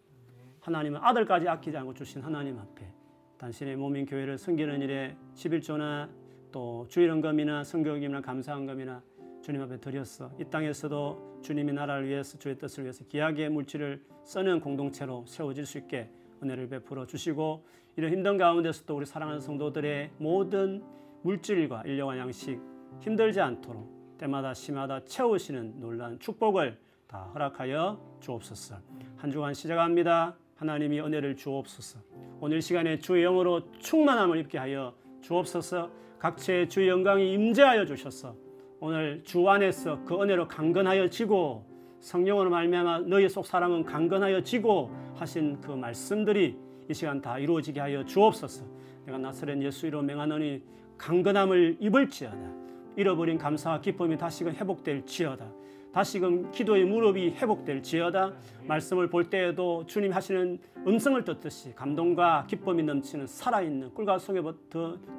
하나님은 0.61 1.01
아들까지 1.03 1.47
아끼지 1.47 1.77
않고 1.77 1.93
주신 1.93 2.23
하나님 2.23 2.59
앞에 2.59 3.02
당신의 3.43 3.75
몸인 3.75 4.07
교회를 4.07 4.39
섬기는 4.39 4.83
일에 4.83 5.17
11조나 5.35 6.09
또 6.53 6.87
주일헌금이나 6.89 7.65
성경이나 7.65 8.21
감사헌금이나 8.21 9.03
주님 9.43 9.61
앞에 9.63 9.81
드렸어. 9.81 10.31
이 10.39 10.45
땅에서도 10.45 11.41
주님의 11.43 11.75
나라를 11.75 12.07
위해서 12.07 12.39
주의 12.39 12.57
뜻을 12.57 12.85
위해서 12.85 13.05
귀하게 13.07 13.49
물질을 13.49 14.01
쓰는 14.23 14.61
공동체로 14.61 15.25
세워질 15.27 15.67
수 15.67 15.79
있게 15.79 16.09
은혜를 16.41 16.69
베풀어 16.69 17.05
주시고 17.05 17.67
이런 17.97 18.13
힘든 18.13 18.39
가운데서도 18.39 18.97
우리 18.97 19.07
사랑하는 19.07 19.41
성도들의 19.41 20.13
모든 20.19 20.85
물질과 21.23 21.83
인력과 21.85 22.19
양식 22.19 22.61
힘들지 23.01 23.41
않도록 23.41 24.19
때마다 24.19 24.55
시마다 24.55 25.05
채우시는 25.05 25.81
놀라운 25.81 26.21
축복을 26.21 26.79
다 27.09 27.29
허락하여 27.35 28.19
주옵소서. 28.21 28.77
한 29.17 29.33
주간 29.33 29.53
시작합니다. 29.53 30.37
하나님이 30.63 31.01
은혜를 31.01 31.37
주옵소서. 31.37 31.99
오늘 32.41 32.63
시간에 32.63 32.99
주의 32.99 33.25
영으로 33.25 33.63
충만함을 33.81 34.39
입게 34.39 34.59
하여 34.59 34.95
주옵소서. 35.21 35.91
각체의 36.21 36.69
주의 36.69 36.89
영광이 36.89 37.33
임재하여 37.33 37.85
주셔서 37.85 38.37
오늘 38.79 39.23
주 39.25 39.49
안에서 39.49 40.05
그 40.05 40.23
은혜로 40.23 40.47
강건하여 40.47 41.11
지고 41.11 41.67
성령으로 41.99 42.51
말미암아 42.51 43.01
너희 43.01 43.29
속 43.29 43.45
사람은 43.45 43.85
강건하여 43.85 44.43
지고 44.43 44.93
하신 45.17 45.61
그 45.61 45.73
말씀들이 45.73 46.57
이 46.89 46.95
시간 46.95 47.21
다 47.21 47.39
이루어지게 47.39 47.81
하여 47.81 48.05
주옵소서. 48.05 48.65
내가 49.07 49.19
나사렛 49.19 49.61
예수 49.63 49.89
이로 49.89 50.01
맹하노니 50.03 50.63
강건함을 50.97 51.79
입을지어다. 51.81 52.63
잃어버린 52.97 53.37
감사와 53.37 53.81
기쁨이 53.81 54.17
다시금 54.17 54.53
회복될지어다. 54.53 55.45
다시금 55.93 56.51
기도의 56.51 56.85
무릎이 56.87 57.31
회복될지어다. 57.33 58.33
말씀을 58.67 59.09
볼 59.09 59.29
때에도 59.29 59.85
주님 59.87 60.13
하시는 60.13 60.59
음성을 60.87 61.23
듣듯이 61.23 61.75
감동과 61.75 62.47
기쁨이 62.49 62.83
넘치는 62.83 63.27
살아있는 63.27 63.93
꿀과 63.95 64.19
속에 64.19 64.41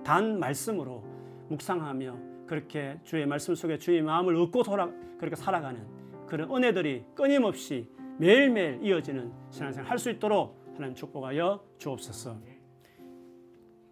단 0.03 0.39
말씀으로 0.39 1.03
묵상하며 1.49 2.17
그렇게 2.47 2.99
주의 3.03 3.25
말씀 3.25 3.53
속에 3.53 3.77
주의 3.77 4.01
마음을 4.01 4.35
얻고 4.35 4.63
돌아 4.63 4.89
그렇게 5.19 5.35
살아가는 5.35 5.85
그런 6.27 6.49
은혜들이 6.49 7.05
끊임없이 7.13 7.87
매일매일 8.17 8.79
이어지는 8.83 9.31
신앙생활 9.51 9.89
할 9.89 9.97
수 9.97 10.09
있도록 10.09 10.63
하나님 10.75 10.95
축복하여 10.95 11.63
주옵소서. 11.77 12.35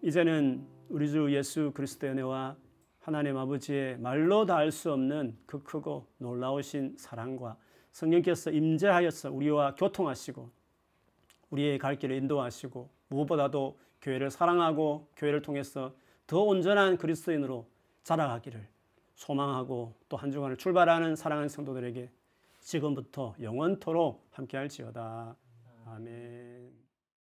이제는 0.02 0.66
우리 0.90 1.10
주 1.10 1.32
예수 1.32 1.72
그리스도의 1.74 2.14
은혜와 2.14 2.56
하나님 3.02 3.36
아버지의 3.38 3.98
말로 3.98 4.46
다 4.46 4.58
알 4.58 4.72
수 4.72 4.92
없는 4.94 5.38
그 5.46 5.64
크고 5.64 6.06
놀라우신 6.20 6.96
사랑과 6.98 7.58
성령께서 7.92 8.52
임재하여서 8.52 9.32
우리와 9.32 9.76
교통하시고 9.76 10.50
우리의 11.50 11.78
갈 11.80 11.98
길을 11.98 12.16
인도하시고 12.18 12.90
무엇보다도 13.10 13.78
교회를 14.02 14.30
사랑하고 14.32 15.08
교회를 15.16 15.42
통해서 15.42 15.94
더 16.28 16.42
온전한 16.44 16.98
그리스도인으로 16.98 17.68
자라가기를 18.04 18.66
소망하고 19.16 19.94
또 20.08 20.18
한 20.18 20.32
주간을 20.32 20.58
출발하는 20.58 21.16
사랑하는 21.16 21.50
성도들에게 21.50 22.10
지금부터 22.62 23.36
영원토록 23.42 24.28
함께할지어다. 24.32 25.36
아멘. 25.88 26.91